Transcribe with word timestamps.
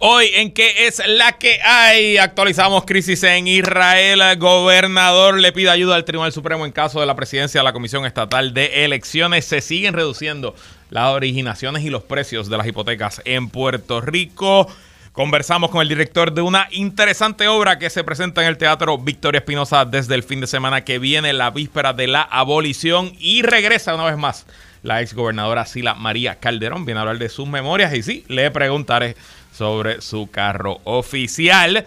Hoy 0.00 0.30
en 0.32 0.52
qué 0.52 0.86
es 0.86 1.02
la 1.08 1.38
que 1.38 1.60
hay, 1.60 2.18
actualizamos 2.18 2.84
crisis 2.84 3.20
en 3.24 3.48
Israel. 3.48 4.20
El 4.20 4.38
gobernador 4.38 5.40
le 5.40 5.50
pide 5.50 5.70
ayuda 5.70 5.96
al 5.96 6.04
Tribunal 6.04 6.30
Supremo 6.32 6.64
en 6.64 6.70
caso 6.70 7.00
de 7.00 7.06
la 7.06 7.16
presidencia 7.16 7.58
de 7.58 7.64
la 7.64 7.72
Comisión 7.72 8.06
Estatal 8.06 8.54
de 8.54 8.84
Elecciones. 8.84 9.44
Se 9.44 9.60
siguen 9.60 9.94
reduciendo 9.94 10.54
las 10.90 11.08
originaciones 11.08 11.82
y 11.82 11.90
los 11.90 12.04
precios 12.04 12.48
de 12.48 12.56
las 12.56 12.68
hipotecas 12.68 13.20
en 13.24 13.48
Puerto 13.48 14.00
Rico. 14.00 14.68
Conversamos 15.10 15.68
con 15.68 15.82
el 15.82 15.88
director 15.88 16.32
de 16.32 16.42
una 16.42 16.68
interesante 16.70 17.48
obra 17.48 17.80
que 17.80 17.90
se 17.90 18.04
presenta 18.04 18.42
en 18.42 18.46
el 18.46 18.56
Teatro 18.56 18.98
Victoria 18.98 19.40
Espinosa 19.40 19.84
desde 19.84 20.14
el 20.14 20.22
fin 20.22 20.40
de 20.40 20.46
semana 20.46 20.84
que 20.84 21.00
viene, 21.00 21.32
la 21.32 21.50
víspera 21.50 21.92
de 21.92 22.06
la 22.06 22.22
abolición, 22.22 23.14
y 23.18 23.42
regresa 23.42 23.96
una 23.96 24.04
vez 24.04 24.16
más 24.16 24.46
la 24.84 25.02
ex 25.02 25.14
gobernadora 25.14 25.66
Sila 25.66 25.94
María 25.94 26.36
Calderón. 26.36 26.84
Viene 26.84 26.98
a 26.98 27.02
hablar 27.02 27.18
de 27.18 27.28
sus 27.28 27.48
memorias 27.48 27.92
y 27.94 28.04
sí, 28.04 28.24
le 28.28 28.48
preguntaré 28.52 29.16
sobre 29.52 30.00
su 30.00 30.30
carro 30.30 30.78
oficial. 30.84 31.86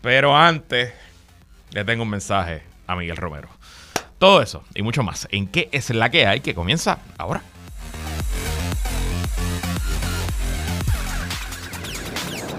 Pero 0.00 0.36
antes, 0.36 0.92
le 1.72 1.84
tengo 1.84 2.02
un 2.02 2.10
mensaje 2.10 2.62
a 2.86 2.96
Miguel 2.96 3.16
Romero. 3.16 3.48
Todo 4.18 4.42
eso 4.42 4.64
y 4.74 4.82
mucho 4.82 5.02
más 5.02 5.28
en 5.30 5.46
qué 5.46 5.68
es 5.72 5.90
la 5.90 6.10
que 6.10 6.26
hay 6.26 6.40
que 6.40 6.54
comienza 6.54 6.98
ahora. 7.16 7.42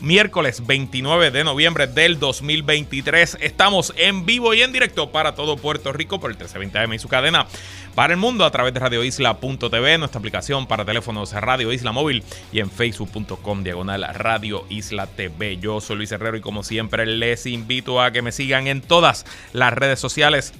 miércoles 0.00 0.66
29 0.66 1.30
de 1.30 1.44
noviembre 1.44 1.86
del 1.86 2.18
2023. 2.18 3.38
Estamos 3.40 3.92
en 3.96 4.26
vivo 4.26 4.54
y 4.54 4.62
en 4.62 4.72
directo 4.72 5.10
para 5.10 5.34
todo 5.34 5.56
Puerto 5.56 5.92
Rico 5.92 6.20
por 6.20 6.30
el 6.30 6.36
1320 6.36 6.78
AM 6.78 6.92
y 6.94 6.98
su 6.98 7.08
cadena 7.08 7.46
para 7.94 8.12
el 8.12 8.18
mundo 8.18 8.44
a 8.44 8.50
través 8.50 8.74
de 8.74 8.80
radioisla.tv, 8.80 9.98
nuestra 9.98 10.18
aplicación 10.18 10.66
para 10.66 10.84
teléfonos 10.84 11.32
Radio 11.32 11.72
Isla 11.72 11.92
Móvil 11.92 12.22
y 12.52 12.60
en 12.60 12.70
facebook.com 12.70 13.64
diagonal 13.64 14.06
Radio 14.14 14.66
Isla 14.68 15.06
TV. 15.06 15.56
Yo 15.58 15.80
soy 15.80 15.96
Luis 15.96 16.12
Herrero 16.12 16.36
y 16.36 16.40
como 16.40 16.62
siempre 16.62 17.06
les 17.06 17.46
invito 17.46 18.02
a 18.02 18.10
que 18.10 18.22
me 18.22 18.32
sigan 18.32 18.66
en 18.66 18.82
todas 18.82 19.24
las 19.52 19.72
redes 19.72 19.98
sociales 19.98 20.52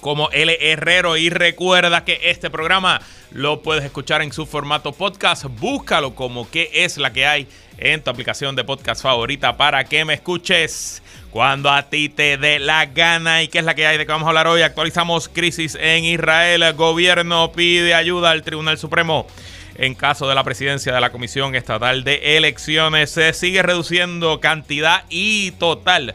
como 0.00 0.30
L 0.30 0.56
Herrero 0.60 1.16
y 1.16 1.30
recuerda 1.30 2.04
que 2.04 2.20
este 2.30 2.48
programa 2.48 3.00
lo 3.30 3.62
puedes 3.62 3.84
escuchar 3.84 4.22
en 4.22 4.32
su 4.32 4.46
formato 4.46 4.92
podcast. 4.92 5.44
Búscalo 5.44 6.14
como 6.14 6.48
que 6.50 6.70
es 6.72 6.96
la 6.98 7.12
que 7.12 7.26
hay 7.26 7.48
en 7.78 8.02
tu 8.02 8.10
aplicación 8.10 8.56
de 8.56 8.64
podcast 8.64 9.02
favorita 9.02 9.56
para 9.56 9.84
que 9.84 10.04
me 10.04 10.14
escuches 10.14 11.02
cuando 11.30 11.70
a 11.70 11.82
ti 11.90 12.08
te 12.08 12.36
dé 12.38 12.58
la 12.58 12.86
gana. 12.86 13.42
¿Y 13.42 13.48
qué 13.48 13.58
es 13.58 13.64
la 13.64 13.74
que 13.74 13.86
hay 13.86 13.98
de 13.98 14.06
que 14.06 14.12
vamos 14.12 14.26
a 14.26 14.30
hablar 14.30 14.46
hoy? 14.46 14.62
Actualizamos 14.62 15.28
crisis 15.28 15.76
en 15.80 16.04
Israel. 16.04 16.62
El 16.62 16.74
gobierno 16.74 17.52
pide 17.52 17.94
ayuda 17.94 18.30
al 18.30 18.42
Tribunal 18.42 18.78
Supremo. 18.78 19.26
En 19.74 19.94
caso 19.94 20.26
de 20.26 20.34
la 20.34 20.42
presidencia 20.42 20.94
de 20.94 21.00
la 21.00 21.12
Comisión 21.12 21.54
Estatal 21.54 22.02
de 22.02 22.38
Elecciones, 22.38 23.10
se 23.10 23.34
sigue 23.34 23.62
reduciendo 23.62 24.40
cantidad 24.40 25.04
y 25.10 25.50
total 25.52 26.14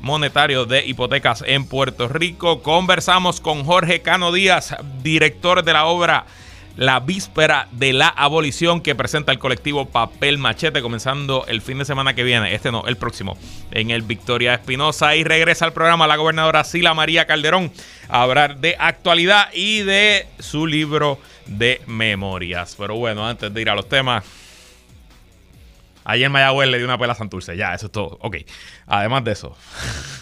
monetario 0.00 0.64
de 0.64 0.86
hipotecas 0.86 1.44
en 1.46 1.66
Puerto 1.66 2.08
Rico. 2.08 2.62
Conversamos 2.62 3.40
con 3.40 3.64
Jorge 3.64 4.00
Cano 4.00 4.32
Díaz, 4.32 4.76
director 5.02 5.62
de 5.64 5.72
la 5.72 5.84
obra 5.86 6.24
la 6.76 7.00
víspera 7.00 7.68
de 7.72 7.92
la 7.92 8.08
abolición 8.08 8.80
que 8.80 8.94
presenta 8.94 9.32
el 9.32 9.38
colectivo 9.38 9.86
Papel 9.86 10.38
Machete, 10.38 10.82
comenzando 10.82 11.44
el 11.46 11.62
fin 11.62 11.78
de 11.78 11.84
semana 11.84 12.14
que 12.14 12.24
viene, 12.24 12.54
este 12.54 12.72
no, 12.72 12.86
el 12.86 12.96
próximo, 12.96 13.38
en 13.70 13.90
el 13.90 14.02
Victoria 14.02 14.54
Espinosa. 14.54 15.14
Y 15.14 15.24
regresa 15.24 15.64
al 15.64 15.72
programa 15.72 16.06
la 16.06 16.16
gobernadora 16.16 16.64
Sila 16.64 16.94
María 16.94 17.26
Calderón 17.26 17.72
a 18.08 18.22
hablar 18.22 18.58
de 18.58 18.76
actualidad 18.78 19.48
y 19.52 19.82
de 19.82 20.26
su 20.38 20.66
libro 20.66 21.18
de 21.46 21.80
memorias. 21.86 22.74
Pero 22.78 22.96
bueno, 22.96 23.26
antes 23.26 23.52
de 23.52 23.60
ir 23.60 23.70
a 23.70 23.74
los 23.74 23.88
temas. 23.88 24.24
Ayer 26.06 26.28
Mayagüez 26.28 26.68
le 26.68 26.76
dio 26.76 26.86
una 26.86 26.98
pela 26.98 27.14
a 27.14 27.16
Santurce. 27.16 27.56
Ya, 27.56 27.72
eso 27.72 27.86
es 27.86 27.92
todo. 27.92 28.18
Ok. 28.20 28.36
Además 28.86 29.24
de 29.24 29.32
eso. 29.32 29.56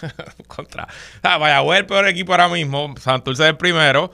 contra. 0.46 0.86
Ah, 1.22 1.40
Mayagüez 1.40 1.80
el 1.80 1.86
peor 1.86 2.06
equipo 2.06 2.32
ahora 2.32 2.48
mismo. 2.48 2.94
Santurce 3.00 3.42
es 3.42 3.48
el 3.48 3.56
primero. 3.56 4.12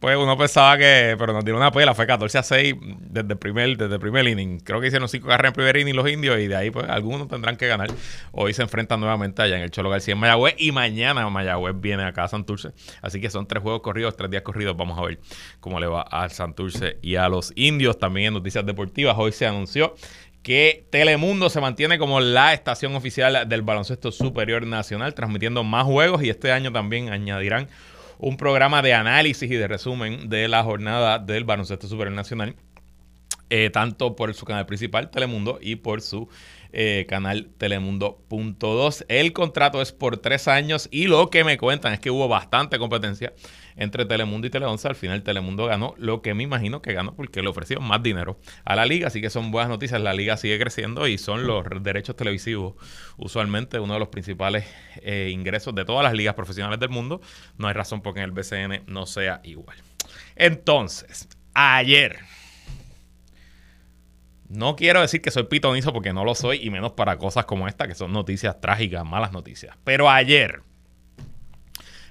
Pues 0.00 0.14
uno 0.18 0.36
pensaba 0.36 0.76
que, 0.76 1.16
pero 1.18 1.32
nos 1.32 1.42
dieron 1.42 1.62
una 1.62 1.72
pela, 1.72 1.94
fue 1.94 2.06
14 2.06 2.36
a 2.36 2.42
6 2.42 2.74
desde 3.00 3.34
primer, 3.34 3.78
desde 3.78 3.94
el 3.94 4.00
primer 4.00 4.28
inning. 4.28 4.60
Creo 4.60 4.78
que 4.78 4.88
hicieron 4.88 5.08
5 5.08 5.26
carreras 5.26 5.50
en 5.50 5.54
primer 5.54 5.76
inning 5.78 5.96
los 5.96 6.08
indios 6.10 6.38
y 6.38 6.48
de 6.48 6.54
ahí 6.54 6.70
pues 6.70 6.86
algunos 6.88 7.28
tendrán 7.28 7.56
que 7.56 7.66
ganar. 7.66 7.88
Hoy 8.32 8.52
se 8.52 8.60
enfrentan 8.60 9.00
nuevamente 9.00 9.40
allá 9.40 9.56
en 9.56 9.62
el 9.62 9.70
Cholo 9.70 9.88
García 9.88 10.12
en 10.12 10.20
Mayagüez 10.20 10.54
y 10.58 10.70
mañana 10.70 11.26
Mayagüez 11.30 11.74
viene 11.80 12.04
acá 12.04 12.24
a 12.24 12.28
Santurce. 12.28 12.72
Así 13.00 13.22
que 13.22 13.30
son 13.30 13.46
tres 13.46 13.62
juegos 13.62 13.80
corridos, 13.80 14.14
tres 14.16 14.30
días 14.30 14.42
corridos. 14.42 14.76
Vamos 14.76 14.98
a 14.98 15.02
ver 15.02 15.18
cómo 15.60 15.80
le 15.80 15.86
va 15.86 16.02
al 16.02 16.30
Santurce 16.30 16.98
y 17.00 17.16
a 17.16 17.30
los 17.30 17.54
indios. 17.56 17.98
También 17.98 18.28
en 18.28 18.34
noticias 18.34 18.66
deportivas 18.66 19.16
hoy 19.18 19.32
se 19.32 19.46
anunció 19.46 19.94
que 20.42 20.86
Telemundo 20.90 21.48
se 21.48 21.60
mantiene 21.60 21.98
como 21.98 22.20
la 22.20 22.52
estación 22.52 22.94
oficial 22.94 23.48
del 23.48 23.62
baloncesto 23.62 24.12
superior 24.12 24.64
nacional, 24.64 25.14
transmitiendo 25.14 25.64
más 25.64 25.84
juegos 25.84 26.22
y 26.22 26.28
este 26.28 26.52
año 26.52 26.70
también 26.70 27.08
añadirán 27.08 27.68
un 28.18 28.36
programa 28.36 28.82
de 28.82 28.94
análisis 28.94 29.50
y 29.50 29.54
de 29.56 29.68
resumen 29.68 30.28
de 30.28 30.48
la 30.48 30.62
jornada 30.62 31.18
del 31.18 31.44
baloncesto 31.44 31.88
superior 31.88 32.14
nacional, 32.14 32.56
eh, 33.50 33.70
tanto 33.70 34.16
por 34.16 34.32
su 34.34 34.44
canal 34.44 34.66
principal, 34.66 35.10
Telemundo, 35.10 35.58
y 35.60 35.76
por 35.76 36.00
su 36.00 36.28
eh, 36.72 37.06
canal 37.08 37.50
Telemundo.2. 37.58 39.04
El 39.08 39.32
contrato 39.32 39.82
es 39.82 39.92
por 39.92 40.18
tres 40.18 40.48
años 40.48 40.88
y 40.90 41.06
lo 41.06 41.30
que 41.30 41.44
me 41.44 41.58
cuentan 41.58 41.92
es 41.92 42.00
que 42.00 42.10
hubo 42.10 42.28
bastante 42.28 42.78
competencia 42.78 43.32
entre 43.76 44.04
Telemundo 44.04 44.46
y 44.46 44.50
Teleonce. 44.50 44.88
Al 44.88 44.94
final 44.94 45.22
Telemundo 45.22 45.66
ganó 45.66 45.94
lo 45.98 46.22
que 46.22 46.34
me 46.34 46.42
imagino 46.42 46.82
que 46.82 46.92
ganó 46.92 47.14
porque 47.14 47.42
le 47.42 47.48
ofreció 47.48 47.80
más 47.80 48.02
dinero 48.02 48.38
a 48.64 48.76
la 48.76 48.86
liga. 48.86 49.08
Así 49.08 49.20
que 49.20 49.30
son 49.30 49.50
buenas 49.50 49.68
noticias. 49.68 50.00
La 50.00 50.14
liga 50.14 50.36
sigue 50.36 50.58
creciendo 50.58 51.06
y 51.06 51.18
son 51.18 51.46
los 51.46 51.64
derechos 51.82 52.16
televisivos 52.16 52.74
usualmente 53.16 53.78
uno 53.78 53.94
de 53.94 54.00
los 54.00 54.08
principales 54.08 54.66
eh, 55.02 55.30
ingresos 55.32 55.74
de 55.74 55.84
todas 55.84 56.04
las 56.04 56.14
ligas 56.14 56.34
profesionales 56.34 56.80
del 56.80 56.90
mundo. 56.90 57.20
No 57.58 57.68
hay 57.68 57.74
razón 57.74 58.02
por 58.02 58.14
que 58.14 58.20
en 58.20 58.24
el 58.24 58.32
BCN 58.32 58.84
no 58.86 59.06
sea 59.06 59.40
igual. 59.44 59.76
Entonces, 60.36 61.28
ayer 61.54 62.18
no 64.48 64.76
quiero 64.76 65.00
decir 65.00 65.20
que 65.20 65.30
soy 65.30 65.44
pitonizo 65.44 65.92
porque 65.92 66.12
no 66.12 66.24
lo 66.24 66.34
soy 66.34 66.60
y 66.62 66.70
menos 66.70 66.92
para 66.92 67.18
cosas 67.18 67.44
como 67.46 67.66
esta 67.68 67.88
que 67.88 67.94
son 67.94 68.12
noticias 68.12 68.60
trágicas, 68.60 69.04
malas 69.04 69.32
noticias. 69.32 69.76
Pero 69.84 70.08
ayer 70.08 70.62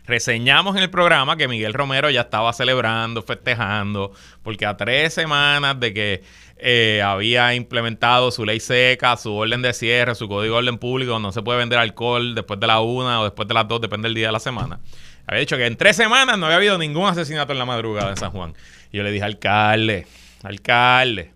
reseñamos 0.06 0.76
en 0.76 0.84
el 0.84 0.90
programa 0.90 1.38
que 1.38 1.48
Miguel 1.48 1.74
Romero 1.74 2.10
ya 2.10 2.22
estaba 2.22 2.54
celebrando, 2.54 3.22
festejando, 3.22 4.12
porque 4.44 4.66
a 4.66 4.78
tres 4.78 5.14
semanas 5.14 5.80
de 5.80 5.94
que 5.94 6.24
eh, 6.58 7.02
había 7.04 7.54
implementado 7.56 8.32
su 8.32 8.46
ley 8.46 8.60
seca, 8.60 9.18
su 9.18 9.34
orden 9.34 9.62
de 9.62 9.74
cierre, 9.74 10.16
su 10.16 10.28
código 10.28 10.56
de 10.56 10.60
orden 10.60 10.78
público, 10.78 11.20
no 11.20 11.32
se 11.32 11.42
puede 11.42 11.60
vender 11.60 11.80
alcohol 11.80 12.36
después 12.36 12.60
de 12.60 12.68
la 12.68 12.80
una 12.82 13.22
o 13.22 13.24
después 13.24 13.48
de 13.48 13.54
las 13.54 13.68
dos, 13.68 13.82
depende 13.82 14.08
del 14.08 14.16
día 14.16 14.28
de 14.28 14.34
la 14.34 14.40
semana. 14.40 14.80
Había 15.28 15.40
dicho 15.40 15.58
que 15.58 15.66
en 15.66 15.76
tres 15.76 15.96
semanas 15.96 16.38
no 16.38 16.46
había 16.46 16.58
habido 16.58 16.78
ningún 16.78 17.08
asesinato 17.08 17.52
en 17.52 17.60
la 17.60 17.66
madrugada 17.66 18.12
en 18.12 18.18
San 18.18 18.32
Juan. 18.32 18.54
Y 18.92 18.98
yo 18.98 19.04
le 19.04 19.12
dije, 19.12 19.26
alcalde, 19.26 20.06
alcalde, 20.44 21.32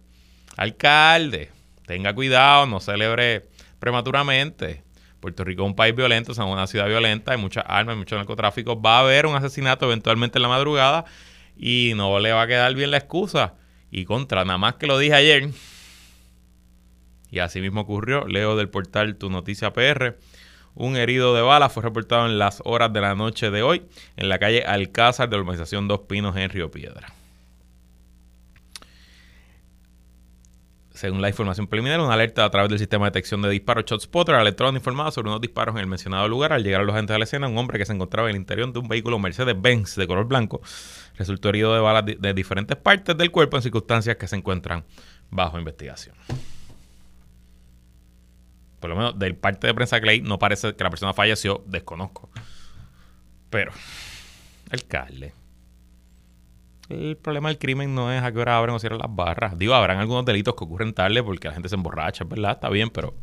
Alcalde, 0.59 1.52
tenga 1.86 2.14
cuidado, 2.14 2.66
no 2.66 2.81
celebre 2.81 3.47
prematuramente. 3.80 4.84
Puerto 5.22 5.46
Rico 5.46 5.64
es 5.64 5.67
un 5.67 5.76
país 5.76 5.96
violento, 5.96 6.34
es 6.34 6.38
una 6.38 6.67
ciudad 6.67 6.85
violenta, 6.85 7.32
hay 7.32 7.38
muchas 7.38 7.64
armas, 7.66 7.94
hay 7.94 8.00
mucho 8.00 8.17
narcotráfico. 8.17 8.82
Va 8.82 8.97
a 8.97 9.00
haber 9.03 9.26
un 9.26 9.38
asesinato 9.38 9.85
eventualmente 9.85 10.38
en 10.38 10.41
la 10.41 10.50
madrugada 10.50 11.06
y 11.56 11.94
no 11.96 12.20
le 12.20 12.34
va 12.34 12.41
a 12.41 12.47
quedar 12.47 12.76
bien 12.76 12.91
la 12.91 12.97
excusa. 12.97 13.53
Y 13.90 14.03
contra, 14.03 14.44
nada 14.44 14.58
más 14.58 14.76
que 14.76 14.85
lo 14.85 14.97
dije 14.97 15.14
ayer, 15.14 15.50
y 17.32 17.40
así 17.40 17.61
mismo 17.61 17.79
ocurrió, 17.79 18.28
leo 18.28 18.58
del 18.58 18.67
portal 18.67 19.16
Tu 19.16 19.29
Noticia 19.29 19.72
PR. 19.72 20.17
Un 20.76 20.97
herido 20.97 21.34
de 21.35 21.41
bala 21.41 21.70
fue 21.70 21.84
reportado 21.84 22.26
en 22.26 22.38
las 22.38 22.61
horas 22.66 22.91
de 22.91 23.00
la 23.00 23.16
noche 23.16 23.50
de 23.50 23.64
hoy 23.64 23.84
en 24.17 24.28
la 24.28 24.40
calle 24.40 24.66
Alcázar 24.66 25.29
de 25.29 25.38
la 25.38 25.44
urbanización 25.44 25.88
Dos 25.88 26.02
Pinos 26.02 26.35
en 26.35 26.50
Río 26.50 26.70
Piedra. 26.70 27.14
Según 30.99 31.22
la 31.22 31.29
información 31.29 31.66
preliminar, 31.66 32.01
una 32.01 32.13
alerta 32.13 32.43
a 32.43 32.49
través 32.49 32.67
del 32.67 32.78
sistema 32.78 33.05
de 33.05 33.11
detección 33.11 33.41
de 33.41 33.49
disparos 33.49 33.85
ShotSpotter 33.85 34.35
alertó 34.35 34.67
informado 34.67 35.11
sobre 35.11 35.29
unos 35.29 35.40
disparos 35.40 35.73
en 35.75 35.79
el 35.79 35.87
mencionado 35.87 36.28
lugar. 36.28 36.51
Al 36.51 36.61
llegar 36.61 36.81
a 36.81 36.84
los 36.84 36.93
agentes 36.93 37.13
de 37.13 37.19
la 37.19 37.23
escena, 37.23 37.47
un 37.47 37.57
hombre 37.57 37.79
que 37.79 37.85
se 37.85 37.93
encontraba 37.93 38.28
en 38.28 38.35
el 38.35 38.41
interior 38.41 38.73
de 38.73 38.79
un 38.79 38.90
vehículo 38.90 39.17
Mercedes-Benz 39.17 39.96
de 39.96 40.07
color 40.07 40.28
blanco 40.28 40.59
resultó 41.17 41.47
herido 41.47 41.73
de 41.73 41.79
balas 41.79 42.03
de 42.05 42.34
diferentes 42.34 42.75
partes 42.75 43.17
del 43.17 43.31
cuerpo 43.31 43.55
en 43.55 43.63
circunstancias 43.63 44.17
que 44.17 44.28
se 44.28 44.35
encuentran 44.35 44.84
bajo 45.29 45.57
investigación. 45.57 46.17
Por 48.81 48.90
lo 48.90 48.97
menos 48.97 49.17
del 49.17 49.37
parte 49.37 49.67
de 49.67 49.73
prensa 49.73 50.01
Clay 50.01 50.19
no 50.19 50.37
parece 50.37 50.75
que 50.75 50.84
la 50.84 50.90
persona 50.90 51.13
falleció, 51.13 51.63
desconozco. 51.66 52.29
Pero, 53.49 53.72
alcalde. 54.69 55.39
El 56.90 57.18
problema 57.18 57.50
del 57.50 57.59
crimen 57.59 57.94
no 57.94 58.12
es 58.12 58.22
a 58.24 58.32
qué 58.32 58.40
hora 58.40 58.58
abren 58.58 58.76
o 58.76 58.80
cierran 58.80 59.00
las 59.00 59.16
barras. 59.16 59.58
Digo, 59.58 59.76
habrán 59.76 60.00
algunos 60.00 60.26
delitos 60.26 60.56
que 60.56 60.64
ocurren 60.64 60.94
tarde 60.94 61.22
porque 61.22 61.47
la 61.47 61.53
gente 61.53 61.70
se 61.70 61.76
emborracha, 61.76 62.24
¿verdad? 62.24 62.53
Está 62.53 62.70
bien, 62.70 62.90
pero 62.90 63.14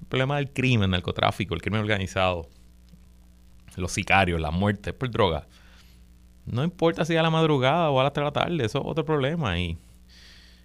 el 0.00 0.06
problema 0.06 0.36
del 0.36 0.50
crimen, 0.50 0.84
el 0.84 0.90
narcotráfico, 0.92 1.54
el 1.54 1.60
crimen 1.60 1.80
organizado, 1.80 2.48
los 3.76 3.92
sicarios, 3.92 4.40
las 4.40 4.52
muertes 4.52 4.94
por 4.94 5.10
droga, 5.10 5.46
no 6.46 6.62
importa 6.62 7.04
si 7.04 7.16
a 7.16 7.22
la 7.22 7.30
madrugada 7.30 7.90
o 7.90 8.00
a 8.00 8.04
las 8.04 8.12
3 8.12 8.22
de 8.22 8.24
la 8.24 8.32
tarde, 8.32 8.64
eso 8.64 8.80
es 8.80 8.84
otro 8.86 9.04
problema. 9.04 9.58
Y 9.58 9.78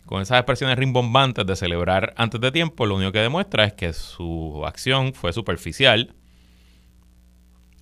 con 0.06 0.22
esas 0.22 0.38
expresiones 0.38 0.78
rimbombantes 0.78 1.46
de 1.46 1.56
celebrar 1.56 2.14
antes 2.18 2.40
de 2.42 2.52
tiempo, 2.52 2.86
lo 2.86 2.96
único 2.96 3.12
que 3.12 3.20
demuestra 3.20 3.66
es 3.66 3.74
que 3.74 3.94
su 3.94 4.64
acción 4.66 5.14
fue 5.14 5.32
superficial 5.34 6.14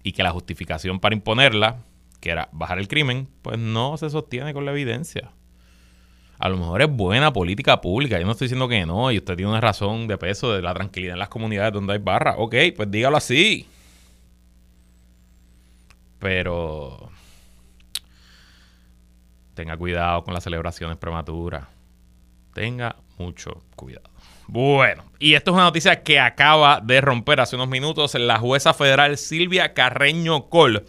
y 0.03 0.11
que 0.11 0.23
la 0.23 0.31
justificación 0.31 0.99
para 0.99 1.15
imponerla, 1.15 1.77
que 2.27 2.31
era 2.31 2.49
bajar 2.51 2.77
el 2.77 2.89
crimen, 2.89 3.29
pues 3.41 3.57
no 3.57 3.95
se 3.95 4.09
sostiene 4.09 4.53
con 4.53 4.65
la 4.65 4.71
evidencia. 4.71 5.31
A 6.37 6.49
lo 6.49 6.57
mejor 6.57 6.81
es 6.81 6.89
buena 6.89 7.31
política 7.31 7.79
pública, 7.79 8.19
yo 8.19 8.25
no 8.25 8.33
estoy 8.33 8.47
diciendo 8.47 8.67
que 8.67 8.85
no, 8.85 9.09
y 9.13 9.17
usted 9.17 9.37
tiene 9.37 9.49
una 9.49 9.61
razón 9.61 10.09
de 10.09 10.17
peso 10.17 10.53
de 10.53 10.61
la 10.61 10.73
tranquilidad 10.73 11.13
en 11.13 11.19
las 11.19 11.29
comunidades 11.29 11.71
donde 11.71 11.93
hay 11.93 11.99
barra. 11.99 12.35
Ok, 12.37 12.53
pues 12.75 12.91
dígalo 12.91 13.15
así. 13.15 13.65
Pero 16.19 17.09
tenga 19.53 19.77
cuidado 19.77 20.25
con 20.25 20.33
las 20.33 20.43
celebraciones 20.43 20.97
prematuras. 20.97 21.65
Tenga 22.53 22.97
mucho 23.17 23.63
cuidado. 23.77 24.09
Bueno, 24.47 25.05
y 25.17 25.35
esto 25.35 25.51
es 25.51 25.55
una 25.55 25.63
noticia 25.63 26.03
que 26.03 26.19
acaba 26.19 26.81
de 26.81 26.99
romper 26.99 27.39
hace 27.39 27.55
unos 27.55 27.69
minutos. 27.69 28.15
La 28.15 28.37
jueza 28.37 28.73
federal 28.73 29.17
Silvia 29.17 29.73
Carreño 29.73 30.49
Col 30.49 30.85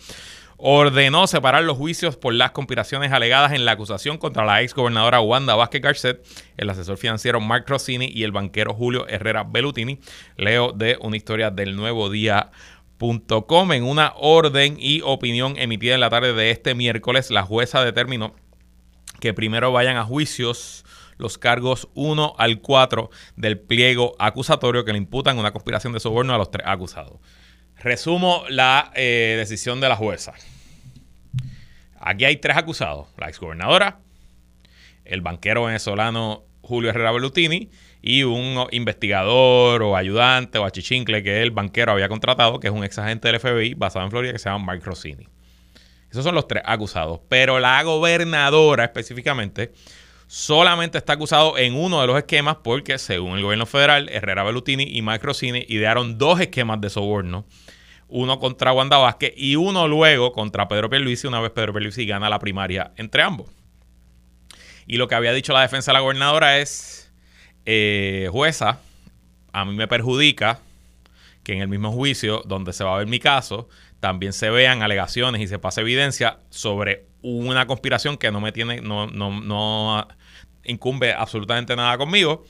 ordenó 0.58 1.28
separar 1.28 1.62
los 1.62 1.78
juicios 1.78 2.16
por 2.16 2.34
las 2.34 2.50
conspiraciones 2.50 3.12
alegadas 3.12 3.52
en 3.52 3.64
la 3.64 3.72
acusación 3.72 4.18
contra 4.18 4.44
la 4.44 4.60
ex 4.60 4.74
gobernadora 4.74 5.20
Wanda 5.20 5.54
Vázquez 5.54 5.80
Garcet, 5.80 6.26
el 6.56 6.68
asesor 6.68 6.98
financiero 6.98 7.40
Mark 7.40 7.64
Rossini 7.68 8.10
y 8.12 8.24
el 8.24 8.32
banquero 8.32 8.74
Julio 8.74 9.06
Herrera 9.08 9.44
Bellutini. 9.44 10.00
Leo 10.36 10.72
de 10.72 10.98
una 11.00 11.16
historia 11.16 11.50
del 11.50 11.76
nuevo 11.76 12.10
día.com. 12.10 13.72
En 13.72 13.84
una 13.84 14.12
orden 14.16 14.76
y 14.80 15.00
opinión 15.04 15.54
emitida 15.56 15.94
en 15.94 16.00
la 16.00 16.10
tarde 16.10 16.32
de 16.32 16.50
este 16.50 16.74
miércoles, 16.74 17.30
la 17.30 17.44
jueza 17.44 17.84
determinó 17.84 18.34
que 19.20 19.32
primero 19.32 19.70
vayan 19.70 19.96
a 19.96 20.04
juicios 20.04 20.84
los 21.18 21.38
cargos 21.38 21.88
1 21.94 22.34
al 22.36 22.60
4 22.60 23.10
del 23.36 23.58
pliego 23.60 24.14
acusatorio 24.18 24.84
que 24.84 24.92
le 24.92 24.98
imputan 24.98 25.38
una 25.38 25.52
conspiración 25.52 25.92
de 25.92 26.00
soborno 26.00 26.34
a 26.34 26.38
los 26.38 26.50
tres 26.50 26.66
acusados. 26.66 27.18
Resumo 27.80 28.44
la 28.48 28.90
eh, 28.94 29.36
decisión 29.38 29.80
de 29.80 29.88
la 29.88 29.96
jueza. 29.96 30.34
Aquí 32.00 32.24
hay 32.24 32.36
tres 32.36 32.56
acusados, 32.56 33.08
la 33.16 33.28
exgobernadora, 33.28 33.98
el 35.04 35.20
banquero 35.20 35.64
venezolano 35.64 36.44
Julio 36.62 36.90
Herrera 36.90 37.12
Bellutini 37.12 37.70
y 38.02 38.24
un 38.24 38.66
investigador 38.72 39.82
o 39.82 39.96
ayudante 39.96 40.58
o 40.58 40.64
achichincle 40.64 41.22
que 41.22 41.42
el 41.42 41.50
banquero 41.50 41.92
había 41.92 42.08
contratado, 42.08 42.60
que 42.60 42.68
es 42.68 42.72
un 42.72 42.84
ex 42.84 42.98
agente 42.98 43.28
del 43.28 43.40
FBI 43.40 43.74
basado 43.74 44.04
en 44.04 44.10
Florida 44.10 44.32
que 44.32 44.38
se 44.38 44.48
llama 44.48 44.64
Mark 44.66 44.82
Rossini. 44.84 45.28
Esos 46.10 46.24
son 46.24 46.34
los 46.34 46.48
tres 46.48 46.62
acusados. 46.66 47.20
Pero 47.28 47.60
la 47.60 47.82
gobernadora 47.82 48.84
específicamente 48.84 49.72
solamente 50.28 50.98
está 50.98 51.14
acusado 51.14 51.56
en 51.58 51.74
uno 51.74 52.00
de 52.00 52.06
los 52.06 52.16
esquemas 52.16 52.58
porque, 52.62 52.98
según 52.98 53.38
el 53.38 53.42
gobierno 53.42 53.66
federal, 53.66 54.08
Herrera 54.10 54.44
Bellutini 54.44 54.84
y 54.84 55.02
Mike 55.02 55.24
Rossini 55.24 55.64
idearon 55.68 56.18
dos 56.18 56.38
esquemas 56.38 56.80
de 56.80 56.90
soborno. 56.90 57.46
Uno 58.08 58.38
contra 58.38 58.72
Wanda 58.72 58.98
Vázquez 58.98 59.32
y 59.36 59.56
uno 59.56 59.88
luego 59.88 60.32
contra 60.32 60.68
Pedro 60.68 60.88
Pierluisi 60.88 61.26
una 61.26 61.40
vez 61.40 61.50
Pedro 61.50 61.72
Pierluisi 61.72 62.06
gana 62.06 62.28
la 62.28 62.38
primaria 62.38 62.92
entre 62.96 63.22
ambos. 63.22 63.48
Y 64.86 64.98
lo 64.98 65.08
que 65.08 65.14
había 65.14 65.32
dicho 65.32 65.52
la 65.52 65.62
defensa 65.62 65.90
de 65.90 65.94
la 65.94 66.00
gobernadora 66.00 66.58
es, 66.58 67.10
eh, 67.64 68.28
jueza, 68.30 68.80
a 69.52 69.64
mí 69.64 69.74
me 69.74 69.88
perjudica 69.88 70.60
que 71.42 71.54
en 71.54 71.62
el 71.62 71.68
mismo 71.68 71.90
juicio 71.90 72.42
donde 72.44 72.74
se 72.74 72.84
va 72.84 72.94
a 72.94 72.98
ver 72.98 73.06
mi 73.06 73.18
caso, 73.18 73.68
también 74.00 74.32
se 74.32 74.50
vean 74.50 74.82
alegaciones 74.82 75.40
y 75.40 75.46
se 75.46 75.58
pase 75.58 75.80
evidencia 75.80 76.38
sobre 76.50 77.06
una 77.22 77.66
conspiración 77.66 78.16
que 78.16 78.30
no 78.30 78.40
me 78.40 78.52
tiene, 78.52 78.80
no, 78.80 79.06
no, 79.06 79.40
no 79.40 80.06
incumbe 80.64 81.12
absolutamente 81.12 81.74
nada 81.74 81.98
conmigo, 81.98 82.44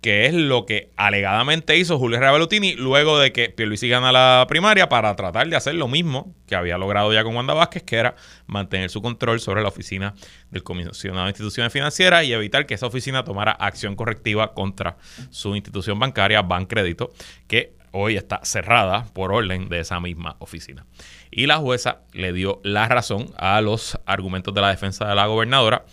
que 0.00 0.26
es 0.26 0.34
lo 0.34 0.66
que 0.66 0.90
alegadamente 0.96 1.76
hizo 1.76 1.96
Julio 1.96 2.18
Revalutini 2.18 2.74
luego 2.74 3.20
de 3.20 3.32
que 3.32 3.50
Pierluisi 3.50 3.88
gana 3.88 4.10
la 4.10 4.46
primaria 4.48 4.88
para 4.88 5.14
tratar 5.14 5.48
de 5.48 5.54
hacer 5.54 5.76
lo 5.76 5.86
mismo 5.86 6.34
que 6.46 6.56
había 6.56 6.76
logrado 6.76 7.12
ya 7.12 7.22
con 7.22 7.36
Wanda 7.36 7.54
Vázquez, 7.54 7.84
que 7.84 7.96
era 7.96 8.16
mantener 8.46 8.90
su 8.90 9.00
control 9.00 9.38
sobre 9.38 9.62
la 9.62 9.68
oficina 9.68 10.14
del 10.50 10.64
comisionado 10.64 11.26
de 11.26 11.30
instituciones 11.30 11.72
financieras 11.72 12.24
y 12.24 12.32
evitar 12.32 12.66
que 12.66 12.74
esa 12.74 12.86
oficina 12.86 13.24
tomara 13.24 13.52
acción 13.52 13.94
correctiva 13.94 14.54
contra 14.54 14.96
su 15.30 15.54
institución 15.54 16.00
bancaria, 16.00 16.42
Bancrédito, 16.42 17.12
que 17.46 17.76
hoy 17.92 18.16
está 18.16 18.40
cerrada 18.42 19.04
por 19.12 19.32
orden 19.32 19.68
de 19.68 19.80
esa 19.80 20.00
misma 20.00 20.36
oficina. 20.40 20.86
Y 21.30 21.46
la 21.46 21.58
jueza 21.58 22.00
le 22.12 22.32
dio 22.32 22.60
la 22.64 22.88
razón 22.88 23.26
a 23.36 23.60
los 23.60 23.98
argumentos 24.06 24.52
de 24.54 24.60
la 24.60 24.70
defensa 24.70 25.08
de 25.08 25.14
la 25.14 25.26
gobernadora, 25.26 25.84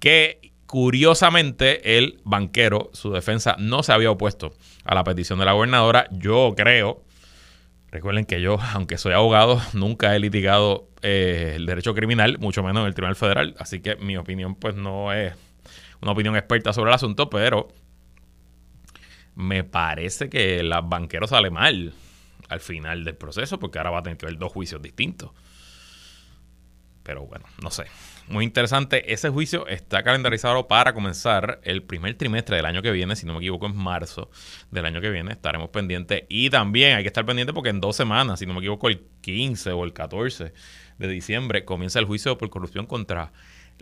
que 0.00 0.52
curiosamente 0.66 1.98
el 1.98 2.20
banquero, 2.24 2.90
su 2.94 3.12
defensa, 3.12 3.56
no 3.58 3.82
se 3.82 3.92
había 3.92 4.10
opuesto 4.10 4.54
a 4.84 4.94
la 4.94 5.04
petición 5.04 5.38
de 5.38 5.44
la 5.44 5.52
gobernadora. 5.52 6.08
Yo 6.10 6.54
creo, 6.56 7.04
recuerden 7.90 8.24
que 8.24 8.40
yo, 8.40 8.58
aunque 8.72 8.98
soy 8.98 9.12
abogado, 9.12 9.60
nunca 9.74 10.16
he 10.16 10.18
litigado 10.18 10.88
eh, 11.02 11.52
el 11.56 11.66
derecho 11.66 11.94
criminal, 11.94 12.38
mucho 12.38 12.62
menos 12.62 12.80
en 12.82 12.86
el 12.86 12.94
Tribunal 12.94 13.16
Federal, 13.16 13.54
así 13.58 13.80
que 13.80 13.96
mi 13.96 14.16
opinión 14.16 14.54
pues 14.54 14.74
no 14.74 15.12
es 15.12 15.34
una 16.00 16.12
opinión 16.12 16.36
experta 16.36 16.72
sobre 16.72 16.90
el 16.90 16.94
asunto, 16.94 17.30
pero 17.30 17.68
me 19.34 19.64
parece 19.64 20.28
que 20.28 20.60
el 20.60 20.72
banquero 20.84 21.26
sale 21.26 21.50
mal 21.50 21.92
al 22.48 22.60
final 22.60 23.04
del 23.04 23.16
proceso, 23.16 23.58
porque 23.58 23.78
ahora 23.78 23.90
va 23.90 23.98
a 24.00 24.02
tener 24.02 24.18
que 24.18 24.26
ver 24.26 24.38
dos 24.38 24.52
juicios 24.52 24.82
distintos. 24.82 25.30
Pero 27.02 27.26
bueno, 27.26 27.44
no 27.62 27.70
sé. 27.70 27.84
Muy 28.28 28.44
interesante. 28.44 29.12
Ese 29.12 29.28
juicio 29.28 29.66
está 29.66 30.02
calendarizado 30.02 30.68
para 30.68 30.94
comenzar 30.94 31.60
el 31.64 31.82
primer 31.82 32.14
trimestre 32.14 32.56
del 32.56 32.66
año 32.66 32.80
que 32.80 32.92
viene, 32.92 33.16
si 33.16 33.26
no 33.26 33.32
me 33.32 33.40
equivoco, 33.40 33.66
en 33.66 33.76
marzo 33.76 34.30
del 34.70 34.84
año 34.84 35.00
que 35.00 35.10
viene. 35.10 35.32
Estaremos 35.32 35.70
pendientes. 35.70 36.24
Y 36.28 36.48
también 36.50 36.96
hay 36.96 37.02
que 37.02 37.08
estar 37.08 37.26
pendiente 37.26 37.52
porque 37.52 37.70
en 37.70 37.80
dos 37.80 37.96
semanas, 37.96 38.38
si 38.38 38.46
no 38.46 38.54
me 38.54 38.60
equivoco, 38.60 38.88
el 38.88 39.04
15 39.22 39.72
o 39.72 39.84
el 39.84 39.92
14 39.92 40.52
de 40.98 41.08
diciembre 41.08 41.64
comienza 41.64 41.98
el 41.98 42.04
juicio 42.04 42.38
por 42.38 42.50
corrupción 42.50 42.86
contra 42.86 43.32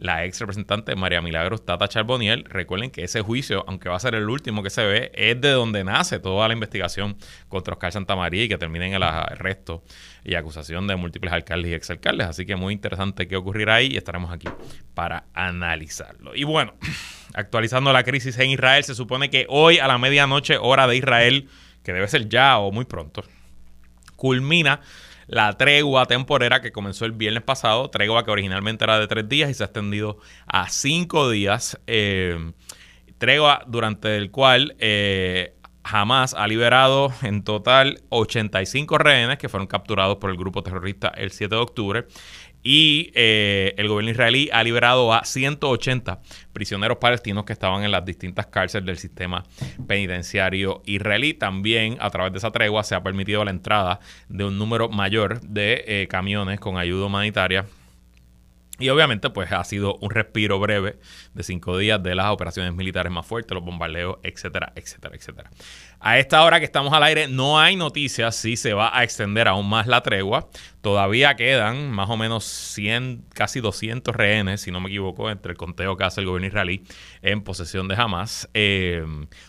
la 0.01 0.25
ex 0.25 0.41
representante 0.41 0.97
María 0.97 1.21
Milagros 1.21 1.65
Tata 1.65 1.87
Charboniel. 1.87 2.45
Recuerden 2.45 2.91
que 2.91 3.05
ese 3.05 3.21
juicio, 3.21 3.65
aunque 3.69 3.91
va 3.91 3.97
a 3.97 4.01
ser 4.01 4.15
el 4.15 4.29
último 4.29 4.63
que 4.63 4.71
se 4.71 4.85
ve, 4.85 5.13
es 5.15 5.39
de 5.41 5.51
donde 5.51 5.85
nace 5.85 6.19
toda 6.19 6.49
la 6.49 6.55
investigación 6.55 7.17
contra 7.49 7.75
Oscar 7.75 7.93
Santamaría 7.93 8.45
y 8.45 8.49
que 8.49 8.57
termina 8.57 8.87
en 8.87 8.95
el 8.95 9.03
arresto 9.03 9.85
y 10.25 10.35
acusación 10.35 10.87
de 10.87 10.97
múltiples 10.97 11.33
alcaldes 11.33 11.71
y 11.71 11.75
exalcaldes. 11.75 12.27
Así 12.27 12.47
que 12.47 12.57
muy 12.57 12.73
interesante 12.73 13.29
qué 13.29 13.37
ocurrirá 13.37 13.77
ahí 13.77 13.89
y 13.93 13.99
estaremos 13.99 14.33
aquí 14.33 14.49
para 14.95 15.25
analizarlo. 15.35 16.35
Y 16.35 16.45
bueno, 16.45 16.73
actualizando 17.35 17.93
la 17.93 18.03
crisis 18.03 18.39
en 18.39 18.51
Israel, 18.51 18.83
se 18.85 18.95
supone 18.95 19.29
que 19.29 19.45
hoy 19.51 19.81
a 19.81 19.87
la 19.87 19.99
medianoche, 19.99 20.57
hora 20.57 20.87
de 20.87 20.97
Israel, 20.97 21.51
que 21.85 21.93
debe 21.93 22.09
ser 22.09 22.27
ya 22.27 22.59
o 22.59 22.73
muy 22.73 22.87
pronto, 22.87 23.23
culmina 24.17 24.81
la 25.31 25.57
tregua 25.57 26.07
temporera 26.07 26.61
que 26.61 26.73
comenzó 26.73 27.05
el 27.05 27.13
viernes 27.13 27.45
pasado, 27.45 27.89
tregua 27.89 28.25
que 28.25 28.33
originalmente 28.33 28.83
era 28.83 28.99
de 28.99 29.07
tres 29.07 29.29
días 29.29 29.49
y 29.49 29.55
se 29.55 29.63
ha 29.63 29.67
extendido 29.67 30.19
a 30.47 30.69
cinco 30.69 31.31
días. 31.31 31.79
Eh, 31.87 32.53
tregua 33.19 33.63
durante 33.69 34.17
el 34.17 34.33
cual 34.33 34.75
eh, 34.81 35.55
Hamas 35.85 36.35
ha 36.35 36.49
liberado 36.49 37.13
en 37.23 37.45
total 37.45 38.03
85 38.09 38.99
rehenes 38.99 39.39
que 39.39 39.49
fueron 39.49 39.69
capturados 39.69 40.17
por 40.17 40.31
el 40.31 40.37
grupo 40.37 40.65
terrorista 40.65 41.09
el 41.09 41.31
7 41.31 41.55
de 41.55 41.61
octubre 41.61 42.07
y 42.63 43.11
eh, 43.15 43.75
el 43.79 43.89
gobierno 43.89 44.11
israelí 44.11 44.51
ha 44.53 44.63
liberado 44.63 45.13
a 45.13 45.25
180 45.25 46.21
prisioneros 46.53 46.99
palestinos 46.99 47.45
que 47.45 47.53
estaban 47.53 47.85
en 47.85 47.91
las 47.91 48.05
distintas 48.05 48.47
cárceles 48.47 48.87
del 48.87 48.99
sistema 48.99 49.45
penitenciario 49.87 50.83
israelí. 50.85 51.35
También 51.35 51.97
a 52.01 52.11
través 52.11 52.33
de 52.33 52.39
esa 52.39 52.51
tregua 52.51 52.85
se 52.85 52.95
ha 52.95 53.03
permitido 53.03 53.45
la 53.45 53.51
entrada 53.51 54.01
de 54.29 54.45
un 54.45 54.59
número 54.59 54.89
mayor 54.89 55.41
de 55.41 55.85
eh, 55.87 56.07
camiones 56.09 56.61
con 56.61 56.77
ayuda 56.77 57.07
humanitaria 57.07 57.65
y 58.81 58.89
obviamente, 58.89 59.29
pues 59.29 59.53
ha 59.53 59.63
sido 59.63 59.97
un 60.01 60.11
respiro 60.11 60.59
breve 60.59 60.99
de 61.35 61.43
cinco 61.43 61.77
días 61.77 62.03
de 62.03 62.15
las 62.15 62.31
operaciones 62.31 62.75
militares 62.75 63.13
más 63.13 63.27
fuertes, 63.27 63.55
los 63.55 63.63
bombardeos, 63.63 64.17
etcétera, 64.23 64.73
etcétera, 64.75 65.15
etcétera. 65.15 65.51
A 66.03 66.19
esta 66.19 66.43
hora 66.45 66.61
que 66.61 66.65
estamos 66.65 66.95
al 66.95 67.03
aire, 67.03 67.29
no 67.29 67.61
hay 67.61 67.77
noticias 67.77 68.35
si 68.35 68.57
se 68.57 68.73
va 68.73 68.97
a 68.99 69.05
extender 69.05 69.47
aún 69.47 69.69
más 69.69 69.87
la 69.87 70.01
tregua. 70.01 70.49
Todavía 70.81 71.37
quedan 71.37 71.91
más 71.91 72.09
o 72.09 72.17
menos 72.17 72.45
100, 72.45 73.27
casi 73.35 73.61
200 73.61 74.17
rehenes, 74.17 74.63
si 74.63 74.71
no 74.71 74.81
me 74.81 74.89
equivoco, 74.89 75.31
entre 75.31 75.53
el 75.53 75.59
conteo 75.59 75.99
que 75.99 76.05
hace 76.05 76.23
el 76.23 76.27
gobierno 76.27 76.47
israelí 76.47 76.85
en 77.21 77.43
posesión 77.43 77.87
de 77.87 77.97
Hamas. 77.97 78.49
Eh, 78.55 79.05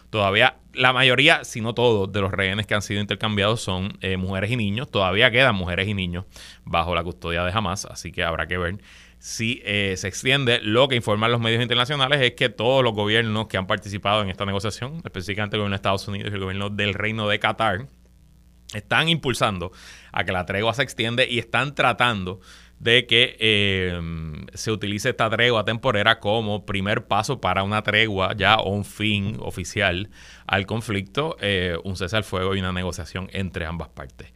todavía 0.09 0.57
la 0.73 0.91
mayoría, 0.91 1.45
si 1.45 1.61
no 1.61 1.73
todos, 1.73 2.11
de 2.11 2.19
los 2.19 2.31
rehenes 2.31 2.67
que 2.67 2.73
han 2.73 2.81
sido 2.81 2.99
intercambiados 2.99 3.61
son 3.61 3.97
eh, 4.01 4.17
mujeres 4.17 4.51
y 4.51 4.57
niños. 4.57 4.91
Todavía 4.91 5.31
quedan 5.31 5.55
mujeres 5.55 5.87
y 5.87 5.93
niños 5.93 6.25
bajo 6.65 6.93
la 6.95 7.03
custodia 7.03 7.45
de 7.45 7.51
Hamas, 7.53 7.85
así 7.85 8.11
que 8.11 8.25
habrá 8.25 8.47
que 8.47 8.57
ver 8.57 8.77
si 9.21 9.61
eh, 9.63 9.93
se 9.97 10.07
extiende. 10.07 10.59
Lo 10.63 10.87
que 10.87 10.95
informan 10.95 11.31
los 11.31 11.39
medios 11.39 11.61
internacionales 11.61 12.19
es 12.21 12.31
que 12.33 12.49
todos 12.49 12.83
los 12.83 12.93
gobiernos 12.93 13.47
que 13.47 13.57
han 13.57 13.67
participado 13.67 14.23
en 14.23 14.29
esta 14.29 14.45
negociación, 14.45 14.99
específicamente 15.05 15.55
el 15.55 15.59
gobierno 15.59 15.75
de 15.75 15.77
Estados 15.77 16.07
Unidos 16.07 16.31
y 16.31 16.35
el 16.35 16.40
gobierno 16.41 16.69
del 16.69 16.93
Reino 16.93 17.27
de 17.27 17.39
Qatar, 17.39 17.87
están 18.73 19.09
impulsando 19.09 19.71
a 20.11 20.23
que 20.23 20.31
la 20.31 20.45
tregua 20.45 20.73
se 20.73 20.83
extiende 20.83 21.27
y 21.29 21.39
están 21.39 21.75
tratando 21.75 22.39
de 22.79 23.05
que 23.05 23.37
eh, 23.39 23.99
se 24.55 24.71
utilice 24.71 25.09
esta 25.09 25.29
tregua 25.29 25.63
temporera 25.63 26.19
como 26.19 26.65
primer 26.65 27.05
paso 27.05 27.39
para 27.39 27.61
una 27.61 27.83
tregua 27.83 28.35
ya 28.35 28.55
o 28.55 28.71
un 28.71 28.85
fin 28.85 29.37
oficial 29.39 30.09
al 30.47 30.65
conflicto, 30.65 31.37
eh, 31.41 31.77
un 31.83 31.95
cese 31.95 32.17
al 32.17 32.23
fuego 32.23 32.55
y 32.55 32.59
una 32.59 32.71
negociación 32.71 33.29
entre 33.33 33.67
ambas 33.67 33.89
partes. 33.89 34.33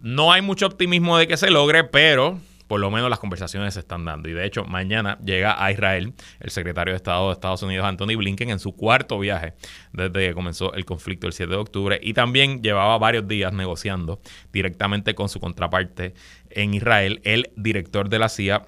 No 0.00 0.30
hay 0.30 0.42
mucho 0.42 0.66
optimismo 0.66 1.16
de 1.16 1.26
que 1.26 1.38
se 1.38 1.50
logre, 1.50 1.84
pero 1.84 2.38
por 2.68 2.80
lo 2.80 2.90
menos 2.90 3.10
las 3.10 3.18
conversaciones 3.18 3.74
se 3.74 3.80
están 3.80 4.04
dando. 4.04 4.28
Y 4.28 4.34
de 4.34 4.44
hecho, 4.44 4.64
mañana 4.64 5.18
llega 5.24 5.62
a 5.62 5.72
Israel 5.72 6.12
el 6.38 6.50
secretario 6.50 6.92
de 6.92 6.96
Estado 6.96 7.28
de 7.28 7.32
Estados 7.32 7.62
Unidos, 7.62 7.86
Anthony 7.86 8.16
Blinken, 8.16 8.50
en 8.50 8.58
su 8.58 8.76
cuarto 8.76 9.18
viaje 9.18 9.54
desde 9.92 10.28
que 10.28 10.34
comenzó 10.34 10.72
el 10.74 10.84
conflicto 10.84 11.26
el 11.26 11.32
7 11.32 11.50
de 11.50 11.58
octubre. 11.58 11.98
Y 12.02 12.12
también 12.12 12.62
llevaba 12.62 12.96
varios 12.98 13.26
días 13.26 13.52
negociando 13.52 14.20
directamente 14.52 15.14
con 15.14 15.28
su 15.28 15.40
contraparte 15.40 16.14
en 16.50 16.74
Israel, 16.74 17.20
el 17.24 17.50
director 17.56 18.08
de 18.08 18.18
la 18.18 18.28
CIA 18.28 18.64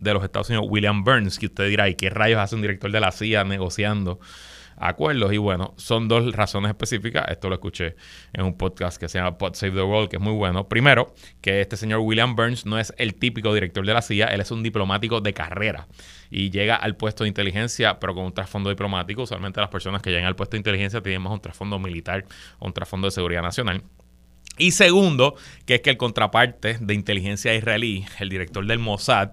de 0.00 0.12
los 0.12 0.24
Estados 0.24 0.48
Unidos, 0.50 0.66
William 0.68 1.04
Burns, 1.04 1.38
que 1.38 1.46
usted 1.46 1.68
dirá, 1.68 1.88
¿y 1.88 1.94
qué 1.94 2.10
rayos 2.10 2.40
hace 2.40 2.56
un 2.56 2.62
director 2.62 2.90
de 2.90 3.00
la 3.00 3.12
CIA 3.12 3.44
negociando? 3.44 4.18
Acuerdos. 4.76 5.32
Y 5.32 5.38
bueno, 5.38 5.74
son 5.76 6.08
dos 6.08 6.32
razones 6.32 6.70
específicas. 6.70 7.26
Esto 7.28 7.48
lo 7.48 7.54
escuché 7.54 7.96
en 8.32 8.44
un 8.44 8.56
podcast 8.56 8.98
que 8.98 9.08
se 9.08 9.18
llama 9.18 9.38
Pod 9.38 9.54
Save 9.54 9.72
the 9.72 9.82
World, 9.82 10.08
que 10.08 10.16
es 10.16 10.22
muy 10.22 10.32
bueno. 10.32 10.68
Primero, 10.68 11.14
que 11.40 11.60
este 11.60 11.76
señor 11.76 12.00
William 12.00 12.36
Burns 12.36 12.66
no 12.66 12.78
es 12.78 12.94
el 12.98 13.14
típico 13.14 13.52
director 13.54 13.84
de 13.84 13.94
la 13.94 14.02
CIA, 14.02 14.26
él 14.26 14.40
es 14.40 14.50
un 14.50 14.62
diplomático 14.62 15.20
de 15.20 15.32
carrera 15.32 15.86
y 16.30 16.50
llega 16.50 16.76
al 16.76 16.96
puesto 16.96 17.24
de 17.24 17.28
inteligencia, 17.28 17.98
pero 17.98 18.14
con 18.14 18.24
un 18.24 18.32
trasfondo 18.32 18.70
diplomático. 18.70 19.22
Usualmente 19.22 19.60
las 19.60 19.70
personas 19.70 20.02
que 20.02 20.10
llegan 20.10 20.26
al 20.26 20.36
puesto 20.36 20.52
de 20.52 20.58
inteligencia 20.58 21.00
tienen 21.00 21.22
más 21.22 21.32
un 21.32 21.40
trasfondo 21.40 21.78
militar 21.78 22.24
o 22.58 22.66
un 22.66 22.72
trasfondo 22.72 23.06
de 23.06 23.12
seguridad 23.12 23.42
nacional. 23.42 23.82
Y 24.58 24.70
segundo, 24.70 25.34
que 25.66 25.76
es 25.76 25.80
que 25.82 25.90
el 25.90 25.96
contraparte 25.98 26.78
de 26.80 26.94
inteligencia 26.94 27.54
israelí, 27.54 28.06
el 28.18 28.30
director 28.30 28.64
del 28.66 28.78
Mossad, 28.78 29.32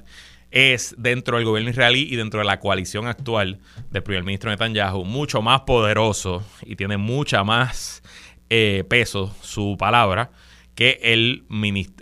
es 0.54 0.94
dentro 1.00 1.38
del 1.38 1.46
gobierno 1.46 1.72
israelí 1.72 2.08
y 2.12 2.16
dentro 2.16 2.40
de 2.40 2.46
la 2.46 2.60
coalición 2.60 3.08
actual 3.08 3.60
del 3.90 4.04
primer 4.04 4.24
ministro 4.24 4.52
Netanyahu 4.52 5.04
mucho 5.04 5.42
más 5.42 5.62
poderoso 5.62 6.46
y 6.62 6.76
tiene 6.76 6.98
mucha 6.98 7.44
más 7.44 8.04
eh, 8.52 8.84
peso 8.88 9.36
su 9.42 9.76
palabra 9.80 10.30
que 10.76 11.00
el, 11.02 11.46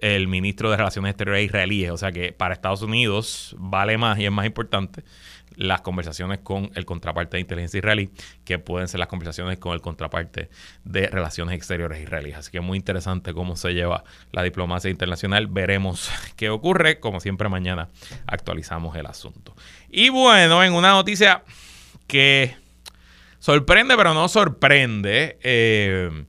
el 0.02 0.28
ministro 0.28 0.70
de 0.70 0.78
Relaciones 0.78 1.12
Exteriores 1.12 1.46
israelíes. 1.46 1.92
O 1.92 1.98
sea 1.98 2.12
que 2.12 2.34
para 2.34 2.54
Estados 2.54 2.82
Unidos 2.82 3.56
vale 3.58 3.98
más 3.98 4.20
y 4.20 4.26
es 4.26 4.32
más 4.32 4.46
importante 4.46 5.04
las 5.62 5.82
conversaciones 5.82 6.40
con 6.40 6.72
el 6.74 6.86
contraparte 6.86 7.38
de 7.38 7.42
inteligencia 7.42 7.78
israelí, 7.78 8.10
que 8.44 8.58
pueden 8.58 8.88
ser 8.88 9.00
las 9.00 9.08
conversaciones 9.08 9.60
con 9.60 9.74
el 9.74 9.82
contraparte 9.82 10.50
de 10.84 11.08
relaciones 11.08 11.56
exteriores 11.56 12.02
israelíes. 12.02 12.38
Así 12.38 12.52
que 12.52 12.62
muy 12.62 12.78
interesante 12.78 13.34
cómo 13.34 13.56
se 13.56 13.74
lleva 13.74 14.04
la 14.32 14.42
diplomacia 14.42 14.90
internacional. 14.90 15.48
Veremos 15.48 16.10
qué 16.36 16.50
ocurre. 16.50 17.00
Como 17.00 17.20
siempre, 17.20 17.48
mañana 17.48 17.90
actualizamos 18.26 18.96
el 18.96 19.06
asunto. 19.06 19.56
Y 19.90 20.10
bueno, 20.10 20.64
en 20.64 20.74
una 20.74 20.92
noticia 20.92 21.44
que 22.08 22.56
sorprende, 23.40 23.96
pero 23.96 24.16
no 24.16 24.28
sorprende. 24.28 25.38
Eh, 25.44 26.26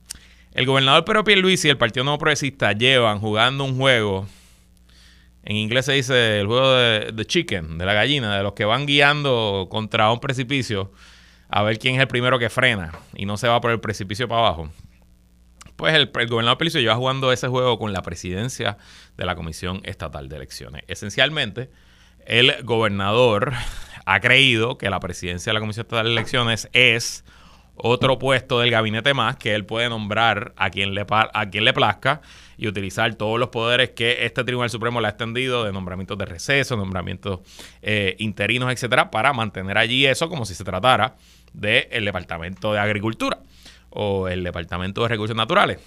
el 0.53 0.65
gobernador 0.67 1.05
Pedro 1.05 1.23
Pierluisi 1.23 1.67
y 1.67 1.71
el 1.71 1.77
Partido 1.77 2.03
Nuevo 2.03 2.19
Progresista 2.19 2.73
llevan 2.73 3.19
jugando 3.19 3.63
un 3.63 3.77
juego 3.77 4.27
en 5.43 5.57
inglés 5.57 5.85
se 5.85 5.93
dice 5.93 6.39
el 6.39 6.47
juego 6.47 6.73
de, 6.73 7.25
chicken, 7.25 7.77
de 7.77 7.85
la 7.85 7.93
gallina, 7.93 8.35
de 8.37 8.43
los 8.43 8.53
que 8.53 8.63
van 8.63 8.85
guiando 8.85 9.67
contra 9.69 10.11
un 10.11 10.19
precipicio 10.19 10.91
a 11.49 11.63
ver 11.63 11.77
quién 11.79 11.95
es 11.95 12.01
el 12.01 12.07
primero 12.07 12.39
que 12.39 12.49
frena 12.49 12.93
y 13.13 13.25
no 13.25 13.35
se 13.37 13.47
va 13.47 13.59
por 13.59 13.71
el 13.71 13.79
precipicio 13.79 14.27
para 14.27 14.47
abajo. 14.47 14.69
Pues 15.75 15.93
el, 15.95 16.09
gobernador 16.27 16.57
Pelicio 16.57 16.79
lleva 16.79 16.95
jugando 16.95 17.31
ese 17.33 17.49
juego 17.49 17.77
con 17.77 17.91
la 17.91 18.01
presidencia 18.03 18.77
de 19.17 19.25
la 19.25 19.35
Comisión 19.35 19.81
Estatal 19.83 20.29
de 20.29 20.37
Elecciones. 20.37 20.83
Esencialmente, 20.87 21.69
el 22.25 22.63
gobernador 22.63 23.51
ha 24.05 24.19
creído 24.21 24.77
que 24.77 24.89
la 24.89 25.01
presidencia 25.01 25.49
de 25.49 25.55
la 25.55 25.59
Comisión 25.59 25.85
Estatal 25.85 26.05
de 26.05 26.11
Elecciones 26.13 26.69
es 26.71 27.25
otro 27.75 28.17
puesto 28.17 28.59
del 28.59 28.71
gabinete 28.71 29.13
más 29.13 29.35
que 29.35 29.55
él 29.55 29.65
puede 29.65 29.89
nombrar 29.89 30.53
a 30.55 30.69
quien 30.69 30.93
le, 30.93 31.05
a 31.09 31.49
quien 31.49 31.65
le 31.65 31.73
plazca 31.73 32.21
y 32.57 32.67
utilizar 32.67 33.15
todos 33.15 33.39
los 33.39 33.49
poderes 33.49 33.91
que 33.91 34.25
este 34.25 34.43
Tribunal 34.43 34.69
Supremo 34.69 35.01
le 35.01 35.07
ha 35.07 35.09
extendido 35.11 35.63
de 35.63 35.71
nombramientos 35.71 36.17
de 36.17 36.25
receso, 36.25 36.75
nombramientos 36.77 37.39
eh, 37.81 38.15
interinos, 38.19 38.71
etcétera, 38.71 39.11
para 39.11 39.33
mantener 39.33 39.77
allí 39.77 40.05
eso 40.05 40.29
como 40.29 40.45
si 40.45 40.55
se 40.55 40.63
tratara 40.63 41.15
del 41.53 42.05
Departamento 42.05 42.73
de 42.73 42.79
Agricultura 42.79 43.39
o 43.89 44.27
el 44.27 44.43
Departamento 44.43 45.03
de 45.03 45.09
Recursos 45.09 45.35
Naturales. 45.35 45.79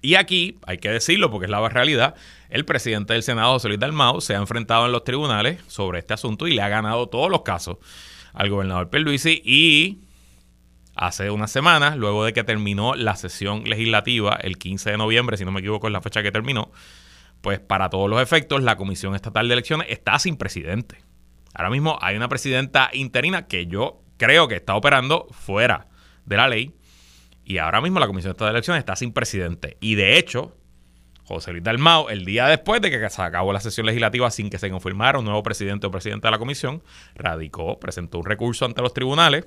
Y 0.00 0.14
aquí, 0.14 0.58
hay 0.64 0.78
que 0.78 0.90
decirlo 0.90 1.30
porque 1.30 1.46
es 1.46 1.50
la 1.50 1.68
realidad, 1.68 2.14
el 2.50 2.64
presidente 2.64 3.14
del 3.14 3.24
Senado, 3.24 3.54
José 3.54 3.68
Luis 3.68 3.80
Dalmau, 3.80 4.20
se 4.20 4.34
ha 4.34 4.38
enfrentado 4.38 4.86
en 4.86 4.92
los 4.92 5.02
tribunales 5.02 5.60
sobre 5.66 5.98
este 5.98 6.14
asunto 6.14 6.46
y 6.46 6.54
le 6.54 6.62
ha 6.62 6.68
ganado 6.68 7.08
todos 7.08 7.30
los 7.30 7.42
casos 7.42 7.78
al 8.32 8.48
gobernador 8.48 8.90
Pierluisi 8.90 9.42
y 9.44 10.07
hace 10.98 11.30
unas 11.30 11.52
semanas, 11.52 11.96
luego 11.96 12.24
de 12.24 12.32
que 12.32 12.42
terminó 12.42 12.94
la 12.94 13.14
sesión 13.14 13.62
legislativa 13.64 14.36
el 14.42 14.58
15 14.58 14.90
de 14.90 14.98
noviembre, 14.98 15.36
si 15.36 15.44
no 15.44 15.52
me 15.52 15.60
equivoco 15.60 15.86
es 15.86 15.92
la 15.92 16.02
fecha 16.02 16.24
que 16.24 16.32
terminó, 16.32 16.72
pues 17.40 17.60
para 17.60 17.88
todos 17.88 18.10
los 18.10 18.20
efectos 18.20 18.64
la 18.64 18.76
Comisión 18.76 19.14
Estatal 19.14 19.46
de 19.46 19.54
Elecciones 19.54 19.86
está 19.90 20.18
sin 20.18 20.36
presidente. 20.36 20.98
Ahora 21.54 21.70
mismo 21.70 21.98
hay 22.02 22.16
una 22.16 22.28
presidenta 22.28 22.90
interina 22.92 23.46
que 23.46 23.66
yo 23.66 24.02
creo 24.16 24.48
que 24.48 24.56
está 24.56 24.74
operando 24.74 25.28
fuera 25.30 25.86
de 26.26 26.36
la 26.36 26.48
ley 26.48 26.74
y 27.44 27.58
ahora 27.58 27.80
mismo 27.80 28.00
la 28.00 28.08
Comisión 28.08 28.32
Estatal 28.32 28.48
de 28.48 28.58
Elecciones 28.58 28.80
está 28.80 28.96
sin 28.96 29.12
presidente. 29.12 29.76
Y 29.80 29.94
de 29.94 30.18
hecho, 30.18 30.56
José 31.22 31.52
Luis 31.52 31.62
Dalmau, 31.62 32.08
el 32.08 32.24
día 32.24 32.48
después 32.48 32.82
de 32.82 32.90
que 32.90 33.08
se 33.08 33.22
acabó 33.22 33.52
la 33.52 33.60
sesión 33.60 33.86
legislativa 33.86 34.32
sin 34.32 34.50
que 34.50 34.58
se 34.58 34.68
confirmara 34.68 35.20
un 35.20 35.26
nuevo 35.26 35.44
presidente 35.44 35.86
o 35.86 35.92
presidenta 35.92 36.26
de 36.26 36.32
la 36.32 36.38
comisión, 36.38 36.82
radicó, 37.14 37.78
presentó 37.78 38.18
un 38.18 38.24
recurso 38.24 38.64
ante 38.64 38.82
los 38.82 38.92
tribunales 38.92 39.46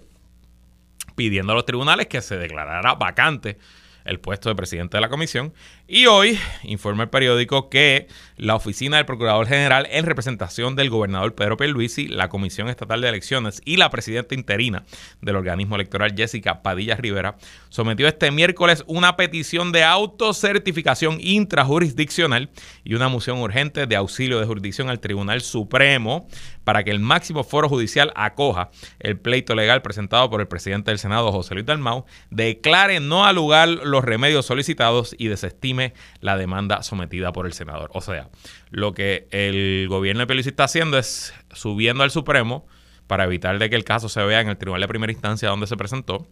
pidiendo 1.16 1.54
a 1.54 1.56
los 1.56 1.66
tribunales 1.66 2.08
que 2.08 2.22
se 2.22 2.38
declarara 2.38 2.96
vacante 2.96 3.58
el 4.06 4.20
puesto 4.20 4.50
de 4.50 4.56
presidente 4.56 4.98
de 4.98 5.02
la 5.02 5.10
comisión. 5.10 5.54
Y 5.88 6.06
hoy 6.06 6.40
informa 6.64 7.04
el 7.04 7.10
periódico 7.10 7.70
que 7.70 8.08
la 8.38 8.56
oficina 8.56 8.98
del 8.98 9.06
Procurador 9.06 9.48
General 9.48 9.88
en 9.92 10.06
representación 10.06 10.76
del 10.76 10.90
gobernador 10.90 11.36
Pedro 11.36 11.58
Pierluisi, 11.58 12.08
la 12.08 12.30
Comisión 12.30 12.70
Estatal 12.70 13.02
de 13.02 13.10
Elecciones 13.10 13.62
y 13.66 13.78
la 13.78 13.90
presidenta 13.90 14.34
interina 14.34 14.86
del 15.22 15.36
organismo 15.36 15.76
electoral 15.76 16.14
Jessica 16.16 16.62
Padilla 16.62 16.96
Rivera 16.96 17.36
sometió 17.70 18.08
este 18.08 18.32
miércoles 18.32 18.84
una 18.88 19.18
petición 19.18 19.72
de 19.72 19.84
autocertificación 19.84 21.18
intrajurisdiccional 21.20 22.50
y 22.84 22.96
una 22.96 23.10
moción 23.10 23.40
urgente 23.40 23.86
de 23.86 23.96
auxilio 23.96 24.40
de 24.40 24.46
jurisdicción 24.46 24.90
al 24.90 25.00
Tribunal 25.00 25.42
Supremo 25.42 26.28
para 26.64 26.84
que 26.84 26.92
el 26.92 27.00
máximo 27.00 27.44
foro 27.44 27.70
judicial 27.70 28.12
acoja 28.16 28.70
el 29.00 29.20
pleito 29.20 29.56
legal 29.56 29.82
presentado 29.82 30.30
por 30.30 30.42
el 30.42 30.48
presidente 30.48 30.92
del 30.92 31.00
Senado, 31.00 31.32
José 31.32 31.54
Luis 31.54 31.66
Dalmau, 31.66 32.06
declare 32.30 33.00
no 33.00 33.26
al 33.26 33.36
lugar 33.36 33.68
los 33.68 34.04
remedios 34.04 34.46
solicitados 34.46 35.16
y 35.18 35.28
desestime 35.28 35.94
la 36.20 36.38
demanda 36.38 36.84
sometida 36.84 37.32
por 37.32 37.46
el 37.46 37.54
senador. 37.54 37.90
O 37.94 38.02
sea, 38.02 38.30
lo 38.70 38.94
que 38.94 39.28
el 39.32 39.88
gobierno 39.90 40.22
de 40.22 40.28
Pelosi 40.28 40.50
está 40.50 40.66
haciendo 40.66 40.98
es 40.98 41.34
subiendo 41.54 42.04
al 42.04 42.12
Supremo 42.12 42.68
para 43.08 43.26
evitar 43.26 43.58
de 43.60 43.70
que 43.70 43.76
el 43.76 43.84
caso 43.84 44.10
se 44.10 44.24
vea 44.24 44.42
en 44.42 44.48
el 44.48 44.58
tribunal 44.58 44.82
de 44.82 44.88
primera 44.88 45.12
instancia 45.12 45.50
donde 45.50 45.68
se 45.68 45.78
presentó 45.78 46.28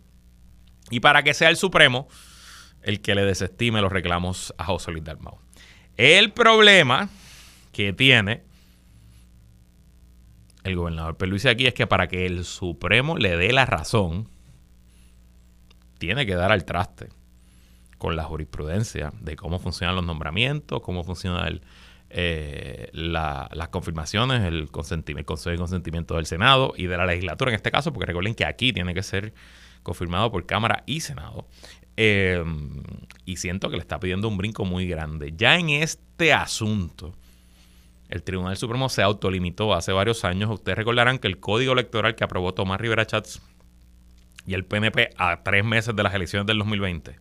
y 0.89 1.01
para 1.01 1.23
que 1.23 1.33
sea 1.33 1.49
el 1.49 1.57
Supremo 1.57 2.07
el 2.81 3.01
que 3.01 3.15
le 3.15 3.25
desestime 3.25 3.81
los 3.81 3.91
reclamos 3.91 4.53
a 4.57 4.65
José 4.65 4.91
Luis 4.91 5.03
Dalmau. 5.03 5.39
El 5.97 6.31
problema 6.31 7.09
que 7.73 7.91
tiene 7.91 8.43
el 10.69 10.75
gobernador 10.75 11.17
Peluisi 11.17 11.47
aquí 11.47 11.67
es 11.67 11.73
que 11.73 11.87
para 11.87 12.07
que 12.07 12.25
el 12.25 12.45
Supremo 12.45 13.17
le 13.17 13.35
dé 13.37 13.51
la 13.51 13.65
razón, 13.65 14.29
tiene 15.97 16.25
que 16.25 16.35
dar 16.35 16.51
al 16.51 16.65
traste 16.65 17.09
con 17.97 18.15
la 18.15 18.23
jurisprudencia 18.23 19.11
de 19.19 19.35
cómo 19.35 19.59
funcionan 19.59 19.95
los 19.95 20.05
nombramientos, 20.05 20.81
cómo 20.81 21.03
funciona 21.03 21.47
eh, 22.09 22.89
las 22.93 23.67
confirmaciones, 23.69 24.43
el, 24.43 24.71
consentimiento, 24.71 25.19
el 25.19 25.25
consejo 25.25 25.51
de 25.51 25.57
consentimiento 25.57 26.15
del 26.15 26.25
Senado 26.25 26.73
y 26.77 26.87
de 26.87 26.97
la 26.97 27.05
legislatura 27.05 27.51
en 27.51 27.55
este 27.55 27.71
caso, 27.71 27.91
porque 27.91 28.07
recuerden 28.07 28.35
que 28.35 28.45
aquí 28.45 28.71
tiene 28.71 28.93
que 28.93 29.03
ser 29.03 29.33
confirmado 29.83 30.31
por 30.31 30.45
Cámara 30.45 30.83
y 30.85 31.01
Senado. 31.01 31.47
Eh, 31.97 32.43
y 33.25 33.35
siento 33.35 33.69
que 33.69 33.75
le 33.75 33.81
está 33.81 33.99
pidiendo 33.99 34.29
un 34.29 34.37
brinco 34.37 34.63
muy 34.63 34.87
grande. 34.87 35.33
Ya 35.35 35.57
en 35.57 35.69
este 35.69 36.31
asunto, 36.31 37.13
el 38.09 38.23
Tribunal 38.23 38.57
Supremo 38.57 38.89
se 38.89 39.01
autolimitó 39.01 39.73
hace 39.73 39.91
varios 39.91 40.25
años. 40.25 40.49
Ustedes 40.49 40.77
recordarán 40.77 41.19
que 41.19 41.27
el 41.27 41.39
código 41.39 41.73
electoral 41.73 42.15
que 42.15 42.23
aprobó 42.23 42.53
Tomás 42.53 42.81
Rivera 42.81 43.05
Chats 43.05 43.41
y 44.45 44.53
el 44.53 44.65
PNP 44.65 45.11
a 45.17 45.43
tres 45.43 45.63
meses 45.63 45.95
de 45.95 46.03
las 46.03 46.13
elecciones 46.13 46.47
del 46.47 46.57
2020 46.57 47.15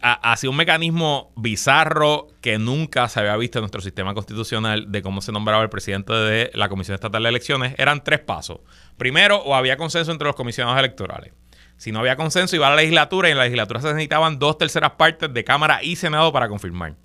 hacía 0.00 0.50
un 0.50 0.56
mecanismo 0.56 1.32
bizarro 1.36 2.28
que 2.40 2.58
nunca 2.58 3.08
se 3.08 3.20
había 3.20 3.36
visto 3.36 3.58
en 3.58 3.62
nuestro 3.62 3.80
sistema 3.80 4.12
constitucional 4.14 4.90
de 4.90 5.02
cómo 5.02 5.20
se 5.20 5.30
nombraba 5.32 5.62
el 5.62 5.70
presidente 5.70 6.12
de 6.12 6.50
la 6.54 6.68
Comisión 6.68 6.94
Estatal 6.94 7.22
de 7.22 7.28
Elecciones. 7.28 7.74
Eran 7.78 8.02
tres 8.02 8.20
pasos. 8.20 8.60
Primero, 8.96 9.38
o 9.38 9.54
había 9.54 9.76
consenso 9.76 10.10
entre 10.10 10.26
los 10.26 10.34
comisionados 10.34 10.78
electorales. 10.78 11.32
Si 11.76 11.92
no 11.92 12.00
había 12.00 12.16
consenso, 12.16 12.56
iba 12.56 12.66
a 12.66 12.70
la 12.70 12.76
legislatura 12.76 13.28
y 13.28 13.32
en 13.32 13.38
la 13.38 13.44
legislatura 13.44 13.80
se 13.80 13.88
necesitaban 13.88 14.38
dos 14.38 14.58
terceras 14.58 14.92
partes 14.92 15.32
de 15.32 15.44
Cámara 15.44 15.82
y 15.82 15.96
Senado 15.96 16.32
para 16.32 16.48
confirmar. 16.48 16.96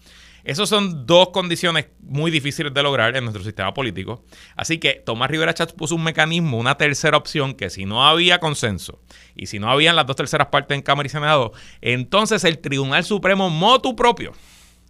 Esas 0.43 0.69
son 0.69 1.05
dos 1.05 1.29
condiciones 1.29 1.87
muy 2.01 2.31
difíciles 2.31 2.73
de 2.73 2.83
lograr 2.83 3.15
en 3.15 3.23
nuestro 3.23 3.43
sistema 3.43 3.73
político. 3.73 4.23
Así 4.55 4.77
que 4.77 4.93
Tomás 5.05 5.29
Rivera 5.29 5.53
Chats 5.53 5.73
puso 5.73 5.95
un 5.95 6.03
mecanismo, 6.03 6.57
una 6.57 6.75
tercera 6.75 7.17
opción, 7.17 7.53
que 7.53 7.69
si 7.69 7.85
no 7.85 8.07
había 8.07 8.39
consenso 8.39 9.01
y 9.35 9.47
si 9.47 9.59
no 9.59 9.69
habían 9.69 9.95
las 9.95 10.05
dos 10.05 10.15
terceras 10.15 10.47
partes 10.47 10.75
en 10.75 10.81
Cámara 10.81 11.07
y 11.07 11.09
Senado, 11.09 11.51
entonces 11.81 12.43
el 12.43 12.59
Tribunal 12.59 13.03
Supremo, 13.03 13.49
motu 13.49 13.95
propio, 13.95 14.33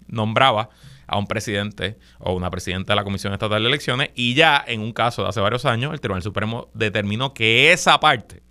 nombraba 0.08 0.70
a 1.10 1.18
un 1.18 1.26
presidente 1.26 1.98
o 2.20 2.34
una 2.34 2.52
presidenta 2.52 2.94
de 2.94 2.98
la 2.98 3.04
Comisión 3.04 3.34
Estatal 3.34 3.62
de 3.62 3.68
Elecciones 3.68 4.10
y 4.16 4.36
ya 4.36 4.64
en 4.66 4.82
un 4.82 4.94
caso 4.94 5.24
de 5.24 5.30
hace 5.30 5.40
varios 5.40 5.66
años 5.66 5.92
el 5.92 6.00
Tribunal 6.00 6.22
Supremo 6.22 6.70
determinó 6.74 7.34
que 7.34 7.74
esa 7.74 8.00
parte 8.00 8.44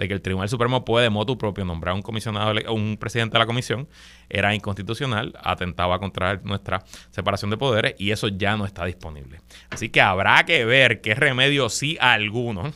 de 0.00 0.08
que 0.08 0.14
el 0.14 0.22
Tribunal 0.22 0.48
Supremo 0.48 0.82
puede, 0.82 1.10
motu 1.10 1.36
propio, 1.36 1.62
nombrar 1.66 1.94
un 1.94 2.00
comisionado, 2.00 2.54
un 2.72 2.96
presidente 2.96 3.34
de 3.34 3.38
la 3.38 3.44
comisión, 3.44 3.86
era 4.30 4.54
inconstitucional, 4.54 5.34
atentaba 5.42 5.98
contra 5.98 6.36
nuestra 6.42 6.82
separación 7.10 7.50
de 7.50 7.58
poderes 7.58 7.96
y 7.98 8.10
eso 8.10 8.28
ya 8.28 8.56
no 8.56 8.64
está 8.64 8.86
disponible. 8.86 9.42
Así 9.68 9.90
que 9.90 10.00
habrá 10.00 10.46
que 10.46 10.64
ver 10.64 11.02
qué 11.02 11.14
remedio, 11.14 11.68
si 11.68 11.98
alguno, 12.00 12.72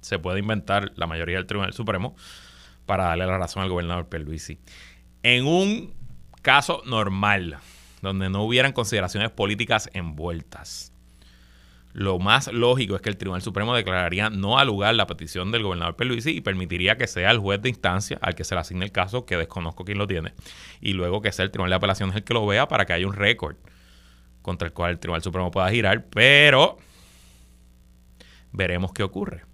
se 0.00 0.18
puede 0.18 0.38
inventar 0.38 0.92
la 0.96 1.06
mayoría 1.06 1.36
del 1.36 1.46
Tribunal 1.46 1.74
Supremo 1.74 2.16
para 2.86 3.04
darle 3.04 3.26
la 3.26 3.36
razón 3.36 3.62
al 3.62 3.68
gobernador 3.68 4.08
Pierluisi. 4.08 4.58
En 5.22 5.46
un 5.46 5.92
caso 6.40 6.80
normal, 6.86 7.58
donde 8.00 8.30
no 8.30 8.44
hubieran 8.44 8.72
consideraciones 8.72 9.30
políticas 9.30 9.90
envueltas, 9.92 10.94
lo 11.96 12.18
más 12.18 12.52
lógico 12.52 12.94
es 12.94 13.00
que 13.00 13.08
el 13.08 13.16
Tribunal 13.16 13.40
Supremo 13.40 13.74
declararía 13.74 14.28
no 14.28 14.58
al 14.58 14.66
lugar 14.66 14.94
la 14.94 15.06
petición 15.06 15.50
del 15.50 15.62
gobernador 15.62 15.96
Pierluisi 15.96 16.36
y 16.36 16.40
permitiría 16.42 16.98
que 16.98 17.06
sea 17.06 17.30
el 17.30 17.38
juez 17.38 17.62
de 17.62 17.70
instancia 17.70 18.18
al 18.20 18.34
que 18.34 18.44
se 18.44 18.54
le 18.54 18.60
asigne 18.60 18.84
el 18.84 18.92
caso, 18.92 19.24
que 19.24 19.38
desconozco 19.38 19.86
quién 19.86 19.96
lo 19.96 20.06
tiene, 20.06 20.34
y 20.82 20.92
luego 20.92 21.22
que 21.22 21.32
sea 21.32 21.46
el 21.46 21.50
Tribunal 21.50 21.70
de 21.70 21.76
Apelaciones 21.76 22.14
el 22.14 22.22
que 22.22 22.34
lo 22.34 22.46
vea 22.46 22.68
para 22.68 22.84
que 22.84 22.92
haya 22.92 23.06
un 23.06 23.14
récord 23.14 23.56
contra 24.42 24.68
el 24.68 24.74
cual 24.74 24.90
el 24.90 24.98
Tribunal 24.98 25.22
Supremo 25.22 25.50
pueda 25.50 25.70
girar, 25.70 26.04
pero 26.10 26.76
veremos 28.52 28.92
qué 28.92 29.02
ocurre. 29.02 29.44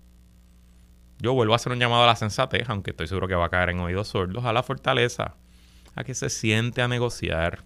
Yo 1.21 1.35
vuelvo 1.35 1.53
a 1.53 1.57
hacer 1.57 1.71
un 1.71 1.79
llamado 1.79 2.03
a 2.03 2.07
la 2.09 2.17
sensatez, 2.17 2.69
aunque 2.69 2.91
estoy 2.91 3.07
seguro 3.07 3.29
que 3.29 3.37
va 3.37 3.47
a 3.47 3.51
caer 3.51 3.69
en 3.69 3.79
oídos 3.79 4.09
sordos, 4.09 4.45
a 4.45 4.53
la 4.53 4.65
fortaleza, 4.65 5.37
a 5.95 6.03
que 6.03 6.17
se 6.17 6.29
siente 6.29 6.83
a 6.83 6.89
negociar 6.89 7.63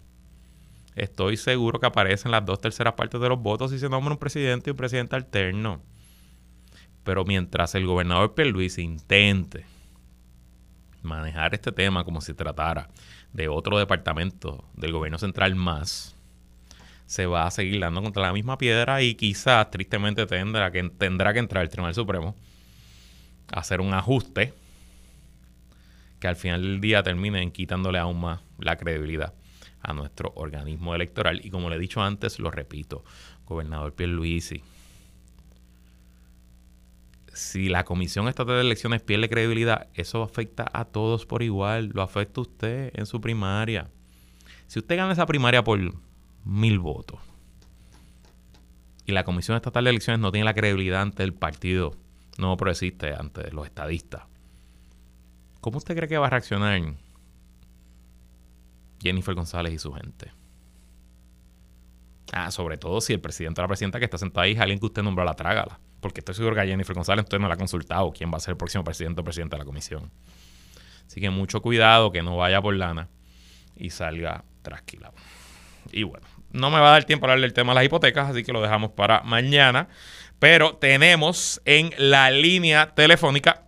estoy 0.96 1.36
seguro 1.36 1.78
que 1.78 1.86
aparecen 1.86 2.32
las 2.32 2.44
dos 2.44 2.58
terceras 2.58 2.94
partes 2.94 3.20
de 3.20 3.28
los 3.28 3.40
votos 3.40 3.70
si 3.70 3.78
se 3.78 3.88
nombra 3.88 4.14
un 4.14 4.18
presidente 4.18 4.70
y 4.70 4.72
un 4.72 4.76
presidente 4.76 5.14
alterno. 5.14 5.82
Pero 7.04 7.24
mientras 7.24 7.74
el 7.74 7.86
gobernador 7.86 8.34
Luis 8.46 8.78
intente 8.78 9.64
manejar 11.02 11.54
este 11.54 11.70
tema 11.70 12.02
como 12.02 12.20
si 12.20 12.34
tratara 12.34 12.88
de 13.32 13.46
otro 13.46 13.78
departamento 13.78 14.64
del 14.74 14.92
gobierno 14.92 15.18
central 15.18 15.54
más, 15.54 16.16
se 17.04 17.26
va 17.26 17.46
a 17.46 17.50
seguir 17.50 17.80
dando 17.80 18.02
contra 18.02 18.22
la 18.22 18.32
misma 18.32 18.58
piedra 18.58 19.02
y 19.02 19.14
quizás 19.14 19.70
tristemente 19.70 20.26
tendrá 20.26 20.72
que, 20.72 20.82
tendrá 20.90 21.32
que 21.32 21.38
entrar 21.38 21.62
el 21.62 21.68
Tribunal 21.68 21.94
Supremo 21.94 22.34
a 23.52 23.60
hacer 23.60 23.80
un 23.80 23.94
ajuste 23.94 24.54
que 26.18 26.26
al 26.26 26.34
final 26.34 26.62
del 26.62 26.80
día 26.80 27.02
termine 27.02 27.52
quitándole 27.52 27.98
aún 27.98 28.18
más 28.18 28.40
la 28.58 28.76
credibilidad 28.76 29.34
a 29.86 29.92
nuestro 29.92 30.32
organismo 30.34 30.94
electoral. 30.94 31.40
Y 31.44 31.50
como 31.50 31.70
le 31.70 31.76
he 31.76 31.78
dicho 31.78 32.02
antes, 32.02 32.38
lo 32.40 32.50
repito, 32.50 33.04
gobernador 33.46 33.94
Pierluisi, 33.94 34.62
si 37.32 37.68
la 37.68 37.84
Comisión 37.84 38.28
Estatal 38.28 38.56
de 38.56 38.62
Elecciones 38.62 39.02
pierde 39.02 39.28
credibilidad, 39.28 39.88
eso 39.94 40.22
afecta 40.22 40.68
a 40.72 40.86
todos 40.86 41.24
por 41.24 41.42
igual, 41.42 41.90
lo 41.94 42.02
afecta 42.02 42.40
a 42.40 42.42
usted 42.42 42.90
en 42.94 43.06
su 43.06 43.20
primaria. 43.20 43.88
Si 44.66 44.80
usted 44.80 44.96
gana 44.96 45.12
esa 45.12 45.26
primaria 45.26 45.62
por 45.62 45.78
mil 46.44 46.78
votos 46.78 47.20
y 49.04 49.12
la 49.12 49.22
Comisión 49.22 49.56
Estatal 49.56 49.84
de 49.84 49.90
Elecciones 49.90 50.20
no 50.20 50.32
tiene 50.32 50.46
la 50.46 50.54
credibilidad 50.54 51.02
ante 51.02 51.22
el 51.22 51.32
partido 51.32 51.94
no 52.38 52.56
progresista, 52.56 53.16
ante 53.16 53.52
los 53.52 53.66
estadistas, 53.66 54.24
¿cómo 55.60 55.78
usted 55.78 55.94
cree 55.94 56.08
que 56.08 56.18
va 56.18 56.26
a 56.26 56.30
reaccionar 56.30 56.82
Jennifer 59.06 59.34
González 59.34 59.72
y 59.72 59.78
su 59.78 59.92
gente. 59.92 60.32
Ah, 62.32 62.50
sobre 62.50 62.76
todo 62.76 63.00
si 63.00 63.12
el 63.12 63.20
presidente 63.20 63.60
o 63.60 63.64
la 63.64 63.68
presidenta 63.68 63.98
que 63.98 64.04
está 64.04 64.18
sentada 64.18 64.44
ahí 64.44 64.52
es 64.52 64.60
alguien 64.60 64.78
que 64.78 64.86
usted 64.86 65.02
nombró 65.02 65.22
a 65.22 65.26
la 65.26 65.34
trágala. 65.34 65.78
Porque 66.00 66.20
estoy 66.20 66.34
seguro 66.34 66.54
que 66.54 66.66
Jennifer 66.66 66.94
González 66.94 67.24
usted 67.24 67.38
no 67.38 67.48
la 67.48 67.54
ha 67.54 67.56
consultado 67.56 68.12
quién 68.12 68.30
va 68.32 68.36
a 68.36 68.40
ser 68.40 68.52
el 68.52 68.56
próximo 68.56 68.84
presidente 68.84 69.20
o 69.20 69.24
presidenta 69.24 69.56
de 69.56 69.60
la 69.60 69.64
comisión. 69.64 70.10
Así 71.06 71.20
que 71.20 71.30
mucho 71.30 71.62
cuidado 71.62 72.10
que 72.10 72.22
no 72.22 72.36
vaya 72.36 72.60
por 72.60 72.74
lana 72.74 73.08
y 73.76 73.90
salga 73.90 74.44
tranquila. 74.62 75.12
Y 75.92 76.02
bueno, 76.02 76.26
no 76.50 76.70
me 76.70 76.78
va 76.80 76.88
a 76.88 76.92
dar 76.92 77.04
tiempo 77.04 77.26
a 77.26 77.30
hablar 77.30 77.42
del 77.42 77.52
tema 77.52 77.72
de 77.72 77.76
las 77.76 77.84
hipotecas, 77.84 78.30
así 78.30 78.42
que 78.42 78.52
lo 78.52 78.60
dejamos 78.60 78.90
para 78.90 79.22
mañana. 79.22 79.88
Pero 80.38 80.76
tenemos 80.76 81.62
en 81.64 81.90
la 81.96 82.30
línea 82.30 82.94
telefónica 82.94 83.65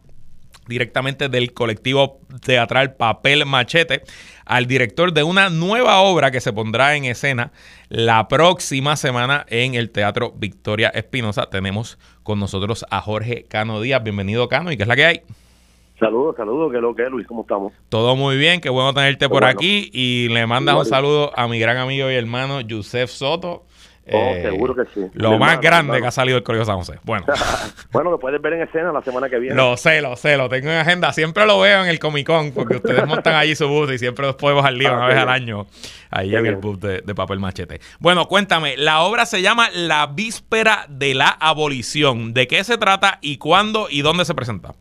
directamente 0.68 1.28
del 1.28 1.52
colectivo 1.52 2.20
teatral 2.44 2.94
Papel 2.94 3.46
Machete 3.46 4.02
al 4.44 4.66
director 4.66 5.12
de 5.12 5.22
una 5.22 5.50
nueva 5.50 6.00
obra 6.00 6.30
que 6.30 6.40
se 6.40 6.52
pondrá 6.52 6.94
en 6.96 7.04
escena 7.04 7.52
la 7.88 8.28
próxima 8.28 8.96
semana 8.96 9.44
en 9.48 9.74
el 9.74 9.90
Teatro 9.90 10.32
Victoria 10.36 10.88
Espinosa. 10.88 11.50
Tenemos 11.50 11.98
con 12.22 12.38
nosotros 12.38 12.84
a 12.90 13.00
Jorge 13.00 13.44
Cano 13.48 13.80
Díaz. 13.80 14.02
Bienvenido, 14.02 14.48
Cano. 14.48 14.70
¿Y 14.70 14.76
qué 14.76 14.82
es 14.82 14.88
la 14.88 14.96
que 14.96 15.04
hay? 15.04 15.22
Saludos, 15.98 16.36
saludos, 16.36 16.70
¿qué 16.70 16.76
es 16.76 16.82
lo 16.82 16.94
que 16.94 17.02
es, 17.02 17.10
Luis? 17.10 17.26
¿Cómo 17.26 17.40
estamos? 17.40 17.72
Todo 17.88 18.14
muy 18.14 18.36
bien, 18.36 18.60
qué 18.60 18.68
bueno 18.68 18.94
tenerte 18.94 19.28
por 19.28 19.44
aquí. 19.44 19.90
Y 19.92 20.28
le 20.28 20.46
mandas 20.46 20.76
un 20.76 20.84
saludo 20.86 21.32
a 21.36 21.48
mi 21.48 21.58
gran 21.58 21.76
amigo 21.76 22.08
y 22.08 22.14
hermano 22.14 22.60
Yusef 22.60 23.10
Soto, 23.10 23.64
Oh, 24.10 24.16
eh, 24.16 24.42
seguro 24.42 24.74
que 24.74 24.84
sí. 24.94 25.06
Lo 25.14 25.38
más 25.38 25.60
grande 25.60 26.00
que 26.00 26.06
ha 26.06 26.10
salido 26.10 26.36
del 26.36 26.44
Colegio 26.44 26.64
San 26.64 26.76
José. 26.76 26.98
Bueno. 27.04 27.26
bueno, 27.92 28.10
lo 28.10 28.18
puedes 28.18 28.40
ver 28.40 28.54
en 28.54 28.62
escena 28.62 28.90
la 28.92 29.02
semana 29.02 29.28
que 29.28 29.38
viene. 29.38 29.54
Lo 29.54 29.76
sé, 29.76 30.00
lo 30.00 30.16
sé, 30.16 30.36
lo 30.36 30.48
tengo 30.48 30.70
en 30.70 30.76
agenda. 30.76 31.12
Siempre 31.12 31.44
lo 31.46 31.60
veo 31.60 31.82
en 31.82 31.88
el 31.88 31.98
Comic 31.98 32.26
Con, 32.26 32.52
porque 32.52 32.76
ustedes 32.76 33.06
montan 33.06 33.34
allí 33.34 33.54
su 33.54 33.68
bus 33.68 33.90
y 33.92 33.98
siempre 33.98 34.26
los 34.26 34.36
podemos 34.36 34.64
al 34.64 34.78
ah, 34.86 34.92
una 34.94 35.06
vez 35.06 35.16
al 35.18 35.28
año, 35.28 35.66
ahí 36.10 36.34
en 36.34 36.46
el 36.46 36.56
bus 36.56 36.80
de, 36.80 37.02
de, 37.02 37.14
papel 37.14 37.38
machete. 37.38 37.80
Bueno, 37.98 38.26
cuéntame, 38.26 38.76
la 38.76 39.00
obra 39.02 39.26
se 39.26 39.42
llama 39.42 39.68
La 39.74 40.06
Víspera 40.06 40.86
de 40.88 41.14
la 41.14 41.28
Abolición. 41.28 42.32
¿De 42.32 42.46
qué 42.46 42.64
se 42.64 42.78
trata 42.78 43.18
y 43.20 43.36
cuándo 43.36 43.88
y 43.90 44.02
dónde 44.02 44.24
se 44.24 44.34
presenta? 44.34 44.74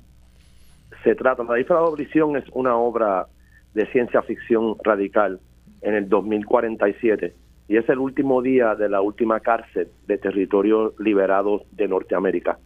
Se 1.03 1.15
trata, 1.15 1.43
La 1.43 1.55
Víspera 1.55 1.79
de 1.79 1.81
la 1.81 1.87
Abolición 1.87 2.37
es 2.37 2.45
una 2.53 2.75
obra 2.77 3.27
de 3.73 3.85
ciencia 3.87 4.21
ficción 4.21 4.75
radical 4.83 5.39
en 5.81 5.95
el 5.95 6.07
2047 6.07 7.33
y 7.67 7.77
es 7.77 7.87
el 7.89 7.99
último 7.99 8.41
día 8.41 8.75
de 8.75 8.89
la 8.89 9.01
última 9.01 9.39
cárcel 9.39 9.89
de 10.07 10.17
territorios 10.17 10.93
liberados 10.99 11.63
de 11.71 11.87
Norteamérica. 11.87 12.57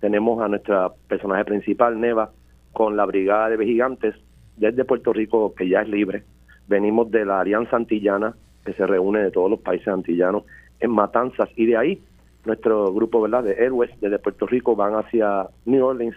Tenemos 0.00 0.42
a 0.42 0.48
nuestra 0.48 0.90
personaje 1.08 1.44
principal, 1.44 2.00
Neva, 2.00 2.30
con 2.72 2.96
la 2.96 3.04
Brigada 3.04 3.50
de 3.50 3.64
Gigantes 3.64 4.14
desde 4.56 4.84
Puerto 4.84 5.12
Rico, 5.12 5.54
que 5.54 5.68
ya 5.68 5.82
es 5.82 5.88
libre. 5.88 6.24
Venimos 6.66 7.10
de 7.10 7.24
la 7.24 7.40
Alianza 7.40 7.76
Antillana, 7.76 8.34
que 8.64 8.72
se 8.72 8.86
reúne 8.86 9.20
de 9.20 9.30
todos 9.30 9.50
los 9.50 9.60
países 9.60 9.88
antillanos 9.88 10.44
en 10.80 10.90
Matanzas, 10.90 11.48
y 11.56 11.66
de 11.66 11.76
ahí 11.76 12.02
nuestro 12.44 12.92
grupo 12.92 13.20
¿verdad? 13.20 13.44
de 13.44 13.52
héroes 13.52 13.90
desde 14.00 14.18
Puerto 14.18 14.46
Rico 14.46 14.74
van 14.74 14.94
hacia 14.94 15.46
New 15.66 15.84
Orleans, 15.84 16.16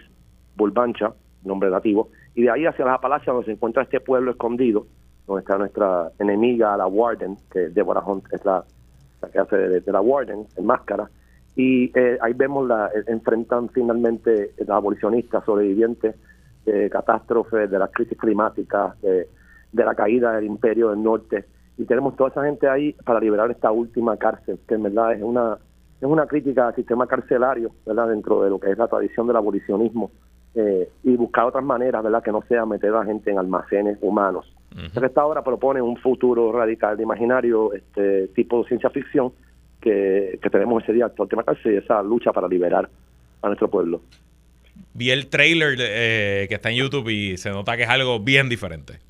Bulbancha, 0.56 1.12
nombre 1.44 1.70
nativo, 1.70 2.08
y 2.34 2.42
de 2.42 2.50
ahí 2.50 2.66
hacia 2.66 2.84
las 2.84 2.94
Apalaches, 2.94 3.26
donde 3.26 3.46
se 3.46 3.52
encuentra 3.52 3.82
este 3.82 4.00
pueblo 4.00 4.30
escondido, 4.30 4.86
donde 5.26 5.40
está 5.40 5.56
nuestra 5.56 6.10
enemiga, 6.18 6.76
la 6.76 6.86
Warden, 6.86 7.36
que 7.50 7.68
Deborah 7.70 8.04
Hunt 8.04 8.24
es 8.32 8.44
la, 8.44 8.64
que 9.32 9.38
hace 9.38 9.56
de, 9.56 9.92
la 9.92 10.00
Warden, 10.00 10.46
en 10.56 10.66
máscara. 10.66 11.08
Y 11.56 11.90
eh, 11.98 12.18
ahí 12.20 12.32
vemos, 12.34 12.66
la 12.66 12.88
eh, 12.88 13.04
enfrentan 13.06 13.68
finalmente 13.70 14.52
los 14.58 14.70
abolicionistas 14.70 15.44
sobrevivientes 15.44 16.16
de 16.66 16.90
catástrofes, 16.90 17.70
de 17.70 17.78
las 17.78 17.90
crisis 17.90 18.18
climáticas, 18.18 19.00
de, 19.00 19.28
la 19.72 19.94
caída 19.94 20.32
del 20.32 20.44
imperio 20.44 20.90
del 20.90 21.02
norte. 21.02 21.44
Y 21.76 21.84
tenemos 21.84 22.16
toda 22.16 22.30
esa 22.30 22.44
gente 22.44 22.68
ahí 22.68 22.92
para 23.04 23.20
liberar 23.20 23.50
esta 23.50 23.70
última 23.70 24.16
cárcel, 24.16 24.58
que 24.66 24.74
en 24.74 24.84
verdad 24.84 25.14
es 25.14 25.22
una, 25.22 25.58
es 26.00 26.06
una 26.08 26.26
crítica 26.26 26.68
al 26.68 26.74
sistema 26.74 27.06
carcelario, 27.06 27.70
dentro 27.84 28.42
de 28.42 28.50
lo 28.50 28.60
que 28.60 28.70
es 28.70 28.78
la 28.78 28.88
tradición 28.88 29.26
del 29.26 29.36
abolicionismo 29.36 30.10
eh, 30.54 30.88
y 31.02 31.16
buscar 31.16 31.46
otras 31.46 31.64
maneras, 31.64 32.02
¿verdad? 32.02 32.22
Que 32.22 32.32
no 32.32 32.42
sea 32.42 32.64
meter 32.64 32.90
a 32.90 33.00
la 33.00 33.04
gente 33.04 33.30
en 33.30 33.38
almacenes 33.38 33.98
humanos. 34.00 34.52
esta 34.94 35.24
obra 35.24 35.42
propone 35.42 35.80
un 35.80 35.96
futuro 35.96 36.52
radical 36.52 36.96
de 36.96 37.02
imaginario, 37.02 37.72
este 37.72 38.28
tipo 38.28 38.62
de 38.62 38.68
ciencia 38.68 38.90
ficción 38.90 39.32
que, 39.80 40.38
tenemos 40.50 40.82
ese 40.82 40.92
día, 40.92 41.10
el 41.16 41.28
tema 41.28 41.42
cárcel 41.42 41.74
y 41.74 41.76
esa 41.76 42.02
lucha 42.02 42.32
para 42.32 42.48
liberar 42.48 42.88
a 43.42 43.46
nuestro 43.46 43.68
pueblo. 43.68 44.00
Vi 44.94 45.10
el 45.10 45.28
trailer 45.28 45.76
eh, 45.78 46.46
que 46.48 46.54
está 46.54 46.70
en 46.70 46.76
YouTube 46.76 47.08
y 47.10 47.36
se 47.36 47.50
nota 47.50 47.76
que 47.76 47.82
es 47.82 47.88
algo 47.88 48.20
bien 48.20 48.48
diferente. 48.48 49.00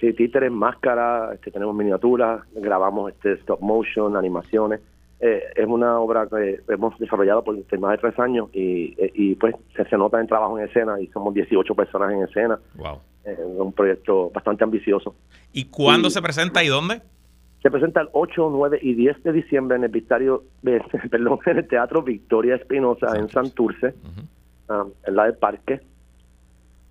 Sí, 0.00 0.12
títeres, 0.14 0.50
máscaras, 0.50 1.34
este, 1.34 1.50
tenemos 1.50 1.76
miniaturas, 1.76 2.42
grabamos 2.54 3.12
este 3.12 3.34
stop 3.34 3.60
motion, 3.60 4.16
animaciones. 4.16 4.80
Eh, 5.24 5.40
es 5.54 5.66
una 5.68 6.00
obra 6.00 6.26
que 6.26 6.60
hemos 6.68 6.98
desarrollado 6.98 7.44
por 7.44 7.54
más 7.78 7.92
de 7.92 7.98
tres 7.98 8.18
años 8.18 8.48
y, 8.52 8.92
eh, 8.98 9.12
y 9.14 9.36
pues 9.36 9.54
se, 9.76 9.84
se, 9.84 9.96
nota 9.96 10.20
en 10.20 10.26
trabajo 10.26 10.58
en 10.58 10.64
escena 10.66 11.00
y 11.00 11.06
somos 11.06 11.32
18 11.32 11.76
personas 11.76 12.12
en 12.12 12.24
escena. 12.24 12.58
Wow. 12.74 12.98
es 13.24 13.38
un 13.38 13.72
proyecto 13.72 14.30
bastante 14.34 14.64
ambicioso. 14.64 15.14
¿Y 15.52 15.66
cuándo 15.66 16.10
se 16.10 16.20
presenta 16.20 16.64
y 16.64 16.66
dónde? 16.66 17.02
Se 17.62 17.70
presenta 17.70 18.00
el 18.00 18.08
8, 18.10 18.50
9 18.50 18.80
y 18.82 18.94
10 18.94 19.22
de 19.22 19.32
diciembre 19.32 19.76
en 19.76 19.84
el, 19.84 19.90
Victorio, 19.90 20.42
perdón, 21.10 21.38
en 21.46 21.58
el 21.58 21.68
Teatro 21.68 22.02
Victoria 22.02 22.56
Espinosa 22.56 23.16
en 23.16 23.28
Santurce, 23.28 23.94
ah, 24.68 24.86
en 25.06 25.14
la 25.14 25.26
del 25.26 25.36
Parque. 25.36 25.82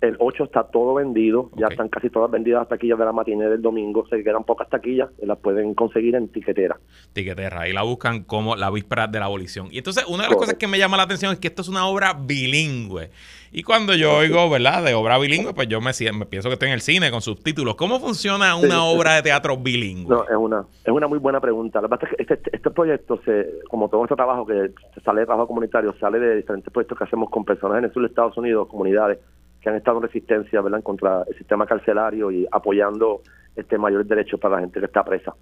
El 0.02 0.16
8 0.18 0.42
está 0.42 0.64
todo 0.64 0.94
vendido, 0.94 1.48
ya 1.54 1.68
están 1.68 1.88
casi 1.88 2.10
todas 2.10 2.28
vendidas 2.28 2.62
las 2.62 2.68
taquillas 2.68 2.98
de 2.98 3.04
la 3.04 3.12
matinée 3.12 3.48
del 3.48 3.62
domingo, 3.62 4.04
se 4.08 4.24
quedan 4.24 4.42
pocas 4.42 4.68
taquillas 4.68 5.08
y 5.22 5.26
las 5.26 5.38
pueden 5.38 5.74
conseguir 5.74 6.16
en 6.16 6.26
tiquetera. 6.26 6.76
Tiquetera, 7.12 7.60
ahí 7.60 7.72
la 7.72 7.82
buscan 7.82 8.24
como 8.24 8.56
la 8.56 8.68
víspera 8.72 9.06
de 9.06 9.20
la 9.20 9.26
abolición. 9.26 9.68
Y 9.70 9.78
entonces, 9.78 10.04
una 10.08 10.24
de 10.24 10.30
las 10.30 10.38
cosas 10.38 10.54
que 10.54 10.66
me 10.66 10.76
llama 10.76 10.96
la 10.96 11.04
atención 11.04 11.32
es 11.32 11.38
que 11.38 11.46
esto 11.46 11.62
es 11.62 11.68
una 11.68 11.86
obra 11.86 12.14
bilingüe. 12.14 13.10
Y 13.52 13.62
cuando 13.62 13.94
yo 13.94 14.16
oigo, 14.16 14.50
¿verdad?, 14.50 14.82
de 14.82 14.92
obra 14.94 15.18
bilingüe, 15.18 15.54
pues 15.54 15.68
yo 15.68 15.80
me, 15.80 15.92
me 16.14 16.26
pienso 16.26 16.48
que 16.48 16.54
estoy 16.54 16.68
en 16.70 16.74
el 16.74 16.80
cine 16.80 17.12
con 17.12 17.22
subtítulos. 17.22 17.76
¿Cómo 17.76 18.00
funciona 18.00 18.56
una 18.56 18.82
obra 18.82 19.14
de 19.14 19.22
teatro 19.22 19.56
bilingüe? 19.56 20.16
No, 20.16 20.24
es 20.24 20.36
una, 20.36 20.66
es 20.84 20.92
una 20.92 21.06
muy 21.06 21.18
buena 21.18 21.38
pregunta. 21.40 21.80
La 21.80 21.86
verdad 21.86 22.08
es 22.18 22.26
que 22.26 22.34
este, 22.34 22.56
este 22.56 22.70
proyecto, 22.70 23.20
se, 23.24 23.60
como 23.70 23.88
todo 23.88 24.00
nuestro 24.00 24.16
trabajo 24.16 24.44
que 24.46 24.72
sale 25.04 25.20
de 25.20 25.26
trabajo 25.26 25.46
comunitario, 25.46 25.94
sale 26.00 26.18
de 26.18 26.38
diferentes 26.38 26.72
proyectos 26.72 26.98
que 26.98 27.04
hacemos 27.04 27.30
con 27.30 27.44
personas 27.44 27.78
en 27.78 27.84
el 27.84 27.92
sur 27.92 28.02
de 28.02 28.08
Estados 28.08 28.36
Unidos, 28.36 28.66
comunidades 28.66 29.20
que 29.62 29.68
han 29.68 29.76
estado 29.76 29.98
en 29.98 30.04
resistencia 30.04 30.60
¿verdad? 30.60 30.82
contra 30.82 31.22
el 31.28 31.36
sistema 31.36 31.66
carcelario 31.66 32.30
y 32.30 32.46
apoyando 32.50 33.22
este 33.54 33.78
mayores 33.78 34.08
derechos 34.08 34.40
para 34.40 34.56
la 34.56 34.60
gente 34.62 34.80
que 34.80 34.86
está 34.86 35.04
presa. 35.04 35.34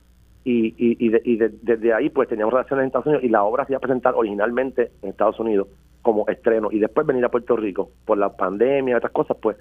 Y, 0.42 0.74
y, 0.78 0.96
y, 0.98 1.36
desde 1.36 1.92
ahí 1.92 2.08
pues 2.08 2.28
teníamos 2.28 2.54
relaciones 2.54 2.84
en 2.84 2.86
Estados 2.86 3.06
Unidos 3.06 3.24
y 3.24 3.28
la 3.28 3.42
obra 3.42 3.66
se 3.66 3.72
iba 3.72 3.78
a 3.78 3.80
presentar 3.80 4.14
originalmente 4.14 4.90
en 5.02 5.10
Estados 5.10 5.38
Unidos 5.38 5.68
como 6.00 6.26
estreno 6.28 6.68
y 6.72 6.78
después 6.78 7.06
venir 7.06 7.24
a 7.26 7.28
Puerto 7.28 7.56
Rico 7.56 7.90
por 8.06 8.16
la 8.16 8.34
pandemia 8.34 8.92
y 8.92 8.96
otras 8.96 9.12
cosas 9.12 9.36
pues 9.40 9.58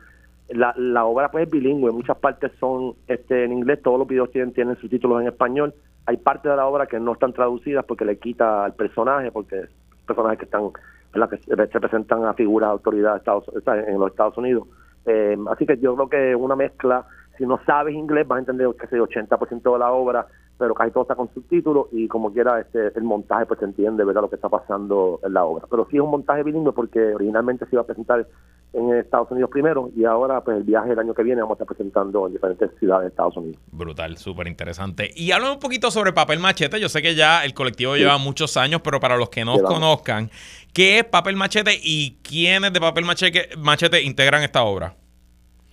la, 0.47 0.73
la 0.77 1.03
obra 1.03 1.29
pues 1.31 1.45
es 1.45 1.51
bilingüe, 1.51 1.91
muchas 1.91 2.17
partes 2.17 2.53
son 2.61 2.95
este 3.07 3.43
en 3.43 3.51
inglés, 3.51 3.81
todos 3.83 3.99
los 3.99 4.07
videos 4.07 4.31
tienen, 4.31 4.53
tienen 4.53 4.77
subtítulos 4.77 5.21
en 5.21 5.27
español, 5.27 5.73
hay 6.05 6.15
partes 6.15 6.49
de 6.49 6.55
la 6.55 6.65
obra 6.65 6.87
que 6.87 6.99
no 6.99 7.11
están 7.11 7.33
traducidas 7.33 7.83
porque 7.85 8.05
le 8.05 8.17
quita 8.17 8.63
al 8.63 8.73
personaje, 8.73 9.31
porque 9.31 9.65
personajes 10.07 10.39
que 10.39 10.45
están 10.45 10.71
en 11.13 11.19
las 11.19 11.29
que 11.29 11.39
representan 11.55 12.25
a 12.25 12.33
figuras 12.33 12.69
de 12.69 12.73
autoridad 12.73 13.17
Estados, 13.17 13.45
en 13.65 13.99
los 13.99 14.11
Estados 14.11 14.37
Unidos. 14.37 14.67
Eh, 15.05 15.37
así 15.49 15.65
que 15.65 15.77
yo 15.77 15.95
creo 15.95 16.09
que 16.09 16.35
una 16.35 16.55
mezcla, 16.55 17.05
si 17.37 17.45
no 17.45 17.59
sabes 17.65 17.95
inglés 17.95 18.27
vas 18.27 18.37
a 18.37 18.39
entender 18.39 18.67
que 18.75 18.85
ese 18.85 18.99
80% 18.99 19.73
de 19.73 19.79
la 19.79 19.91
obra, 19.91 20.27
pero 20.57 20.75
casi 20.75 20.91
todo 20.91 21.03
está 21.03 21.15
con 21.15 21.33
subtítulos 21.33 21.87
y 21.91 22.07
como 22.07 22.33
quiera 22.33 22.59
este, 22.59 22.91
el 22.95 23.03
montaje 23.03 23.45
pues 23.45 23.59
se 23.59 23.65
entiende 23.65 24.03
verdad 24.03 24.23
lo 24.23 24.29
que 24.29 24.35
está 24.35 24.49
pasando 24.49 25.19
en 25.23 25.33
la 25.33 25.45
obra. 25.45 25.65
Pero 25.69 25.87
sí 25.89 25.97
es 25.97 26.03
un 26.03 26.11
montaje 26.11 26.43
bilingüe 26.43 26.73
porque 26.73 27.15
originalmente 27.15 27.65
se 27.65 27.75
iba 27.75 27.81
a 27.81 27.85
presentar 27.85 28.27
en 28.73 28.93
Estados 28.93 29.32
Unidos 29.32 29.49
primero 29.49 29.89
y 29.95 30.05
ahora 30.05 30.41
pues 30.41 30.58
el 30.58 30.63
viaje 30.63 30.89
del 30.89 30.99
año 30.99 31.13
que 31.13 31.23
viene 31.23 31.41
vamos 31.41 31.60
a 31.60 31.63
estar 31.63 31.67
presentando 31.67 32.27
en 32.27 32.34
diferentes 32.34 32.69
ciudades 32.79 33.03
de 33.03 33.10
Estados 33.10 33.38
Unidos. 33.38 33.60
Brutal, 33.71 34.17
súper 34.17 34.47
interesante. 34.47 35.10
Y 35.15 35.32
háblame 35.32 35.53
un 35.53 35.60
poquito 35.60 35.89
sobre 35.91 36.13
Papel 36.13 36.39
Machete. 36.39 36.79
Yo 36.79 36.89
sé 36.89 37.01
que 37.01 37.15
ya 37.15 37.43
el 37.43 37.53
colectivo 37.53 37.95
lleva 37.95 38.17
muchos 38.17 38.58
años, 38.58 38.82
pero 38.84 38.99
para 38.99 39.17
los 39.17 39.29
que 39.29 39.43
no 39.43 39.58
conozcan, 39.60 40.29
¿qué 40.73 40.99
es 40.99 41.03
Papel 41.05 41.36
Machete 41.36 41.71
y 41.82 42.17
quiénes 42.21 42.71
de 42.71 42.79
Papel 42.79 43.05
Machete, 43.05 43.49
Machete 43.58 44.03
integran 44.03 44.43
esta 44.43 44.63
obra? 44.63 44.93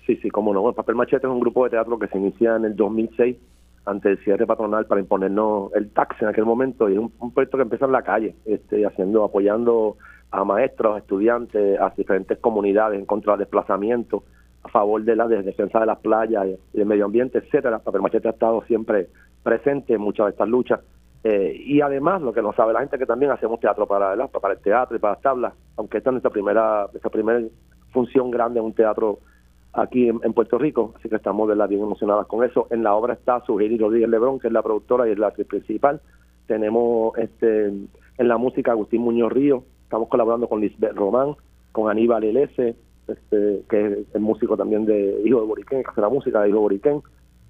Sí, 0.06 0.16
sí, 0.22 0.30
cómo 0.30 0.54
no. 0.54 0.72
Papel 0.72 0.94
Machete 0.94 1.26
es 1.26 1.32
un 1.32 1.40
grupo 1.40 1.64
de 1.64 1.70
teatro 1.70 1.98
que 1.98 2.06
se 2.08 2.16
inicia 2.16 2.56
en 2.56 2.64
el 2.64 2.76
2006 2.76 3.36
ante 3.86 4.10
el 4.10 4.18
cierre 4.24 4.46
patronal 4.46 4.86
para 4.86 5.00
imponernos 5.00 5.72
el 5.74 5.90
tax 5.90 6.20
en 6.20 6.28
aquel 6.28 6.44
momento 6.44 6.88
y 6.88 6.94
es 6.94 6.98
un, 6.98 7.32
proyecto 7.32 7.56
que 7.56 7.62
empieza 7.62 7.86
en 7.86 7.92
la 7.92 8.02
calle, 8.02 8.34
este, 8.44 8.84
haciendo, 8.84 9.24
apoyando 9.24 9.96
a 10.36 10.44
maestros, 10.44 10.96
a 10.96 10.98
estudiantes, 10.98 11.80
a 11.80 11.92
diferentes 11.96 12.38
comunidades 12.38 12.98
en 12.98 13.06
contra 13.06 13.32
del 13.32 13.40
desplazamiento, 13.40 14.24
a 14.62 14.68
favor 14.68 15.02
de 15.02 15.16
la 15.16 15.26
defensa 15.26 15.80
de 15.80 15.86
las 15.86 15.98
playas 15.98 16.46
y 16.46 16.76
del 16.76 16.86
medio 16.86 17.06
ambiente, 17.06 17.38
etcétera. 17.38 17.78
Papel 17.78 18.02
Machete 18.02 18.28
ha 18.28 18.32
estado 18.32 18.62
siempre 18.62 19.08
presente 19.42 19.94
en 19.94 20.00
muchas 20.00 20.26
de 20.26 20.30
estas 20.32 20.48
luchas. 20.48 20.80
Eh, 21.24 21.56
y 21.64 21.80
además, 21.80 22.22
lo 22.22 22.32
que 22.32 22.42
no 22.42 22.52
sabe 22.52 22.72
la 22.72 22.80
gente 22.80 22.98
que 22.98 23.06
también 23.06 23.32
hacemos 23.32 23.58
teatro 23.58 23.86
para, 23.86 24.14
para 24.28 24.54
el 24.54 24.60
teatro 24.60 24.96
y 24.96 25.00
para 25.00 25.14
las 25.14 25.22
tablas, 25.22 25.54
aunque 25.76 25.98
esta 25.98 26.10
es 26.10 26.12
nuestra 26.12 26.30
primera, 26.30 26.86
nuestra 26.92 27.10
primera 27.10 27.40
función 27.90 28.30
grande 28.30 28.60
en 28.60 28.66
un 28.66 28.74
teatro 28.74 29.18
aquí 29.72 30.08
en, 30.08 30.32
Puerto 30.32 30.58
Rico, 30.58 30.94
así 30.96 31.08
que 31.08 31.16
estamos 31.16 31.54
la 31.54 31.66
bien 31.66 31.82
emocionadas 31.82 32.26
con 32.26 32.44
eso. 32.44 32.66
En 32.70 32.82
la 32.82 32.94
obra 32.94 33.14
está 33.14 33.40
Sugiri 33.44 33.78
Rodríguez 33.78 34.08
Lebrón, 34.08 34.38
que 34.38 34.46
es 34.48 34.52
la 34.52 34.62
productora 34.62 35.08
y 35.08 35.12
es 35.12 35.18
la 35.18 35.28
actriz 35.28 35.46
principal. 35.46 36.00
Tenemos 36.46 37.16
este 37.18 37.66
en 37.66 38.28
la 38.28 38.38
música 38.38 38.72
Agustín 38.72 39.02
Muñoz 39.02 39.32
Río, 39.32 39.64
estamos 39.86 40.08
colaborando 40.08 40.48
con 40.48 40.60
Lisbeth 40.60 40.94
Román, 40.94 41.36
con 41.70 41.88
Aníbal 41.88 42.24
Elese, 42.24 42.74
este, 43.06 43.62
que 43.70 43.86
es 43.86 44.14
el 44.14 44.20
músico 44.20 44.56
también 44.56 44.84
de 44.84 45.22
Hijo 45.24 45.40
de 45.40 45.46
Boriquén, 45.46 45.82
que 45.84 45.90
hace 45.90 46.00
la 46.00 46.08
música 46.08 46.42
de 46.42 46.48
Hijo 46.48 46.56
de 46.56 46.62
Boriquén. 46.62 47.02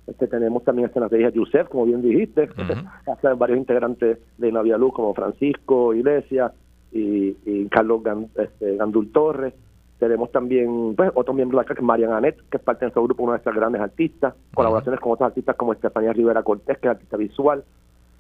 Este, 0.07 0.27
tenemos 0.29 0.62
también 0.62 0.87
esta 0.87 1.09
de 1.09 1.33
Yusef, 1.33 1.68
como 1.68 1.87
bien 1.87 2.03
dijiste, 2.03 2.49
varios 3.38 3.59
integrantes 3.59 4.18
de 4.37 4.53
Navia 4.53 4.77
Luz, 4.77 4.92
como 4.92 5.14
Francisco 5.14 5.94
Iglesias 5.94 6.53
y, 6.92 7.66
Carlos 7.70 8.03
este, 8.37 8.77
Gandul 8.77 9.11
Torres. 9.12 9.55
Tenemos 9.99 10.31
también 10.31 10.94
pues, 10.94 11.11
otro 11.14 11.33
miembro 11.33 11.59
de 11.59 11.62
acá, 11.62 11.75
que 11.75 11.81
es 11.81 11.87
Marian 11.87 12.12
Anet, 12.12 12.37
que 12.51 12.59
es 12.59 12.62
parte 12.62 12.81
de 12.81 12.87
nuestro 12.88 13.05
grupo, 13.05 13.22
una 13.22 13.33
de 13.33 13.37
nuestras 13.38 13.57
grandes 13.57 13.81
artistas. 13.81 14.35
Colaboraciones 14.55 15.01
con 15.01 15.12
otros 15.12 15.29
artistas 15.29 15.57
como 15.57 15.72
Estefanía 15.72 16.12
Rivera 16.12 16.42
Cortés, 16.42 16.77
que 16.79 16.87
es 16.87 16.90
artista 16.90 17.16
visual 17.16 17.64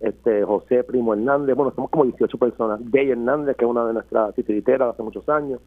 este 0.00 0.44
José 0.44 0.84
Primo 0.84 1.14
Hernández, 1.14 1.56
bueno, 1.56 1.72
somos 1.74 1.90
como 1.90 2.04
18 2.04 2.38
personas. 2.38 2.80
Gay 2.90 3.10
Hernández, 3.10 3.56
que 3.56 3.64
es 3.64 3.70
una 3.70 3.86
de 3.86 3.94
nuestras 3.94 4.34
titiriteras 4.34 4.94
hace 4.94 5.02
muchos 5.02 5.28
años. 5.28 5.60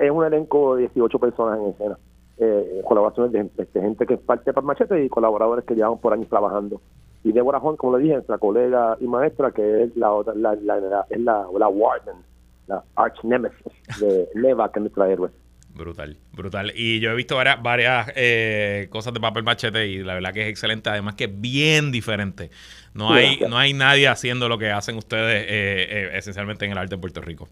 es 0.00 0.10
un 0.10 0.24
elenco 0.24 0.76
de 0.76 0.82
18 0.82 1.18
personas 1.18 1.58
en 1.58 1.66
escena. 1.68 1.98
Eh, 2.36 2.82
colaboraciones 2.84 3.32
de, 3.32 3.66
gente 3.80 4.06
que 4.06 4.14
es 4.14 4.20
parte 4.20 4.50
de 4.50 4.60
Machete 4.60 5.04
y 5.04 5.08
colaboradores 5.08 5.64
que 5.64 5.74
llevamos 5.74 6.00
por 6.00 6.12
años 6.12 6.28
trabajando. 6.28 6.80
Y 7.22 7.32
Débora 7.32 7.60
Juan, 7.60 7.76
como 7.76 7.96
le 7.96 8.02
dije, 8.02 8.14
nuestra 8.14 8.38
colega 8.38 8.96
y 9.00 9.06
maestra, 9.06 9.52
que 9.52 9.84
es 9.84 9.96
la 9.96 10.12
otra, 10.12 10.34
la, 10.34 10.54
la, 10.56 10.78
la, 10.78 11.06
la 11.16 11.68
Warden, 11.68 12.16
la 12.66 12.82
Arch 12.96 13.22
Nemesis 13.22 13.72
de 14.00 14.28
Neva, 14.34 14.70
que 14.70 14.80
es 14.80 14.82
nuestra 14.82 15.10
héroe. 15.10 15.30
Brutal, 15.74 16.16
brutal. 16.32 16.72
Y 16.76 17.00
yo 17.00 17.10
he 17.10 17.14
visto 17.16 17.34
varias, 17.34 17.60
varias 17.60 18.12
eh, 18.14 18.86
cosas 18.90 19.12
de 19.12 19.18
papel 19.18 19.42
machete 19.42 19.88
y 19.88 20.04
la 20.04 20.14
verdad 20.14 20.32
que 20.32 20.42
es 20.42 20.48
excelente. 20.48 20.88
Además 20.88 21.16
que 21.16 21.24
es 21.24 21.40
bien 21.40 21.90
diferente. 21.90 22.50
No 22.94 23.12
hay, 23.12 23.40
no 23.48 23.58
hay 23.58 23.72
nadie 23.72 24.06
haciendo 24.06 24.48
lo 24.48 24.56
que 24.56 24.70
hacen 24.70 24.96
ustedes 24.96 25.42
eh, 25.42 25.86
eh, 25.90 26.10
esencialmente 26.14 26.64
en 26.64 26.72
el 26.72 26.78
arte 26.78 26.94
de 26.94 27.00
Puerto 27.00 27.20
Rico. 27.20 27.48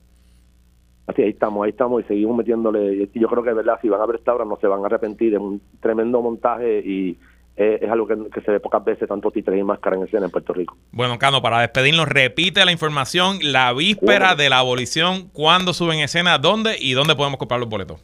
Así, 1.08 1.22
ahí 1.22 1.30
estamos, 1.30 1.64
ahí 1.64 1.70
estamos 1.70 2.04
y 2.04 2.06
seguimos 2.06 2.36
metiéndole. 2.36 3.10
Yo 3.12 3.26
creo 3.26 3.42
que 3.42 3.52
verdad, 3.52 3.78
si 3.82 3.88
van 3.88 4.00
a 4.00 4.06
ver 4.06 4.16
esta 4.16 4.32
obra 4.34 4.44
no 4.44 4.56
se 4.60 4.68
van 4.68 4.84
a 4.84 4.86
arrepentir. 4.86 5.34
Es 5.34 5.40
un 5.40 5.60
tremendo 5.80 6.22
montaje 6.22 6.78
y 6.78 7.18
es, 7.56 7.90
algo 7.90 8.06
que, 8.06 8.40
se 8.40 8.50
ve 8.50 8.60
pocas 8.60 8.84
veces, 8.84 9.08
tanto 9.08 9.30
títeres 9.30 9.60
y 9.60 9.62
máscaras 9.62 9.98
en 9.98 10.06
escena 10.06 10.26
en 10.26 10.30
Puerto 10.30 10.52
Rico. 10.52 10.76
Bueno, 10.90 11.18
Cano, 11.18 11.42
para 11.42 11.60
despedirnos, 11.60 12.08
repite 12.08 12.64
la 12.64 12.72
información, 12.72 13.38
la 13.42 13.72
víspera 13.72 14.34
de 14.34 14.48
la 14.48 14.58
abolición, 14.58 15.28
cuándo 15.32 15.72
suben 15.72 16.00
escena, 16.00 16.38
dónde 16.38 16.76
y 16.78 16.92
dónde 16.92 17.14
podemos 17.14 17.38
comprar 17.38 17.60
los 17.60 17.68
boletos 17.68 18.00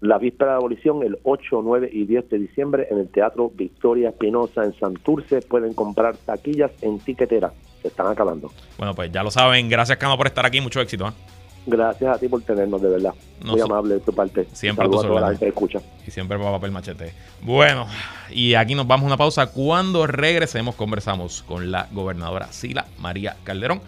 la 0.00 0.18
víspera 0.18 0.52
de 0.52 0.56
abolición, 0.58 1.02
el 1.02 1.18
8, 1.24 1.60
9 1.62 1.90
y 1.92 2.06
10 2.06 2.30
de 2.30 2.38
diciembre, 2.38 2.86
en 2.90 2.98
el 2.98 3.08
Teatro 3.08 3.50
Victoria 3.54 4.10
Espinosa 4.10 4.64
en 4.64 4.72
Santurce. 4.74 5.42
Pueden 5.42 5.74
comprar 5.74 6.16
taquillas 6.16 6.70
en 6.82 7.00
tiquetera. 7.00 7.52
Se 7.82 7.88
están 7.88 8.06
acabando. 8.06 8.50
Bueno, 8.76 8.94
pues 8.94 9.10
ya 9.10 9.22
lo 9.22 9.30
saben. 9.30 9.68
Gracias, 9.68 9.98
Cano, 9.98 10.16
por 10.16 10.26
estar 10.26 10.46
aquí. 10.46 10.60
Mucho 10.60 10.80
éxito. 10.80 11.08
¿eh? 11.08 11.37
Gracias 11.70 12.16
a 12.16 12.18
ti 12.18 12.28
por 12.28 12.40
tenernos, 12.40 12.80
de 12.80 12.88
verdad. 12.88 13.12
Muy 13.44 13.60
amable 13.60 13.94
de 13.94 14.00
tu 14.00 14.10
parte. 14.12 14.48
Siempre 14.52 14.86
a 14.86 14.90
toda 14.90 15.20
la 15.20 15.28
gente 15.28 15.48
escucha. 15.48 15.80
Y 16.06 16.10
siempre 16.10 16.38
va 16.38 16.50
papel 16.52 16.70
machete. 16.70 17.12
Bueno, 17.42 17.86
y 18.30 18.54
aquí 18.54 18.74
nos 18.74 18.86
vamos 18.86 19.04
a 19.04 19.06
una 19.08 19.16
pausa. 19.18 19.48
Cuando 19.48 20.06
regresemos, 20.06 20.74
conversamos 20.76 21.42
con 21.42 21.70
la 21.70 21.86
gobernadora 21.92 22.50
Sila 22.52 22.86
María 22.98 23.36
Calderón. 23.44 23.82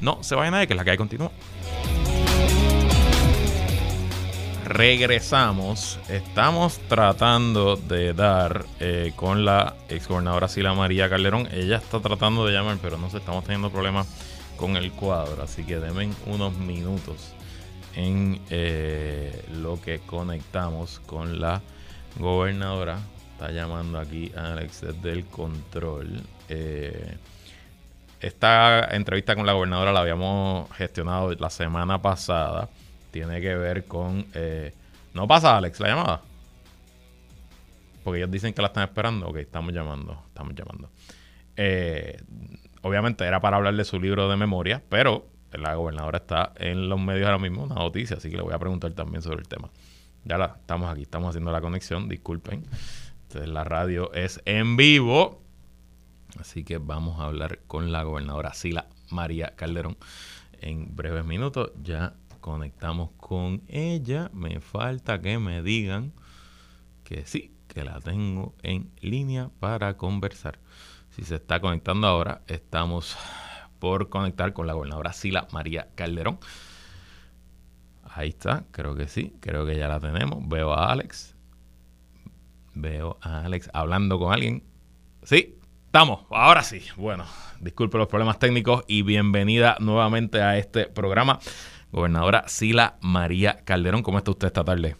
No 0.00 0.22
se 0.22 0.34
vayan 0.34 0.52
nadie, 0.52 0.66
que 0.66 0.74
es 0.74 0.76
la 0.76 0.84
que 0.84 0.90
hay 0.90 0.96
continúa 0.98 1.30
regresamos. 4.64 5.98
Estamos 6.08 6.78
tratando 6.88 7.76
de 7.76 8.12
dar 8.14 8.64
eh, 8.80 9.12
con 9.14 9.44
la 9.44 9.74
ex 9.88 10.08
gobernadora 10.08 10.48
Sila 10.48 10.74
María 10.74 11.08
Calderón. 11.08 11.48
Ella 11.52 11.76
está 11.76 12.00
tratando 12.00 12.46
de 12.46 12.52
llamar, 12.52 12.78
pero 12.82 12.96
no 12.96 13.10
sé, 13.10 13.18
estamos 13.18 13.44
teniendo 13.44 13.70
problemas 13.70 14.08
con 14.64 14.76
el 14.78 14.92
cuadro. 14.92 15.42
Así 15.42 15.62
que 15.62 15.78
denme 15.78 16.10
unos 16.24 16.56
minutos 16.56 17.34
en 17.94 18.40
eh, 18.48 19.44
lo 19.52 19.78
que 19.78 19.98
conectamos 19.98 21.00
con 21.00 21.38
la 21.38 21.60
gobernadora. 22.18 22.98
Está 23.32 23.50
llamando 23.50 23.98
aquí 23.98 24.32
a 24.34 24.52
Alex 24.52 24.80
desde 24.80 25.12
el 25.12 25.26
control. 25.26 26.22
Eh, 26.48 27.14
esta 28.20 28.88
entrevista 28.96 29.34
con 29.34 29.44
la 29.44 29.52
gobernadora 29.52 29.92
la 29.92 30.00
habíamos 30.00 30.72
gestionado 30.72 31.34
la 31.34 31.50
semana 31.50 32.00
pasada. 32.00 32.70
Tiene 33.10 33.42
que 33.42 33.54
ver 33.56 33.84
con... 33.84 34.26
Eh, 34.32 34.72
¿No 35.12 35.28
pasa, 35.28 35.58
Alex, 35.58 35.78
la 35.78 35.88
llamada? 35.88 36.22
Porque 38.02 38.20
ellos 38.20 38.30
dicen 38.30 38.54
que 38.54 38.62
la 38.62 38.68
están 38.68 38.84
esperando. 38.84 39.28
Ok, 39.28 39.36
estamos 39.36 39.74
llamando. 39.74 40.22
Estamos 40.28 40.54
llamando. 40.54 40.88
Obviamente 42.84 43.24
era 43.24 43.40
para 43.40 43.56
hablar 43.56 43.74
de 43.74 43.84
su 43.84 43.98
libro 43.98 44.28
de 44.28 44.36
memoria, 44.36 44.82
pero 44.88 45.26
la 45.52 45.74
gobernadora 45.74 46.18
está 46.18 46.52
en 46.56 46.88
los 46.88 47.00
medios 47.00 47.26
ahora 47.26 47.38
mismo, 47.38 47.64
una 47.64 47.76
noticia, 47.76 48.18
así 48.18 48.30
que 48.30 48.36
le 48.36 48.42
voy 48.42 48.54
a 48.54 48.58
preguntar 48.58 48.92
también 48.92 49.22
sobre 49.22 49.40
el 49.40 49.48
tema. 49.48 49.70
Ya 50.24 50.38
la, 50.38 50.56
estamos 50.60 50.90
aquí, 50.90 51.02
estamos 51.02 51.30
haciendo 51.30 51.50
la 51.50 51.60
conexión, 51.60 52.08
disculpen. 52.08 52.64
Entonces, 53.22 53.50
la 53.50 53.64
radio 53.64 54.12
es 54.12 54.40
en 54.44 54.76
vivo. 54.76 55.42
Así 56.38 56.64
que 56.64 56.78
vamos 56.78 57.20
a 57.20 57.24
hablar 57.24 57.60
con 57.66 57.92
la 57.92 58.02
gobernadora 58.02 58.54
Sila 58.54 58.86
María 59.10 59.54
Calderón 59.56 59.96
en 60.60 60.94
breves 60.96 61.24
minutos. 61.24 61.72
Ya 61.82 62.14
conectamos 62.40 63.10
con 63.16 63.62
ella. 63.68 64.30
Me 64.32 64.60
falta 64.60 65.20
que 65.20 65.38
me 65.38 65.62
digan 65.62 66.12
que 67.04 67.26
sí, 67.26 67.52
que 67.68 67.84
la 67.84 68.00
tengo 68.00 68.54
en 68.62 68.90
línea 69.00 69.50
para 69.60 69.96
conversar. 69.96 70.58
Si 71.14 71.22
se 71.22 71.36
está 71.36 71.60
conectando 71.60 72.08
ahora, 72.08 72.42
estamos 72.48 73.16
por 73.78 74.08
conectar 74.08 74.52
con 74.52 74.66
la 74.66 74.72
gobernadora 74.72 75.12
Sila 75.12 75.46
María 75.52 75.86
Calderón. 75.94 76.40
Ahí 78.02 78.30
está, 78.30 78.64
creo 78.72 78.96
que 78.96 79.06
sí, 79.06 79.32
creo 79.38 79.64
que 79.64 79.76
ya 79.76 79.86
la 79.86 80.00
tenemos. 80.00 80.40
Veo 80.48 80.72
a 80.72 80.90
Alex. 80.90 81.36
Veo 82.74 83.16
a 83.22 83.44
Alex 83.44 83.70
hablando 83.72 84.18
con 84.18 84.32
alguien. 84.32 84.64
Sí, 85.22 85.56
estamos, 85.86 86.24
ahora 86.30 86.64
sí. 86.64 86.82
Bueno, 86.96 87.26
disculpe 87.60 87.96
los 87.96 88.08
problemas 88.08 88.40
técnicos 88.40 88.82
y 88.88 89.02
bienvenida 89.02 89.76
nuevamente 89.78 90.42
a 90.42 90.58
este 90.58 90.86
programa. 90.86 91.38
Gobernadora 91.92 92.48
Sila 92.48 92.96
María 93.00 93.62
Calderón, 93.64 94.02
¿cómo 94.02 94.18
está 94.18 94.32
usted 94.32 94.48
esta 94.48 94.64
tarde? 94.64 94.96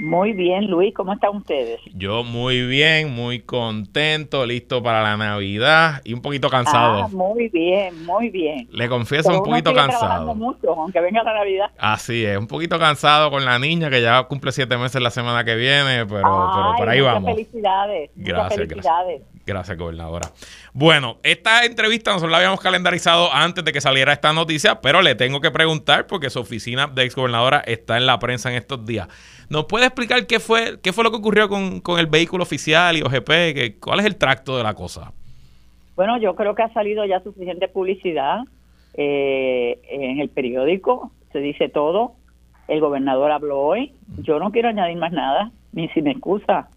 Muy 0.00 0.32
bien, 0.32 0.66
Luis, 0.66 0.94
¿cómo 0.94 1.12
están 1.12 1.36
ustedes? 1.36 1.78
Yo 1.92 2.24
muy 2.24 2.66
bien, 2.66 3.14
muy 3.14 3.40
contento, 3.40 4.46
listo 4.46 4.82
para 4.82 5.02
la 5.02 5.18
Navidad 5.18 6.00
y 6.04 6.14
un 6.14 6.22
poquito 6.22 6.48
cansado. 6.48 7.02
Ah, 7.02 7.08
muy 7.08 7.48
bien, 7.48 8.06
muy 8.06 8.30
bien. 8.30 8.66
Le 8.72 8.88
confieso 8.88 9.28
un 9.28 9.44
poquito 9.44 9.74
cansado. 9.74 10.34
mucho, 10.34 10.72
aunque 10.72 11.00
venga 11.00 11.22
la 11.22 11.34
Navidad. 11.34 11.66
Así 11.76 12.24
es, 12.24 12.38
un 12.38 12.46
poquito 12.46 12.78
cansado 12.78 13.30
con 13.30 13.44
la 13.44 13.58
niña 13.58 13.90
que 13.90 14.00
ya 14.00 14.22
cumple 14.22 14.52
siete 14.52 14.78
meses 14.78 15.02
la 15.02 15.10
semana 15.10 15.44
que 15.44 15.54
viene, 15.54 16.06
pero, 16.06 16.50
pero 16.54 16.74
por 16.78 16.88
ahí 16.88 17.02
vamos. 17.02 17.34
Felicidades. 17.34 18.10
Gracias, 18.14 18.54
felicidades. 18.54 19.20
gracias. 19.20 19.40
Gracias, 19.46 19.76
gobernadora. 19.76 20.30
Bueno, 20.72 21.18
esta 21.22 21.64
entrevista 21.64 22.12
nosotros 22.12 22.30
la 22.30 22.38
habíamos 22.38 22.60
calendarizado 22.60 23.32
antes 23.32 23.64
de 23.64 23.72
que 23.72 23.80
saliera 23.80 24.12
esta 24.12 24.32
noticia, 24.32 24.80
pero 24.80 25.02
le 25.02 25.14
tengo 25.14 25.40
que 25.40 25.50
preguntar 25.50 26.06
porque 26.06 26.30
su 26.30 26.38
oficina 26.38 26.86
de 26.86 27.02
exgobernadora 27.02 27.58
está 27.66 27.96
en 27.96 28.06
la 28.06 28.18
prensa 28.18 28.50
en 28.50 28.56
estos 28.56 28.86
días. 28.86 29.08
¿Nos 29.50 29.64
puede 29.64 29.86
explicar 29.86 30.28
qué 30.28 30.38
fue, 30.38 30.78
qué 30.80 30.92
fue 30.92 31.02
lo 31.02 31.10
que 31.10 31.16
ocurrió 31.16 31.48
con, 31.48 31.82
el 31.98 32.06
vehículo 32.06 32.44
oficial 32.44 32.96
y 32.96 33.02
OGP? 33.02 33.26
Que, 33.26 33.76
¿Cuál 33.80 33.98
es 33.98 34.06
el 34.06 34.16
tracto 34.16 34.56
de 34.56 34.62
la 34.62 34.74
cosa? 34.74 35.12
Bueno, 35.96 36.18
yo 36.18 36.36
creo 36.36 36.54
que 36.54 36.62
ha 36.62 36.72
salido 36.72 37.04
ya 37.04 37.20
suficiente 37.20 37.66
publicidad 37.66 38.44
eh, 38.94 39.80
en 39.90 40.20
el 40.20 40.28
periódico, 40.28 41.10
se 41.32 41.40
dice 41.40 41.68
todo. 41.68 42.12
El 42.68 42.78
gobernador 42.78 43.32
habló 43.32 43.58
hoy. 43.58 43.92
Yo 44.22 44.38
no 44.38 44.52
quiero 44.52 44.68
añadir 44.68 44.96
más 44.98 45.10
nada, 45.10 45.50
ni 45.72 45.88
si 45.88 46.00
me 46.00 46.12
excusa, 46.12 46.68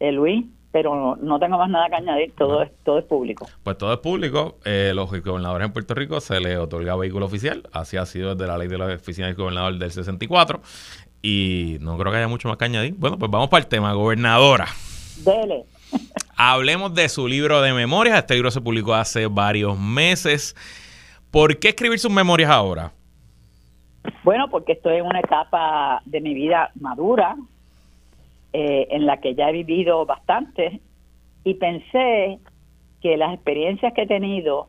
eh, 0.00 0.10
Luis 0.10 0.44
pero 0.76 1.16
no 1.16 1.38
tengo 1.38 1.56
más 1.56 1.70
nada 1.70 1.88
que 1.88 1.94
añadir, 1.94 2.34
todo, 2.36 2.62
es, 2.62 2.70
todo 2.84 2.98
es 2.98 3.04
público. 3.06 3.48
Pues 3.62 3.78
todo 3.78 3.94
es 3.94 3.98
público. 4.00 4.58
Eh, 4.66 4.92
los 4.94 5.10
gobernadores 5.22 5.64
en 5.64 5.72
Puerto 5.72 5.94
Rico 5.94 6.20
se 6.20 6.38
les 6.38 6.58
otorga 6.58 6.94
vehículo 6.96 7.24
oficial, 7.24 7.62
así 7.72 7.96
ha 7.96 8.04
sido 8.04 8.34
desde 8.34 8.46
la 8.46 8.58
ley 8.58 8.68
de 8.68 8.76
la 8.76 8.84
oficina 8.94 9.26
del 9.26 9.36
gobernador 9.36 9.78
del 9.78 9.90
64, 9.90 10.60
y 11.22 11.78
no 11.80 11.96
creo 11.98 12.12
que 12.12 12.18
haya 12.18 12.28
mucho 12.28 12.48
más 12.48 12.56
que 12.56 12.64
añadir. 12.66 12.94
Bueno, 12.96 13.18
pues 13.18 13.30
vamos 13.30 13.48
para 13.48 13.62
el 13.62 13.68
tema, 13.68 13.92
gobernadora. 13.92 14.66
Dele. 15.24 15.64
Hablemos 16.36 16.94
de 16.94 17.08
su 17.08 17.26
libro 17.26 17.62
de 17.62 17.72
memorias. 17.72 18.18
Este 18.18 18.34
libro 18.34 18.50
se 18.50 18.60
publicó 18.60 18.94
hace 18.94 19.26
varios 19.26 19.78
meses. 19.78 20.54
¿Por 21.30 21.58
qué 21.58 21.68
escribir 21.68 21.98
sus 21.98 22.10
memorias 22.10 22.50
ahora? 22.50 22.92
Bueno, 24.22 24.48
porque 24.50 24.72
estoy 24.72 24.96
en 24.96 25.06
una 25.06 25.20
etapa 25.20 26.00
de 26.04 26.20
mi 26.20 26.34
vida 26.34 26.70
madura, 26.78 27.36
eh, 28.52 28.88
en 28.90 29.06
la 29.06 29.20
que 29.20 29.34
ya 29.34 29.50
he 29.50 29.52
vivido 29.52 30.06
bastante 30.06 30.80
y 31.44 31.54
pensé 31.54 32.38
que 33.00 33.16
las 33.16 33.34
experiencias 33.34 33.92
que 33.92 34.02
he 34.02 34.06
tenido 34.06 34.68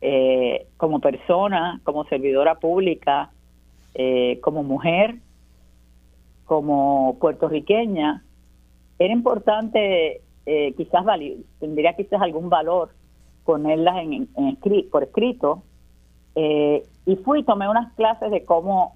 eh, 0.00 0.66
como 0.76 1.00
persona, 1.00 1.80
como 1.84 2.04
servidora 2.04 2.56
pública, 2.56 3.30
eh, 3.94 4.38
como 4.42 4.62
mujer, 4.62 5.16
como 6.44 7.18
puertorriqueña, 7.20 8.24
era 8.98 9.12
importante, 9.12 10.22
quizás 10.76 11.04
tendría 11.58 11.94
quizás 11.94 12.20
algún 12.20 12.48
valor 12.48 12.90
ponerlas 13.44 13.96
en, 13.98 14.28
por 14.90 15.02
escrito. 15.02 15.62
y 16.34 17.16
fui, 17.24 17.42
tomé 17.44 17.68
unas 17.68 17.92
clases 17.94 18.30
de 18.30 18.44
cómo 18.44 18.94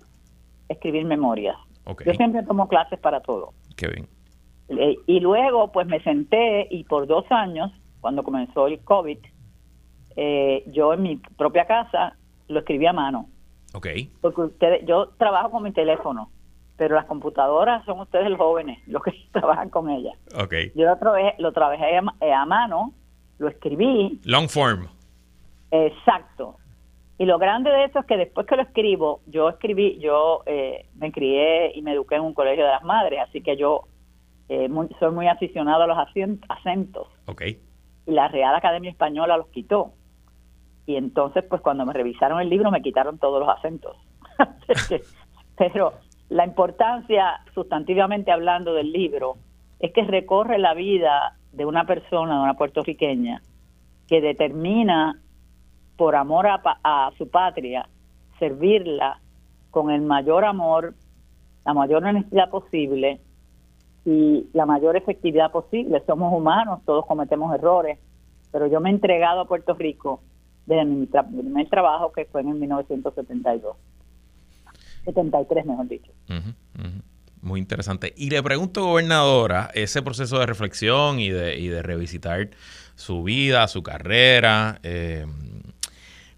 escribir 0.69 1.05
memorias. 1.05 1.57
Yo 2.05 2.13
siempre 2.15 2.43
tomo 2.43 2.69
clases 2.69 2.99
para 2.99 3.21
todo. 3.21 3.55
Qué 3.77 3.89
bien. 3.89 4.09
Eh, 4.69 4.97
y 5.07 5.21
luego, 5.21 5.73
pues 5.73 5.87
me 5.87 6.01
senté 6.03 6.69
y 6.71 6.85
por 6.85 7.07
dos 7.07 7.25
años, 7.31 7.73
cuando 8.01 8.23
comenzó 8.23 8.67
el 8.67 8.79
COVID, 8.81 9.19
eh, 10.17 10.65
yo 10.67 10.93
en 10.93 11.03
mi 11.03 11.17
propia 11.37 11.67
casa 11.67 12.17
lo 12.49 12.61
escribí 12.61 12.87
a 12.87 12.93
mano. 12.93 13.29
Ok. 13.75 13.87
Porque 14.21 14.41
ustedes, 14.43 14.87
yo 14.87 15.09
trabajo 15.19 15.51
con 15.51 15.63
mi 15.63 15.73
teléfono, 15.73 16.31
pero 16.79 16.95
las 16.95 17.05
computadoras 17.05 17.85
son 17.85 18.01
ustedes 18.01 18.31
los 18.31 18.39
jóvenes 18.39 18.79
los 18.87 19.03
que 19.03 19.13
trabajan 19.33 19.69
con 19.69 19.91
ellas. 19.91 20.17
Ok. 20.35 20.55
Yo 20.75 20.87
lo 20.87 20.97
trabajé, 20.97 21.35
lo 21.39 21.53
trabajé 21.53 21.99
a, 21.99 22.03
eh, 22.21 22.33
a 22.33 22.47
mano, 22.47 22.95
lo 23.37 23.49
escribí. 23.49 24.19
Long 24.25 24.49
form. 24.49 24.89
Exacto. 25.71 26.57
Y 27.19 27.27
lo 27.27 27.39
grande 27.39 27.69
de 27.71 27.85
eso 27.85 27.99
es 27.99 28.07
que 28.07 28.17
después 28.17 28.47
que 28.47 28.57
lo 28.57 28.63
escribo, 28.63 29.21
yo 29.27 29.51
escribí, 29.51 29.99
yo 29.99 30.45
me 30.95 31.11
crié 31.11 31.77
y 31.77 31.83
me 31.83 31.93
eduqué 31.93 32.15
en 32.15 32.23
un 32.23 32.33
colegio 32.33 32.65
de 32.65 32.71
las 32.71 32.85
madres, 32.85 33.21
así 33.21 33.43
que 33.43 33.57
yo 33.57 33.89
eh, 34.49 34.69
soy 34.99 35.11
muy 35.11 35.29
aficionado 35.29 35.83
a 35.83 35.87
los 35.87 35.99
acentos. 36.49 37.09
Okay. 37.27 37.61
Y 38.07 38.13
la 38.13 38.29
Real 38.29 38.55
Academia 38.55 38.91
Española 38.91 39.37
los 39.37 39.49
quitó. 39.49 39.93
Y 40.87 40.97
entonces, 40.97 41.45
pues 41.45 41.61
cuando 41.61 41.85
me 41.85 41.93
revisaron 41.93 42.41
el 42.41 42.49
libro, 42.49 42.71
me 42.71 42.81
quitaron 42.81 43.19
todos 43.19 43.41
los 43.41 43.49
acentos. 43.51 43.97
Pero 45.59 45.93
la 46.29 46.45
importancia, 46.45 47.41
sustantivamente 47.55 48.31
hablando 48.31 48.75
del 48.75 48.93
libro, 48.93 49.37
es 49.81 49.93
que 49.93 50.03
recorre 50.03 50.59
la 50.59 50.75
vida 50.75 51.37
de 51.53 51.65
una 51.65 51.85
persona, 51.85 52.37
de 52.37 52.43
una 52.43 52.55
puertorriqueña, 52.55 53.43
que 54.07 54.21
determina, 54.21 55.21
por 55.97 56.17
amor 56.17 56.47
a, 56.47 56.61
a 56.83 57.11
su 57.17 57.29
patria, 57.29 57.89
servirla 58.39 59.21
con 59.71 59.91
el 59.91 60.03
mayor 60.03 60.45
amor, 60.45 60.95
la 61.65 61.75
mayor 61.75 62.05
honestidad 62.05 62.51
posible, 62.51 63.21
y 64.09 64.49
la 64.55 64.65
mayor 64.65 64.97
efectividad 64.97 65.51
posible. 65.51 66.03
Somos 66.07 66.33
humanos, 66.33 66.81
todos 66.87 67.05
cometemos 67.05 67.55
errores, 67.55 67.99
pero 68.51 68.67
yo 68.67 68.81
me 68.81 68.89
he 68.89 68.93
entregado 68.93 69.43
a 69.43 69.45
Puerto 69.45 69.75
Rico 69.75 70.21
desde 70.65 70.87
mi 70.87 71.07
primer 71.07 71.69
trabajo 71.69 72.11
que 72.13 72.25
fue 72.25 72.41
en 72.41 72.59
1972. 72.59 73.77
73, 75.09 75.67
mejor 75.67 75.89
dicho. 75.89 76.13
Muy 77.41 77.61
interesante. 77.61 78.13
Y 78.17 78.31
le 78.31 78.43
pregunto, 78.43 78.85
gobernadora, 78.85 79.71
ese 79.75 80.03
proceso 80.03 80.39
de 80.39 80.47
reflexión 80.47 81.21
y 81.21 81.31
de, 81.31 81.59
y 81.59 81.69
de 81.69 81.83
revisitar 81.83 82.51
su 82.95 83.23
vida, 83.23 83.69
su 83.69 83.83
carrera, 83.83 84.81
eh, 84.83 85.25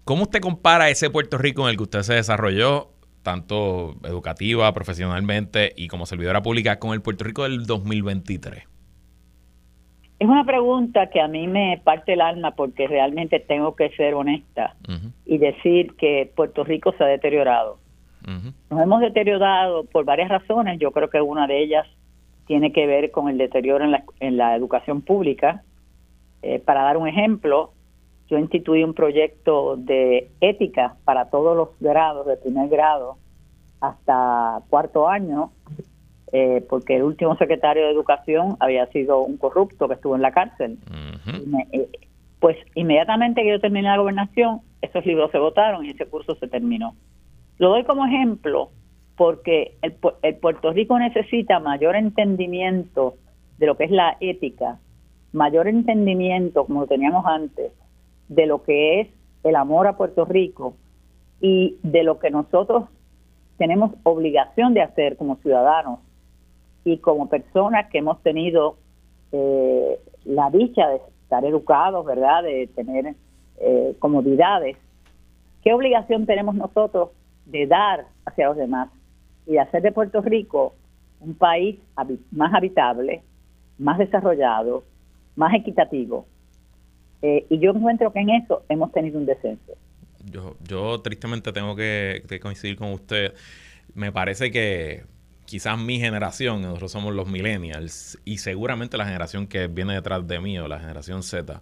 ¿cómo 0.03 0.23
usted 0.23 0.39
compara 0.39 0.89
ese 0.89 1.09
Puerto 1.09 1.37
Rico 1.37 1.63
en 1.63 1.71
el 1.71 1.77
que 1.77 1.83
usted 1.83 2.01
se 2.03 2.13
desarrolló 2.13 2.91
tanto 3.23 3.95
educativa, 4.03 4.71
profesionalmente 4.73 5.73
y 5.75 5.87
como 5.87 6.05
servidora 6.05 6.41
pública 6.41 6.79
con 6.79 6.93
el 6.93 7.01
Puerto 7.01 7.23
Rico 7.23 7.43
del 7.43 7.65
2023? 7.65 8.63
Es 10.19 10.27
una 10.27 10.45
pregunta 10.45 11.09
que 11.09 11.19
a 11.19 11.27
mí 11.27 11.47
me 11.47 11.81
parte 11.83 12.13
el 12.13 12.21
alma 12.21 12.51
porque 12.51 12.85
realmente 12.85 13.39
tengo 13.39 13.75
que 13.75 13.89
ser 13.97 14.13
honesta 14.13 14.75
y 15.25 15.39
decir 15.39 15.95
que 15.95 16.31
Puerto 16.35 16.63
Rico 16.63 16.93
se 16.95 17.03
ha 17.03 17.07
deteriorado. 17.07 17.79
Nos 18.69 18.81
hemos 18.81 19.01
deteriorado 19.01 19.85
por 19.85 20.05
varias 20.05 20.29
razones. 20.29 20.79
Yo 20.79 20.91
creo 20.91 21.09
que 21.09 21.21
una 21.21 21.47
de 21.47 21.63
ellas 21.63 21.87
tiene 22.45 22.71
que 22.71 22.85
ver 22.85 23.11
con 23.11 23.29
el 23.29 23.37
deterioro 23.37 23.83
en 23.83 23.91
la, 23.91 24.03
en 24.19 24.37
la 24.37 24.55
educación 24.55 25.01
pública. 25.01 25.63
Eh, 26.41 26.59
para 26.59 26.83
dar 26.83 26.97
un 26.97 27.07
ejemplo, 27.07 27.71
yo 28.27 28.37
instituí 28.37 28.83
un 28.83 28.93
proyecto 28.93 29.75
de 29.77 30.29
ética 30.39 30.95
para 31.03 31.29
todos 31.29 31.55
los 31.55 31.69
grados, 31.79 32.25
de 32.25 32.37
primer 32.37 32.69
grado, 32.69 33.17
hasta 33.79 34.61
cuarto 34.69 35.07
año, 35.09 35.51
eh, 36.31 36.65
porque 36.69 36.95
el 36.95 37.03
último 37.03 37.35
secretario 37.35 37.83
de 37.83 37.91
Educación 37.91 38.55
había 38.59 38.85
sido 38.87 39.19
un 39.19 39.37
corrupto 39.37 39.87
que 39.87 39.95
estuvo 39.95 40.15
en 40.15 40.21
la 40.21 40.31
cárcel. 40.31 40.77
Eh, 41.73 41.89
pues 42.39 42.57
inmediatamente 42.73 43.43
que 43.43 43.49
yo 43.49 43.59
terminé 43.59 43.89
la 43.89 43.97
gobernación, 43.97 44.61
esos 44.81 45.05
libros 45.05 45.29
se 45.31 45.37
votaron 45.37 45.85
y 45.85 45.89
ese 45.89 46.05
curso 46.05 46.35
se 46.35 46.47
terminó. 46.47 46.95
Lo 47.61 47.69
doy 47.69 47.83
como 47.83 48.07
ejemplo 48.07 48.71
porque 49.15 49.77
el, 49.83 49.95
el 50.23 50.35
Puerto 50.37 50.73
Rico 50.73 50.97
necesita 50.97 51.59
mayor 51.59 51.95
entendimiento 51.95 53.17
de 53.59 53.67
lo 53.67 53.77
que 53.77 53.83
es 53.83 53.91
la 53.91 54.17
ética, 54.19 54.79
mayor 55.31 55.67
entendimiento, 55.67 56.65
como 56.65 56.81
lo 56.81 56.87
teníamos 56.87 57.23
antes, 57.27 57.71
de 58.29 58.47
lo 58.47 58.63
que 58.63 59.01
es 59.01 59.09
el 59.43 59.55
amor 59.55 59.85
a 59.85 59.95
Puerto 59.95 60.25
Rico 60.25 60.73
y 61.39 61.77
de 61.83 62.01
lo 62.01 62.17
que 62.17 62.31
nosotros 62.31 62.85
tenemos 63.59 63.91
obligación 64.01 64.73
de 64.73 64.81
hacer 64.81 65.15
como 65.15 65.35
ciudadanos 65.35 65.99
y 66.83 66.97
como 66.97 67.29
personas 67.29 67.91
que 67.91 67.99
hemos 67.99 68.23
tenido 68.23 68.77
eh, 69.33 69.99
la 70.25 70.49
dicha 70.49 70.87
de 70.87 70.95
estar 70.95 71.45
educados, 71.45 72.07
¿verdad? 72.07 72.41
De 72.41 72.65
tener 72.73 73.13
eh, 73.59 73.95
comodidades. 73.99 74.77
¿Qué 75.61 75.75
obligación 75.75 76.25
tenemos 76.25 76.55
nosotros 76.55 77.09
de 77.51 77.67
dar 77.67 78.07
hacia 78.25 78.47
los 78.47 78.57
demás 78.57 78.89
y 79.45 79.57
hacer 79.57 79.81
de 79.81 79.91
Puerto 79.91 80.21
Rico 80.21 80.75
un 81.19 81.35
país 81.35 81.79
más 82.31 82.53
habitable, 82.53 83.21
más 83.77 83.97
desarrollado, 83.97 84.83
más 85.35 85.53
equitativo? 85.53 86.25
Eh, 87.21 87.45
y 87.49 87.59
yo 87.59 87.71
encuentro 87.71 88.11
que 88.11 88.19
en 88.19 88.29
eso 88.31 88.63
hemos 88.69 88.91
tenido 88.91 89.19
un 89.19 89.25
descenso. 89.25 89.73
Yo, 90.25 90.55
yo 90.67 91.01
tristemente 91.01 91.51
tengo 91.51 91.75
que 91.75 92.23
coincidir 92.41 92.77
con 92.77 92.93
usted. 92.93 93.33
Me 93.93 94.11
parece 94.11 94.51
que 94.51 95.03
quizás 95.51 95.77
mi 95.77 95.99
generación, 95.99 96.61
nosotros 96.61 96.93
somos 96.93 97.13
los 97.13 97.27
millennials, 97.27 98.17
y 98.23 98.37
seguramente 98.37 98.97
la 98.97 99.03
generación 99.03 99.47
que 99.47 99.67
viene 99.67 99.93
detrás 99.93 100.25
de 100.25 100.39
mí, 100.39 100.57
o 100.57 100.69
la 100.69 100.79
generación 100.79 101.23
Z, 101.23 101.61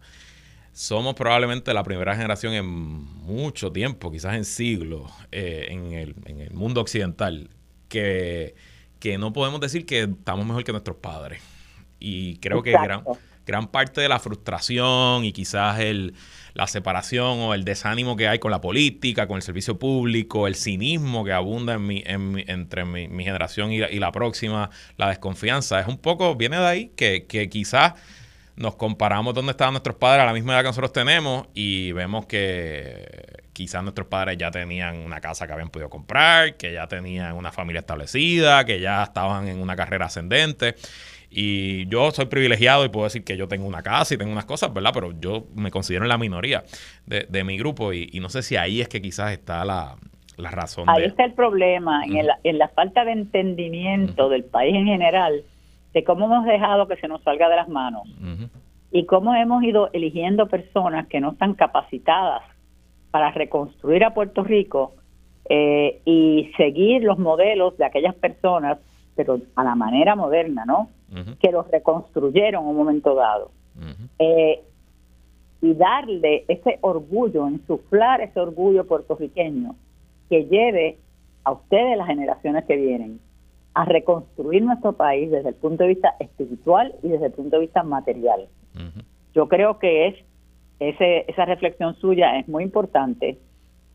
somos 0.74 1.16
probablemente 1.16 1.74
la 1.74 1.84
primera 1.84 2.16
generación 2.16 2.54
en 2.54 2.66
mucho 2.66 3.72
tiempo, 3.72 4.12
quizás 4.12 4.36
en 4.36 4.46
siglos, 4.46 5.12
eh, 5.32 5.68
en, 5.70 5.94
el, 5.94 6.16
en, 6.26 6.42
el, 6.42 6.54
mundo 6.54 6.82
occidental, 6.82 7.50
que, 7.88 8.56
que, 9.00 9.18
no 9.18 9.34
podemos 9.34 9.60
decir 9.60 9.86
que 9.86 10.04
estamos 10.04 10.46
mejor 10.46 10.64
que 10.64 10.72
nuestros 10.72 10.98
padres. 10.98 11.42
Y 12.00 12.38
creo 12.38 12.64
que 12.64 12.72
gran, 12.72 13.04
gran 13.46 13.68
parte 13.68 14.00
de 14.00 14.08
la 14.08 14.20
frustración 14.20 15.26
y 15.26 15.34
quizás 15.34 15.80
el, 15.80 16.14
la 16.54 16.68
separación 16.68 17.40
o 17.40 17.54
el 17.54 17.64
desánimo 17.66 18.16
que 18.16 18.28
hay 18.28 18.40
con 18.40 18.52
la 18.52 18.62
política, 18.62 19.28
con 19.28 19.38
el 19.38 19.42
servicio 19.42 19.80
público, 19.80 20.48
el 20.48 20.56
cinismo 20.56 21.26
que 21.26 21.34
abunda 21.34 21.74
en 21.74 21.88
mi, 21.88 22.04
entre 22.06 22.86
mi, 22.86 23.24
generación 23.24 23.72
y 23.72 23.80
la, 23.80 24.12
próxima, 24.12 24.70
la 24.98 25.10
desconfianza, 25.10 25.80
es 25.80 25.88
un 25.88 25.98
poco, 25.98 26.36
viene 26.36 26.58
de 26.58 26.66
ahí 26.66 26.92
que, 26.96 27.26
que 27.26 27.50
quizás 27.50 27.94
nos 28.60 28.76
comparamos 28.76 29.34
donde 29.34 29.52
estaban 29.52 29.74
nuestros 29.74 29.96
padres 29.96 30.24
a 30.24 30.26
la 30.26 30.34
misma 30.34 30.54
edad 30.54 30.62
que 30.62 30.68
nosotros 30.68 30.92
tenemos 30.92 31.48
y 31.54 31.94
vemos 31.94 32.26
que 32.26 33.08
quizás 33.54 33.82
nuestros 33.84 34.08
padres 34.08 34.38
ya 34.38 34.52
tenían 34.52 34.98
una 34.98 35.22
casa 35.22 35.48
que 35.48 35.54
habían 35.54 35.70
podido 35.70 35.90
comprar, 35.90 36.58
que 36.58 36.74
ya 36.74 36.86
tenían 36.88 37.38
una 37.38 37.54
familia 37.54 37.80
establecida, 37.80 38.66
que 38.66 38.82
ya 38.82 39.04
estaban 39.04 39.48
en 39.48 39.62
una 39.62 39.78
carrera 39.78 40.08
ascendente. 40.08 40.76
Y 41.30 41.88
yo 41.88 42.12
soy 42.12 42.26
privilegiado 42.26 42.84
y 42.84 42.90
puedo 42.90 43.06
decir 43.06 43.24
que 43.24 43.38
yo 43.38 43.48
tengo 43.48 43.66
una 43.66 43.82
casa 43.82 44.14
y 44.14 44.18
tengo 44.18 44.32
unas 44.32 44.46
cosas, 44.46 44.74
¿verdad? 44.74 44.92
Pero 44.94 45.14
yo 45.20 45.48
me 45.56 45.72
considero 45.72 46.04
en 46.04 46.10
la 46.10 46.18
minoría 46.18 46.64
de, 47.06 47.44
mi 47.46 47.58
grupo 47.58 47.94
y, 47.94 48.08
no 48.20 48.30
sé 48.30 48.42
si 48.42 48.58
ahí 48.58 48.82
es 48.82 48.90
que 48.90 49.02
quizás 49.02 49.32
está 49.32 49.64
la, 49.64 49.96
razón. 50.38 50.90
Ahí 50.90 51.06
está 51.06 51.24
el 51.24 51.34
problema, 51.34 52.04
en, 52.06 52.58
la 52.58 52.68
falta 52.70 53.06
de 53.06 53.12
entendimiento 53.12 54.28
del 54.28 54.44
país 54.44 54.76
en 54.76 54.86
general, 54.86 55.44
de 55.94 56.04
cómo 56.04 56.26
hemos 56.26 56.46
dejado 56.46 56.88
que 56.88 56.98
se 56.98 57.08
nos 57.08 57.22
salga 57.24 57.50
de 57.50 57.56
las 57.56 57.70
manos 57.70 58.04
y 58.92 59.06
cómo 59.06 59.34
hemos 59.34 59.64
ido 59.64 59.90
eligiendo 59.94 60.48
personas 60.48 61.08
que 61.08 61.20
no 61.20 61.32
están 61.32 61.54
capacitadas 61.54 62.44
para 63.12 63.32
reconstruir 63.32 64.04
a 64.04 64.14
Puerto 64.14 64.44
Rico 64.44 64.94
eh, 65.50 66.02
y 66.06 66.52
seguir 66.58 67.04
los 67.04 67.18
modelos 67.18 67.78
de 67.78 67.86
aquellas 67.86 68.16
personas, 68.16 68.78
pero 69.16 69.40
a 69.56 69.64
la 69.64 69.76
manera 69.76 70.16
moderna, 70.16 70.66
¿no? 70.66 70.90
que 71.40 71.52
los 71.52 71.68
reconstruyeron 71.72 72.64
en 72.64 72.70
un 72.70 72.76
momento 72.76 73.16
dado. 73.16 73.52
Eh, 74.20 74.62
y 75.62 75.74
darle 75.74 76.46
ese 76.48 76.78
orgullo, 76.82 77.48
insuflar 77.48 78.22
ese 78.22 78.40
orgullo 78.40 78.86
puertorriqueño 78.86 79.76
que 80.30 80.46
lleve 80.46 80.98
a 81.44 81.52
ustedes, 81.52 81.98
las 81.98 82.08
generaciones 82.08 82.66
que 82.66 82.76
vienen, 82.76 83.20
a 83.80 83.86
reconstruir 83.86 84.62
nuestro 84.62 84.92
país 84.92 85.32
desde 85.32 85.50
el 85.50 85.56
punto 85.56 85.84
de 85.84 85.90
vista 85.90 86.14
espiritual 86.20 86.94
y 87.02 87.08
desde 87.08 87.28
el 87.28 87.32
punto 87.32 87.56
de 87.56 87.62
vista 87.62 87.82
material. 87.82 88.50
Yo 89.34 89.48
creo 89.48 89.80
que 89.80 90.08
es 90.08 90.16
ese, 90.82 91.24
esa 91.30 91.46
reflexión 91.46 91.96
suya 91.96 92.38
es 92.40 92.48
muy 92.50 92.66
importante 92.66 93.38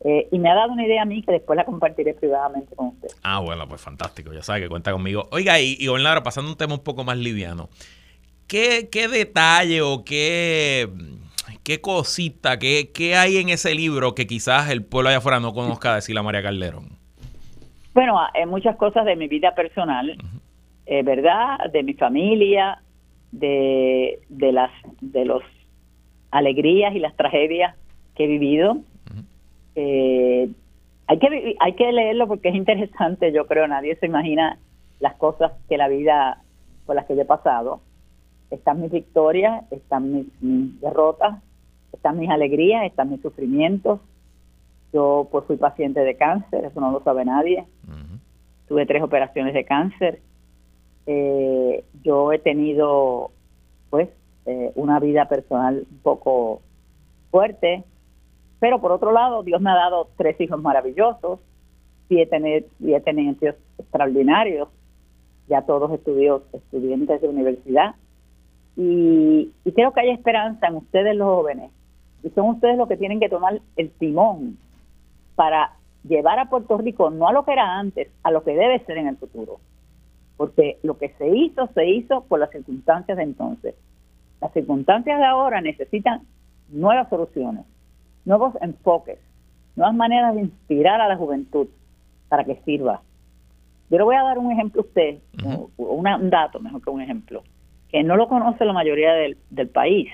eh, 0.03 0.27
y 0.31 0.39
me 0.39 0.49
ha 0.49 0.55
dado 0.55 0.73
una 0.73 0.87
idea 0.87 1.03
a 1.03 1.05
mí 1.05 1.21
que 1.21 1.33
después 1.33 1.55
la 1.55 1.65
compartiré 1.65 2.15
privadamente 2.15 2.75
con 2.75 2.87
usted. 2.87 3.09
Ah, 3.21 3.39
bueno, 3.41 3.67
pues 3.67 3.79
fantástico. 3.79 4.33
Ya 4.33 4.41
sabe 4.41 4.61
que 4.61 4.69
cuenta 4.69 4.91
conmigo. 4.91 5.27
Oiga, 5.31 5.59
y, 5.59 5.77
y 5.79 5.87
pasando 6.23 6.49
a 6.49 6.53
un 6.53 6.57
tema 6.57 6.73
un 6.73 6.83
poco 6.83 7.03
más 7.03 7.17
liviano. 7.17 7.69
¿Qué, 8.47 8.89
qué 8.91 9.07
detalle 9.07 9.83
o 9.83 10.03
qué, 10.03 10.89
qué 11.63 11.79
cosita, 11.79 12.57
qué, 12.57 12.89
qué, 12.91 13.15
hay 13.15 13.37
en 13.37 13.49
ese 13.49 13.75
libro 13.75 14.15
que 14.15 14.25
quizás 14.25 14.71
el 14.71 14.83
pueblo 14.83 15.09
allá 15.09 15.19
afuera 15.19 15.39
no 15.39 15.53
conozca 15.53 15.95
de 15.95 16.13
la 16.13 16.23
María 16.23 16.41
Calderón? 16.41 16.94
Bueno, 17.95 18.19
hay 18.19 18.43
ah, 18.43 18.45
muchas 18.45 18.75
cosas 18.75 19.05
de 19.05 19.15
mi 19.15 19.27
vida 19.27 19.55
personal, 19.55 20.15
eh, 20.85 21.01
¿verdad? 21.01 21.71
De 21.73 21.81
mi 21.81 21.95
familia, 21.95 22.83
de, 23.31 24.19
de 24.29 24.51
las 24.51 24.71
de 25.01 25.25
los 25.25 25.41
alegrías 26.29 26.93
y 26.93 26.99
las 26.99 27.15
tragedias 27.15 27.75
que 28.13 28.25
he 28.25 28.27
vivido 28.27 28.77
eh, 29.75 30.49
hay 31.07 31.19
que 31.19 31.55
hay 31.59 31.73
que 31.73 31.91
leerlo 31.91 32.27
porque 32.27 32.49
es 32.49 32.55
interesante, 32.55 33.31
yo 33.31 33.45
creo, 33.45 33.67
nadie 33.67 33.95
se 33.97 34.07
imagina 34.07 34.57
las 34.99 35.15
cosas 35.15 35.51
que 35.69 35.77
la 35.77 35.87
vida 35.87 36.41
por 36.85 36.95
las 36.95 37.05
que 37.05 37.15
yo 37.15 37.21
he 37.21 37.25
pasado. 37.25 37.81
Están 38.49 38.81
mis 38.81 38.91
victorias, 38.91 39.69
están 39.71 40.13
mis, 40.13 40.81
derrotas, 40.81 41.41
están 41.91 42.19
mis 42.19 42.29
alegrías, 42.29 42.85
están 42.85 43.11
mis 43.11 43.21
sufrimientos. 43.21 43.99
Yo 44.95 45.27
pues 45.29 45.43
fui 45.43 45.57
paciente 45.57 45.99
de 45.99 46.15
cáncer, 46.15 46.63
eso 46.63 46.79
no 46.79 46.89
lo 46.89 47.03
sabe 47.03 47.25
nadie. 47.25 47.65
Tuve 48.69 48.85
tres 48.85 49.03
operaciones 49.03 49.53
de 49.53 49.65
cáncer. 49.65 50.21
Eh, 51.05 51.83
yo 52.01 52.31
he 52.31 52.39
tenido 52.39 53.31
pues 53.89 54.07
eh, 54.45 54.71
una 54.75 55.01
vida 55.01 55.27
personal 55.27 55.85
un 55.91 55.97
poco 55.97 56.61
fuerte, 57.29 57.83
pero 58.61 58.79
por 58.79 58.93
otro 58.93 59.11
lado, 59.11 59.43
Dios 59.43 59.59
me 59.59 59.69
ha 59.69 59.75
dado 59.75 60.07
tres 60.15 60.39
hijos 60.39 60.61
maravillosos, 60.61 61.41
siete, 62.07 62.65
siete 62.79 63.13
nietos 63.13 63.55
extraordinarios, 63.77 64.69
ya 65.49 65.63
todos 65.63 65.91
estudios, 65.91 66.43
estudiantes 66.53 67.19
de 67.19 67.27
universidad. 67.27 67.95
Y, 68.77 69.51
y 69.65 69.71
creo 69.73 69.91
que 69.91 69.99
hay 69.99 70.11
esperanza 70.11 70.67
en 70.67 70.75
ustedes 70.75 71.17
los 71.17 71.27
jóvenes. 71.27 71.69
Y 72.23 72.29
son 72.29 72.51
ustedes 72.51 72.77
los 72.77 72.87
que 72.87 72.95
tienen 72.95 73.19
que 73.19 73.27
tomar 73.27 73.59
el 73.75 73.91
timón 73.91 74.57
para 75.35 75.73
llevar 76.07 76.39
a 76.39 76.49
Puerto 76.49 76.77
Rico 76.77 77.09
no 77.09 77.27
a 77.27 77.33
lo 77.33 77.45
que 77.45 77.53
era 77.53 77.77
antes, 77.77 78.09
a 78.23 78.31
lo 78.31 78.43
que 78.43 78.55
debe 78.55 78.83
ser 78.85 78.97
en 78.97 79.07
el 79.07 79.17
futuro. 79.17 79.59
Porque 80.37 80.79
lo 80.83 80.97
que 80.97 81.09
se 81.17 81.29
hizo, 81.29 81.67
se 81.73 81.87
hizo 81.87 82.25
por 82.25 82.39
las 82.39 82.51
circunstancias 82.51 83.17
de 83.17 83.23
entonces. 83.23 83.75
Las 84.41 84.51
circunstancias 84.53 85.17
de 85.17 85.25
ahora 85.25 85.61
necesitan 85.61 86.21
nuevas 86.69 87.09
soluciones 87.09 87.65
nuevos 88.25 88.55
enfoques, 88.61 89.19
nuevas 89.75 89.95
maneras 89.95 90.35
de 90.35 90.41
inspirar 90.41 90.99
a 90.99 91.07
la 91.07 91.15
juventud 91.15 91.67
para 92.27 92.43
que 92.43 92.55
sirva. 92.65 93.01
Yo 93.89 93.99
le 93.99 94.03
voy 94.03 94.15
a 94.15 94.23
dar 94.23 94.39
un 94.39 94.51
ejemplo 94.51 94.81
a 94.81 94.85
usted, 94.85 95.19
un 95.77 96.29
dato 96.29 96.59
mejor 96.59 96.81
que 96.81 96.89
un 96.89 97.01
ejemplo, 97.01 97.43
que 97.89 98.03
no 98.03 98.15
lo 98.15 98.27
conoce 98.27 98.65
la 98.65 98.73
mayoría 98.73 99.13
del, 99.13 99.69
país. 99.69 100.09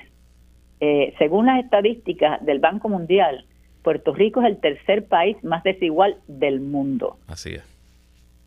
Eh, 0.80 1.14
según 1.18 1.46
las 1.46 1.64
estadísticas 1.64 2.44
del 2.44 2.58
Banco 2.58 2.88
Mundial, 2.88 3.46
Puerto 3.82 4.14
Rico 4.14 4.40
es 4.40 4.46
el 4.46 4.58
tercer 4.58 5.06
país 5.06 5.42
más 5.42 5.62
desigual 5.64 6.16
del 6.28 6.60
mundo. 6.60 7.18
Así 7.26 7.54
es. 7.54 7.64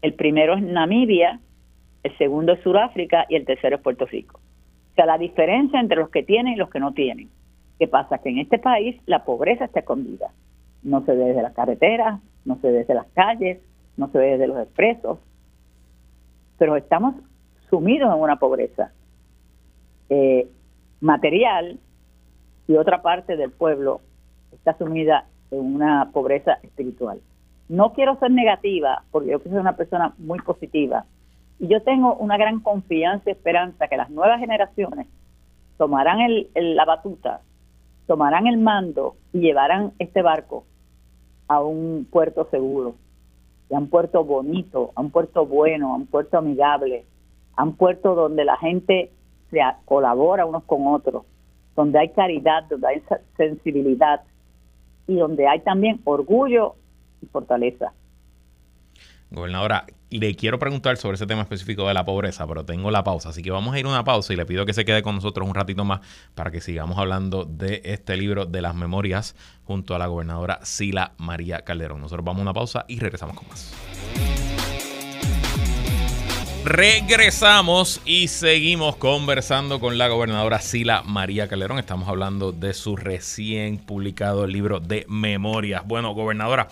El 0.01 0.13
primero 0.13 0.55
es 0.55 0.63
Namibia, 0.63 1.39
el 2.03 2.17
segundo 2.17 2.53
es 2.53 2.61
Sudáfrica 2.61 3.25
y 3.29 3.35
el 3.35 3.45
tercero 3.45 3.77
es 3.77 3.81
Puerto 3.81 4.05
Rico. 4.05 4.39
O 4.91 4.95
sea, 4.95 5.05
la 5.05 5.17
diferencia 5.17 5.79
entre 5.79 5.97
los 5.97 6.09
que 6.09 6.23
tienen 6.23 6.53
y 6.53 6.57
los 6.57 6.69
que 6.69 6.79
no 6.79 6.93
tienen. 6.93 7.29
¿Qué 7.79 7.87
pasa? 7.87 8.19
Que 8.19 8.29
en 8.29 8.39
este 8.39 8.59
país 8.59 8.95
la 9.05 9.25
pobreza 9.25 9.65
está 9.65 9.81
escondida. 9.81 10.31
No 10.83 11.03
se 11.03 11.13
ve 11.13 11.25
desde 11.25 11.41
las 11.41 11.53
carreteras, 11.53 12.21
no 12.45 12.57
se 12.61 12.67
ve 12.71 12.79
desde 12.79 12.93
las 12.93 13.07
calles, 13.07 13.59
no 13.97 14.09
se 14.11 14.17
ve 14.17 14.31
desde 14.31 14.47
los 14.47 14.59
expresos, 14.59 15.19
pero 16.57 16.75
estamos 16.75 17.15
sumidos 17.69 18.13
en 18.13 18.21
una 18.21 18.37
pobreza 18.37 18.91
eh, 20.09 20.47
material 21.01 21.79
y 22.67 22.75
otra 22.75 23.01
parte 23.01 23.35
del 23.35 23.51
pueblo 23.51 24.01
está 24.65 24.77
sumida 24.83 25.25
en 25.51 25.75
una 25.75 26.09
pobreza 26.11 26.57
espiritual. 26.63 27.19
no 27.69 27.93
quiero 27.93 28.17
ser 28.19 28.31
negativa, 28.31 29.03
porque 29.11 29.31
yo 29.31 29.39
soy 29.39 29.53
una 29.53 29.75
persona 29.75 30.13
muy 30.17 30.39
positiva, 30.39 31.05
y 31.59 31.67
yo 31.67 31.81
tengo 31.81 32.15
una 32.15 32.37
gran 32.37 32.59
confianza 32.59 33.29
y 33.29 33.33
esperanza 33.33 33.87
que 33.87 33.97
las 33.97 34.09
nuevas 34.09 34.39
generaciones 34.39 35.07
tomarán 35.77 36.19
el, 36.19 36.49
la 36.53 36.85
batuta, 36.85 37.41
tomarán 38.07 38.47
el 38.47 38.57
mando 38.57 39.15
y 39.33 39.39
llevarán 39.39 39.93
este 39.99 40.21
barco 40.21 40.65
a 41.47 41.61
un 41.61 42.07
puerto 42.11 42.47
seguro, 42.49 42.95
a 43.71 43.77
un 43.77 43.89
puerto 43.89 44.23
bonito, 44.23 44.91
a 44.95 45.01
un 45.01 45.11
puerto 45.11 45.45
bueno, 45.45 45.93
a 45.93 45.95
un 45.95 46.07
puerto 46.07 46.37
amigable, 46.37 47.05
a 47.55 47.63
un 47.63 47.75
puerto 47.75 48.15
donde 48.15 48.45
la 48.45 48.57
gente 48.57 49.11
se 49.49 49.59
colabora 49.85 50.45
unos 50.45 50.63
con 50.63 50.87
otros, 50.87 51.23
donde 51.75 51.99
hay 51.99 52.09
caridad, 52.09 52.63
donde 52.69 52.87
hay 52.87 53.03
sensibilidad 53.37 54.21
y 55.07 55.15
donde 55.15 55.47
hay 55.47 55.59
también 55.61 56.01
orgullo 56.03 56.75
y 57.21 57.27
fortaleza. 57.27 57.93
Gobernadora, 59.31 59.85
le 60.09 60.35
quiero 60.35 60.59
preguntar 60.59 60.97
sobre 60.97 61.15
ese 61.15 61.25
tema 61.25 61.41
específico 61.41 61.87
de 61.87 61.93
la 61.93 62.05
pobreza, 62.05 62.47
pero 62.47 62.63
tengo 62.63 62.91
la 62.91 63.03
pausa, 63.03 63.29
así 63.29 63.41
que 63.41 63.51
vamos 63.51 63.73
a 63.73 63.79
ir 63.79 63.85
a 63.85 63.89
una 63.89 64.03
pausa 64.03 64.31
y 64.33 64.35
le 64.35 64.45
pido 64.45 64.65
que 64.65 64.73
se 64.73 64.85
quede 64.85 65.01
con 65.01 65.15
nosotros 65.15 65.47
un 65.47 65.55
ratito 65.55 65.83
más 65.83 66.01
para 66.35 66.51
que 66.51 66.61
sigamos 66.61 66.97
hablando 66.97 67.43
de 67.43 67.81
este 67.83 68.15
libro 68.17 68.45
de 68.45 68.61
las 68.61 68.75
memorias 68.75 69.35
junto 69.63 69.95
a 69.95 69.99
la 69.99 70.07
gobernadora 70.07 70.59
Sila 70.63 71.13
María 71.17 71.63
Calderón. 71.63 72.01
Nosotros 72.01 72.23
vamos 72.23 72.39
a 72.39 72.43
una 72.43 72.53
pausa 72.53 72.85
y 72.87 72.99
regresamos 72.99 73.35
con 73.35 73.47
más. 73.49 74.54
Regresamos 76.65 78.01
y 78.05 78.27
seguimos 78.27 78.95
conversando 78.95 79.79
con 79.79 79.99
la 79.99 80.07
gobernadora 80.07 80.59
Sila 80.59 81.03
María 81.03 81.47
Calderón. 81.47 81.77
Estamos 81.77 82.09
hablando 82.09 82.51
de 82.51 82.73
su 82.73 82.95
recién 82.95 83.77
publicado 83.77 84.47
libro 84.47 84.79
de 84.79 85.05
memorias. 85.07 85.83
Bueno, 85.85 86.15
gobernadora, 86.15 86.67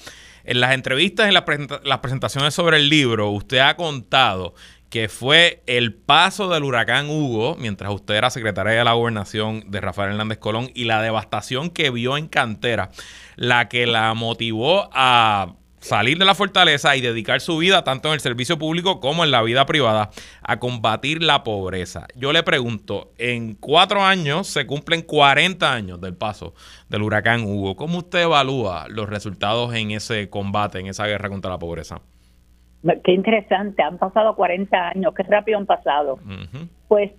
en 0.45 0.61
las 0.61 0.73
entrevistas, 0.73 1.27
en 1.27 1.35
las 1.35 1.99
presentaciones 1.99 2.55
sobre 2.55 2.77
el 2.77 2.89
libro, 2.89 3.29
usted 3.29 3.59
ha 3.59 3.75
contado 3.75 4.55
que 4.89 5.09
fue 5.09 5.61
el 5.67 5.93
paso 5.93 6.49
del 6.49 6.63
huracán 6.63 7.11
Hugo, 7.11 7.55
mientras 7.59 7.91
usted 7.93 8.15
era 8.15 8.31
secretaria 8.31 8.73
de 8.73 8.83
la 8.83 8.93
gobernación 8.93 9.69
de 9.69 9.79
Rafael 9.79 10.13
Hernández 10.13 10.39
Colón, 10.39 10.71
y 10.73 10.85
la 10.85 11.03
devastación 11.03 11.69
que 11.69 11.91
vio 11.91 12.17
en 12.17 12.27
Cantera, 12.27 12.89
la 13.35 13.69
que 13.69 13.85
la 13.85 14.11
motivó 14.15 14.89
a 14.91 15.53
salir 15.83 16.17
de 16.17 16.25
la 16.25 16.33
fortaleza 16.33 16.95
y 16.95 17.01
dedicar 17.01 17.41
su 17.41 17.57
vida, 17.57 17.83
tanto 17.83 18.07
en 18.07 18.13
el 18.13 18.19
servicio 18.21 18.57
público 18.57 19.01
como 19.01 19.23
en 19.23 19.31
la 19.31 19.41
vida 19.41 19.65
privada, 19.65 20.11
a 20.41 20.57
combatir 20.57 21.21
la 21.21 21.43
pobreza. 21.43 22.07
Yo 22.15 22.31
le 22.31 22.41
pregunto, 22.41 23.11
en 23.17 23.55
cuatro 23.55 24.01
años 24.01 24.47
se 24.47 24.65
cumplen 24.65 25.01
40 25.01 25.71
años 25.73 25.99
del 25.99 26.15
paso 26.15 26.53
del 26.89 27.01
huracán 27.01 27.43
Hugo. 27.43 27.75
¿Cómo 27.75 27.97
usted 27.97 28.23
evalúa 28.23 28.87
los 28.87 29.09
resultados 29.09 29.73
en 29.75 29.91
ese 29.91 30.29
combate, 30.29 30.79
en 30.79 30.87
esa 30.87 31.05
guerra 31.05 31.29
contra 31.29 31.51
la 31.51 31.59
pobreza? 31.59 31.99
Qué 33.03 33.11
interesante, 33.11 33.83
han 33.83 33.97
pasado 33.97 34.35
40 34.35 34.89
años, 34.89 35.13
qué 35.15 35.23
rápido 35.23 35.57
han 35.57 35.65
pasado. 35.65 36.19
Pues 36.87 37.11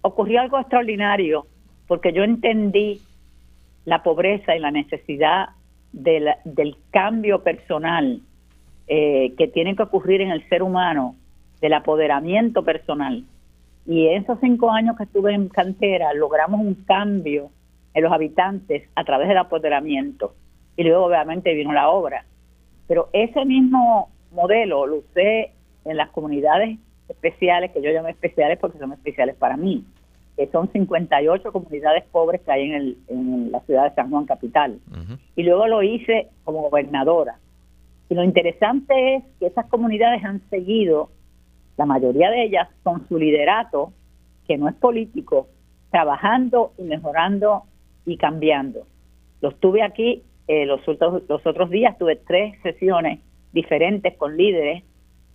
ocurrió 0.00 0.40
algo 0.40 0.58
extraordinario, 0.58 1.46
porque 1.86 2.12
yo 2.12 2.22
entendí 2.22 3.02
la 3.84 4.02
pobreza 4.02 4.56
y 4.56 4.58
la 4.58 4.70
necesidad 4.70 5.50
del, 5.92 6.76
cambio 6.90 7.42
personal 7.42 8.20
eh, 8.86 9.34
que 9.36 9.48
tiene 9.48 9.74
que 9.76 9.82
ocurrir 9.82 10.20
en 10.20 10.30
el 10.30 10.46
ser 10.48 10.62
humano, 10.62 11.16
del 11.60 11.72
apoderamiento 11.72 12.64
personal. 12.64 13.24
Y 13.86 14.08
esos 14.08 14.38
cinco 14.40 14.70
años 14.70 14.96
que 14.96 15.04
estuve 15.04 15.32
en 15.32 15.48
cantera 15.48 16.12
logramos 16.12 16.60
un 16.60 16.74
cambio 16.74 17.50
en 17.94 18.02
los 18.02 18.12
habitantes 18.12 18.88
a 18.94 19.04
través 19.04 19.28
del 19.28 19.38
apoderamiento. 19.38 20.34
Y 20.76 20.84
luego 20.84 21.06
obviamente 21.06 21.54
vino 21.54 21.72
la 21.72 21.88
obra. 21.88 22.24
Pero 22.88 23.08
ese 23.12 23.44
mismo 23.44 24.10
modelo 24.32 24.86
lo 24.86 24.96
usé 24.96 25.52
en 25.84 25.96
las 25.96 26.10
comunidades 26.10 26.78
especiales, 27.08 27.70
que 27.70 27.80
yo 27.80 27.90
llamo 27.90 28.08
especiales 28.08 28.58
porque 28.58 28.78
son 28.78 28.92
especiales 28.92 29.36
para 29.36 29.56
mí 29.56 29.84
que 30.36 30.46
son 30.48 30.70
58 30.70 31.50
comunidades 31.50 32.04
pobres 32.12 32.42
que 32.42 32.52
hay 32.52 32.64
en, 32.64 32.74
el, 32.74 32.98
en 33.08 33.52
la 33.52 33.60
ciudad 33.60 33.88
de 33.88 33.94
San 33.94 34.10
Juan 34.10 34.26
Capital. 34.26 34.78
Y 35.34 35.42
luego 35.42 35.66
lo 35.66 35.82
hice 35.82 36.28
como 36.44 36.62
gobernadora. 36.62 37.38
Y 38.08 38.14
lo 38.14 38.22
interesante 38.22 39.16
es 39.16 39.24
que 39.40 39.46
esas 39.46 39.66
comunidades 39.66 40.22
han 40.24 40.42
seguido, 40.50 41.08
la 41.76 41.86
mayoría 41.86 42.30
de 42.30 42.44
ellas, 42.44 42.68
con 42.82 43.08
su 43.08 43.18
liderato, 43.18 43.92
que 44.46 44.58
no 44.58 44.68
es 44.68 44.74
político, 44.74 45.48
trabajando 45.90 46.72
y 46.78 46.82
mejorando 46.82 47.62
y 48.04 48.18
cambiando. 48.18 48.86
Los 49.40 49.58
tuve 49.58 49.82
aquí 49.82 50.22
eh, 50.48 50.66
los, 50.66 50.86
otros, 50.86 51.22
los 51.28 51.44
otros 51.46 51.70
días, 51.70 51.98
tuve 51.98 52.16
tres 52.16 52.54
sesiones 52.62 53.20
diferentes 53.52 54.16
con 54.16 54.36
líderes 54.36 54.84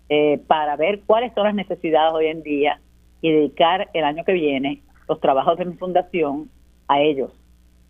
eh, 0.10 0.39
para 0.47 0.76
ver 0.76 1.02
cuáles 1.02 1.34
son 1.34 1.45
las 1.45 1.56
necesidades 1.56 2.14
hoy 2.14 2.28
en 2.28 2.43
día 2.43 2.80
y 3.22 3.32
dedicar 3.32 3.89
el 3.93 4.04
año 4.04 4.24
que 4.24 4.34
viene 4.34 4.82
los 5.12 5.20
trabajos 5.20 5.57
de 5.57 5.66
mi 5.66 5.74
fundación 5.74 6.49
a 6.88 7.01
ellos. 7.01 7.32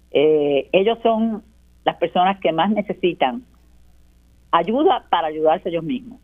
Eh, 0.09 0.67
ellos 0.71 0.97
son 1.03 1.43
las 1.83 1.97
personas 1.97 2.39
que 2.39 2.51
más 2.51 2.71
necesitan 2.71 3.43
ayuda 4.49 5.05
para 5.11 5.27
ayudarse 5.27 5.69
ellos 5.69 5.83
mismos. 5.83 6.19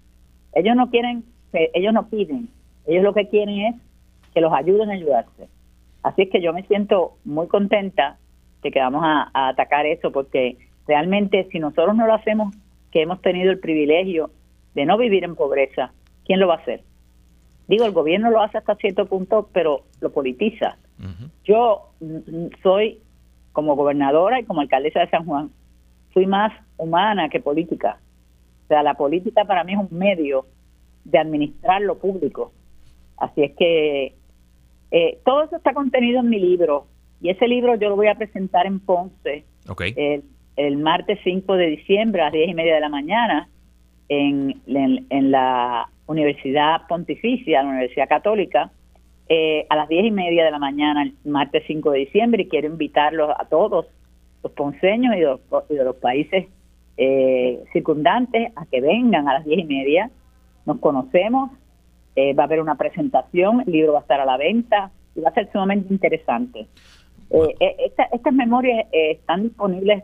Ellos 0.54 0.76
no 0.76 0.90
quieren, 0.90 1.24
ellos 1.54 1.94
no 1.94 2.10
piden, 2.10 2.50
ellos 2.88 3.04
lo 3.04 3.14
que 3.14 3.30
quieren 3.30 3.60
es 3.60 3.76
que 4.34 4.42
los 4.42 4.52
ayuden 4.52 4.90
a 4.90 4.94
ayudarse. 4.94 5.48
Así 6.02 6.24
es 6.24 6.30
que 6.32 6.42
yo 6.42 6.52
me 6.52 6.64
siento 6.64 7.20
muy 7.24 7.48
contenta 7.48 8.18
de 8.64 8.72
que 8.72 8.80
vamos 8.80 9.04
a, 9.06 9.30
a 9.36 9.50
atacar 9.50 9.86
eso 9.86 10.12
porque 10.12 10.58
realmente 10.88 11.48
si 11.52 11.60
nosotros 11.60 11.96
no 11.96 12.08
lo 12.08 12.16
hacemos, 12.16 12.56
que 12.92 13.04
hemos 13.04 13.22
tenido 13.22 13.52
el 13.52 13.60
privilegio 13.60 14.32
de 14.74 14.88
no 14.88 14.98
vivir 14.98 15.24
en 15.24 15.36
pobreza, 15.36 15.92
¿quién 16.26 16.40
lo 16.40 16.48
va 16.48 16.56
a 16.56 16.58
hacer? 16.58 16.82
Digo, 17.68 17.86
el 17.86 17.92
gobierno 17.92 18.32
lo 18.32 18.42
hace 18.42 18.58
hasta 18.58 18.76
cierto 18.76 19.06
punto, 19.06 19.50
pero 19.52 19.84
lo 20.00 20.12
politiza. 20.12 20.78
Yo 21.44 21.92
mm, 22.00 22.48
soy, 22.64 23.00
como 23.52 23.76
gobernadora 23.76 24.40
y 24.40 24.46
como 24.46 24.62
alcaldesa 24.62 25.02
de 25.02 25.10
San 25.10 25.26
Juan, 25.26 25.52
fui 26.14 26.26
más 26.26 26.54
humana 26.78 27.30
que 27.30 27.40
política. 27.40 28.00
O 28.66 28.68
sea, 28.68 28.84
la 28.84 28.96
política 28.96 29.46
para 29.46 29.64
mí 29.64 29.74
es 29.74 29.80
un 29.80 29.98
medio 29.98 30.46
de 31.04 31.18
administrar 31.18 31.82
lo 31.82 31.98
público. 31.98 32.52
Así 33.18 33.44
es 33.44 33.56
que 33.56 34.16
eh, 34.92 35.20
todo 35.26 35.44
eso 35.44 35.58
está 35.58 35.74
contenido 35.74 36.22
en 36.22 36.30
mi 36.30 36.40
libro 36.40 36.88
y 37.20 37.30
ese 37.30 37.48
libro 37.48 37.76
yo 37.76 37.90
lo 37.90 37.96
voy 37.96 38.08
a 38.08 38.16
presentar 38.16 38.66
en 38.66 38.80
Ponce 38.80 39.44
el, 40.56 40.78
martes 40.78 41.20
5 41.24 41.54
de 41.56 41.68
diciembre 41.68 42.22
a 42.22 42.26
las 42.26 42.34
10 42.34 42.50
y 42.50 42.54
media 42.54 42.76
de 42.76 42.82
la 42.82 42.90
mañana 42.90 43.50
en, 44.08 44.62
en 44.68 45.32
la 45.32 45.90
Universidad 46.08 46.88
Pontificia, 46.88 47.62
la 47.62 47.70
Universidad 47.70 48.08
Católica, 48.08 48.72
eh, 49.30 49.66
a 49.70 49.76
las 49.76 49.90
diez 49.90 50.06
y 50.06 50.12
media 50.12 50.46
de 50.46 50.52
la 50.52 50.60
mañana, 50.60 51.04
el 51.04 51.14
martes 51.26 51.64
5 51.68 51.92
de 51.92 52.00
diciembre, 52.00 52.44
y 52.44 52.48
quiero 52.48 52.68
invitarlos 52.68 53.30
a 53.38 53.46
todos 53.46 53.86
los 54.42 54.52
ponceños 54.54 55.16
y 55.16 55.20
de 55.20 55.84
los, 55.84 55.96
países 55.98 56.48
eh, 56.96 57.62
circundantes 57.74 58.52
a 58.56 58.66
que 58.66 58.80
vengan 58.80 59.28
a 59.28 59.34
las 59.34 59.46
diez 59.46 59.60
y 59.60 59.66
media. 59.66 60.10
Nos 60.66 60.80
conocemos, 60.80 61.52
eh, 62.16 62.34
va 62.34 62.44
a 62.44 62.46
haber 62.46 62.62
una 62.62 62.76
presentación, 62.76 63.62
el 63.66 63.74
libro 63.74 63.94
va 63.94 64.00
a 64.00 64.02
estar 64.04 64.22
a 64.22 64.26
la 64.26 64.38
venta 64.38 64.92
y 65.14 65.20
va 65.20 65.30
a 65.30 65.34
ser 65.34 65.52
sumamente 65.52 65.94
interesante. 65.94 66.68
estas 67.30 68.34
memorias 68.34 68.88
están 68.92 69.44
disponibles 69.44 70.04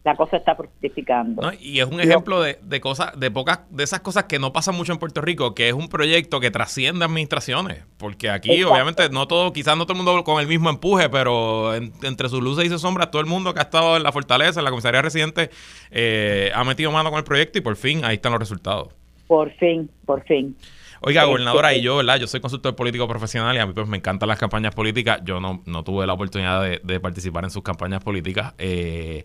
la 0.04 0.14
cosa 0.16 0.36
está 0.36 0.54
fructificando. 0.54 1.50
y 1.58 1.80
es 1.80 1.86
un 1.86 1.98
ejemplo 1.98 2.42
de, 2.42 2.58
de, 2.62 2.80
cosas, 2.80 3.18
de 3.18 3.30
pocas, 3.30 3.60
de 3.70 3.84
esas 3.84 4.00
cosas 4.00 4.24
que 4.24 4.38
no 4.38 4.52
pasan 4.52 4.76
mucho 4.76 4.92
en 4.92 4.98
Puerto 4.98 5.22
Rico, 5.22 5.54
que 5.54 5.68
es 5.68 5.74
un 5.74 5.88
proyecto 5.88 6.40
que 6.40 6.50
trasciende 6.50 7.06
administraciones. 7.06 7.84
Porque 7.96 8.28
aquí, 8.28 8.62
obviamente, 8.64 9.08
no 9.08 9.26
todo, 9.26 9.54
quizás 9.54 9.78
no 9.78 9.86
todo 9.86 9.98
el 9.98 10.04
mundo 10.04 10.22
con 10.22 10.42
el 10.42 10.46
mismo 10.46 10.68
empuje, 10.68 11.08
pero 11.08 11.74
entre 11.74 12.28
sus 12.28 12.42
luces 12.42 12.66
y 12.66 12.68
sus 12.68 12.82
sombras, 12.82 13.10
todo 13.10 13.22
el 13.22 13.26
mundo 13.26 13.54
que 13.54 13.60
ha 13.60 13.62
estado 13.62 13.96
en 13.96 14.02
la 14.02 14.12
fortaleza, 14.12 14.60
en 14.60 14.64
la 14.64 14.70
comisaría 14.70 15.00
residente, 15.00 15.48
eh, 15.90 16.52
ha 16.54 16.64
metido 16.64 16.92
mano 16.92 17.08
con 17.08 17.18
el 17.18 17.24
proyecto 17.24 17.58
y 17.58 17.62
por 17.62 17.76
fin 17.76 18.04
ahí 18.04 18.16
están 18.16 18.32
los 18.32 18.38
resultados. 18.38 18.88
Por 19.26 19.52
fin, 19.52 19.90
por 20.04 20.22
fin. 20.24 20.54
Oiga, 21.00 21.22
este, 21.22 21.30
gobernadora, 21.30 21.72
y 21.74 21.80
yo, 21.80 21.96
¿verdad? 21.96 22.18
Yo 22.18 22.26
soy 22.26 22.40
consultor 22.40 22.76
político 22.76 23.08
profesional 23.08 23.56
y 23.56 23.58
a 23.58 23.66
mí 23.66 23.72
pues 23.72 23.88
me 23.88 23.96
encantan 23.96 24.28
las 24.28 24.38
campañas 24.38 24.74
políticas. 24.74 25.22
Yo 25.24 25.40
no, 25.40 25.62
no 25.64 25.82
tuve 25.82 26.06
la 26.06 26.12
oportunidad 26.12 26.62
de, 26.62 26.80
de 26.82 27.00
participar 27.00 27.44
en 27.44 27.50
sus 27.50 27.62
campañas 27.62 28.04
políticas. 28.04 28.52
Eh, 28.58 29.24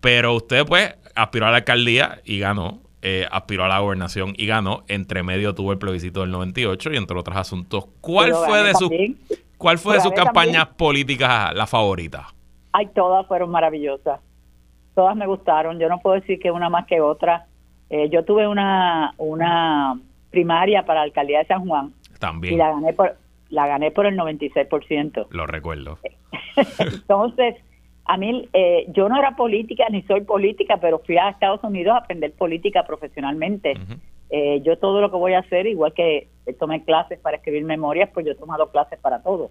pero 0.00 0.34
usted, 0.34 0.66
pues, 0.66 0.94
aspiró 1.14 1.46
a 1.46 1.50
la 1.50 1.58
alcaldía 1.58 2.20
y 2.24 2.38
ganó. 2.38 2.80
Eh, 3.00 3.26
aspiró 3.30 3.64
a 3.64 3.68
la 3.68 3.78
gobernación 3.78 4.34
y 4.36 4.46
ganó. 4.46 4.84
Entre 4.88 5.22
medio 5.22 5.54
tuvo 5.54 5.72
el 5.72 5.78
plebiscito 5.78 6.20
del 6.20 6.30
98 6.30 6.92
y 6.92 6.96
entre 6.96 7.16
otros 7.16 7.36
asuntos. 7.36 7.86
¿Cuál 8.00 8.34
fue 8.34 8.62
de 8.62 8.74
sus 8.74 8.90
cuál 9.56 9.78
fue 9.78 9.94
de 9.94 10.00
sus 10.00 10.12
campañas 10.12 10.66
políticas 10.66 11.54
la 11.54 11.66
favorita? 11.66 12.28
Ay, 12.72 12.88
todas 12.94 13.26
fueron 13.26 13.50
maravillosas. 13.50 14.20
Todas 14.94 15.16
me 15.16 15.26
gustaron. 15.26 15.78
Yo 15.78 15.88
no 15.88 16.00
puedo 16.00 16.16
decir 16.16 16.40
que 16.40 16.50
una 16.50 16.68
más 16.68 16.86
que 16.86 17.00
otra. 17.00 17.46
Eh, 17.88 18.10
yo 18.10 18.24
tuve 18.24 18.48
una 18.48 19.14
una 19.16 19.98
primaria 20.30 20.84
para 20.84 21.00
la 21.00 21.04
alcaldía 21.04 21.38
de 21.38 21.46
San 21.46 21.66
Juan. 21.66 21.92
También. 22.18 22.54
Y 22.54 22.56
la 22.56 22.72
gané 22.72 22.92
por 22.92 23.16
la 23.48 23.66
gané 23.66 23.90
por 23.90 24.06
el 24.06 24.16
96%. 24.18 25.28
Lo 25.30 25.46
recuerdo. 25.46 25.98
Entonces, 26.78 27.56
a 28.08 28.16
mí, 28.16 28.48
eh, 28.54 28.86
yo 28.88 29.06
no 29.10 29.18
era 29.18 29.36
política 29.36 29.84
ni 29.90 30.02
soy 30.04 30.22
política, 30.22 30.78
pero 30.80 30.98
fui 31.00 31.18
a 31.18 31.28
Estados 31.28 31.62
Unidos 31.62 31.94
a 31.94 31.98
aprender 31.98 32.32
política 32.32 32.84
profesionalmente. 32.86 33.74
Eh, 34.30 34.62
yo 34.62 34.78
todo 34.78 35.02
lo 35.02 35.10
que 35.10 35.16
voy 35.18 35.34
a 35.34 35.40
hacer, 35.40 35.66
igual 35.66 35.92
que 35.92 36.28
tomé 36.58 36.84
clases 36.84 37.18
para 37.18 37.36
escribir 37.36 37.64
memorias, 37.64 38.08
pues 38.14 38.24
yo 38.24 38.32
he 38.32 38.34
tomado 38.34 38.70
clases 38.70 38.98
para 38.98 39.22
todo. 39.22 39.50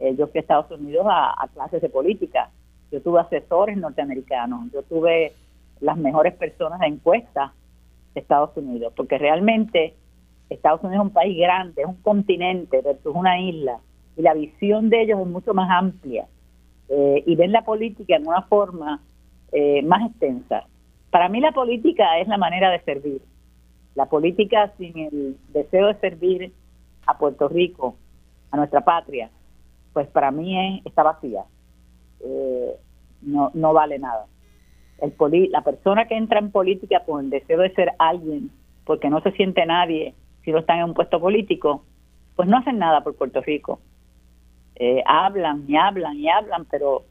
Eh, 0.00 0.14
yo 0.16 0.26
fui 0.28 0.38
a 0.38 0.40
Estados 0.40 0.70
Unidos 0.70 1.06
a, 1.06 1.46
clases 1.52 1.82
de 1.82 1.90
política. 1.90 2.50
Yo 2.90 3.02
tuve 3.02 3.20
asesores 3.20 3.76
norteamericanos. 3.76 4.72
Yo 4.72 4.82
tuve 4.84 5.34
las 5.80 5.98
mejores 5.98 6.32
personas 6.32 6.80
de 6.80 6.86
encuesta 6.86 7.52
de 8.14 8.22
Estados 8.22 8.56
Unidos, 8.56 8.94
porque 8.96 9.18
realmente 9.18 9.94
Estados 10.48 10.82
Unidos 10.82 11.04
es 11.04 11.08
un 11.08 11.14
país 11.14 11.36
grande, 11.36 11.82
es 11.82 11.88
un 11.88 12.00
continente 12.00 12.80
versus 12.80 13.14
una 13.14 13.38
isla, 13.38 13.80
y 14.16 14.22
la 14.22 14.32
visión 14.32 14.88
de 14.88 15.02
ellos 15.02 15.20
es 15.20 15.26
mucho 15.26 15.52
más 15.52 15.68
amplia 15.70 16.26
eh, 16.94 17.24
y 17.26 17.36
ven 17.36 17.52
la 17.52 17.62
política 17.62 18.16
en 18.16 18.26
una 18.26 18.42
forma 18.42 19.00
eh, 19.50 19.80
más 19.82 20.10
extensa. 20.10 20.64
Para 21.10 21.30
mí 21.30 21.40
la 21.40 21.52
política 21.52 22.18
es 22.18 22.28
la 22.28 22.36
manera 22.36 22.70
de 22.70 22.80
servir. 22.80 23.22
La 23.94 24.06
política 24.06 24.70
sin 24.76 24.98
el 24.98 25.36
deseo 25.54 25.86
de 25.86 25.94
servir 26.00 26.52
a 27.06 27.16
Puerto 27.16 27.48
Rico, 27.48 27.96
a 28.50 28.58
nuestra 28.58 28.82
patria, 28.82 29.30
pues 29.94 30.06
para 30.08 30.30
mí 30.30 30.82
está 30.84 31.02
vacía. 31.02 31.44
Eh, 32.20 32.76
no, 33.22 33.50
no 33.54 33.72
vale 33.72 33.98
nada. 33.98 34.26
La 35.00 35.62
persona 35.62 36.06
que 36.06 36.16
entra 36.16 36.40
en 36.40 36.50
política 36.50 37.04
con 37.06 37.24
el 37.24 37.30
deseo 37.30 37.60
de 37.60 37.72
ser 37.74 37.92
alguien, 37.98 38.50
porque 38.84 39.08
no 39.08 39.22
se 39.22 39.32
siente 39.32 39.64
nadie 39.64 40.14
si 40.44 40.52
no 40.52 40.58
están 40.58 40.78
en 40.78 40.84
un 40.84 40.94
puesto 40.94 41.18
político, 41.20 41.84
pues 42.36 42.48
no 42.48 42.58
hacen 42.58 42.78
nada 42.78 43.02
por 43.02 43.16
Puerto 43.16 43.40
Rico. 43.40 43.80
Eh, 44.76 45.02
hablan 45.06 45.64
y 45.68 45.76
hablan 45.76 46.16
y 46.16 46.28
hablan, 46.28 46.64
pero 46.66 47.04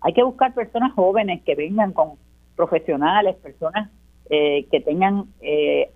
hay 0.00 0.12
que 0.12 0.22
buscar 0.22 0.54
personas 0.54 0.92
jóvenes 0.92 1.42
que 1.44 1.54
vengan 1.54 1.92
con 1.92 2.12
profesionales, 2.56 3.36
personas 3.36 3.90
eh, 4.28 4.66
que 4.70 4.80
tengan 4.80 5.24
eh, 5.40 5.90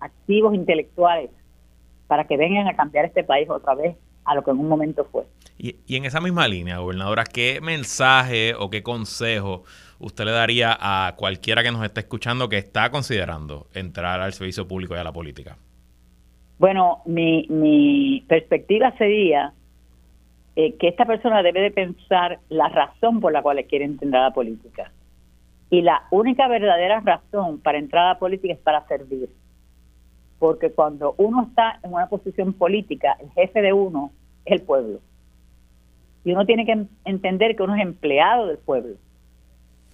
activos 0.00 0.54
intelectuales 0.54 1.30
para 2.06 2.26
que 2.26 2.36
vengan 2.36 2.68
a 2.68 2.76
cambiar 2.76 3.06
este 3.06 3.24
país 3.24 3.48
otra 3.48 3.74
vez 3.74 3.96
a 4.24 4.34
lo 4.34 4.44
que 4.44 4.50
en 4.50 4.58
un 4.58 4.68
momento 4.68 5.04
fue. 5.10 5.24
Y, 5.58 5.76
y 5.86 5.96
en 5.96 6.04
esa 6.04 6.20
misma 6.20 6.46
línea, 6.46 6.78
gobernadora, 6.78 7.24
¿qué 7.24 7.60
mensaje 7.60 8.54
o 8.54 8.70
qué 8.70 8.82
consejo 8.82 9.64
usted 9.98 10.24
le 10.24 10.32
daría 10.32 10.76
a 10.78 11.14
cualquiera 11.16 11.62
que 11.62 11.70
nos 11.70 11.84
esté 11.84 12.00
escuchando 12.00 12.48
que 12.48 12.58
está 12.58 12.90
considerando 12.90 13.68
entrar 13.72 14.20
al 14.20 14.32
servicio 14.32 14.66
público 14.68 14.94
y 14.94 14.98
a 14.98 15.04
la 15.04 15.12
política? 15.12 15.56
Bueno, 16.58 17.02
mi, 17.06 17.46
mi 17.48 18.24
perspectiva 18.28 18.92
sería 18.96 19.52
eh, 20.54 20.74
que 20.76 20.88
esta 20.88 21.06
persona 21.06 21.42
debe 21.42 21.60
de 21.60 21.70
pensar 21.70 22.40
la 22.48 22.68
razón 22.68 23.20
por 23.20 23.32
la 23.32 23.42
cual 23.42 23.64
quiere 23.64 23.86
entrar 23.86 24.16
a 24.16 24.28
la 24.28 24.34
política. 24.34 24.92
Y 25.70 25.80
la 25.80 26.02
única 26.10 26.46
verdadera 26.48 27.00
razón 27.00 27.58
para 27.58 27.78
entrar 27.78 28.04
a 28.04 28.08
la 28.14 28.18
política 28.18 28.52
es 28.52 28.58
para 28.58 28.86
servir. 28.86 29.30
Porque 30.38 30.70
cuando 30.70 31.14
uno 31.16 31.46
está 31.48 31.78
en 31.82 31.94
una 31.94 32.08
posición 32.08 32.52
política, 32.52 33.16
el 33.20 33.30
jefe 33.30 33.62
de 33.62 33.72
uno 33.72 34.12
es 34.44 34.60
el 34.60 34.66
pueblo. 34.66 34.98
Y 36.24 36.32
uno 36.32 36.44
tiene 36.44 36.66
que 36.66 36.84
entender 37.06 37.56
que 37.56 37.62
uno 37.62 37.74
es 37.74 37.80
empleado 37.80 38.46
del 38.46 38.58
pueblo. 38.58 38.96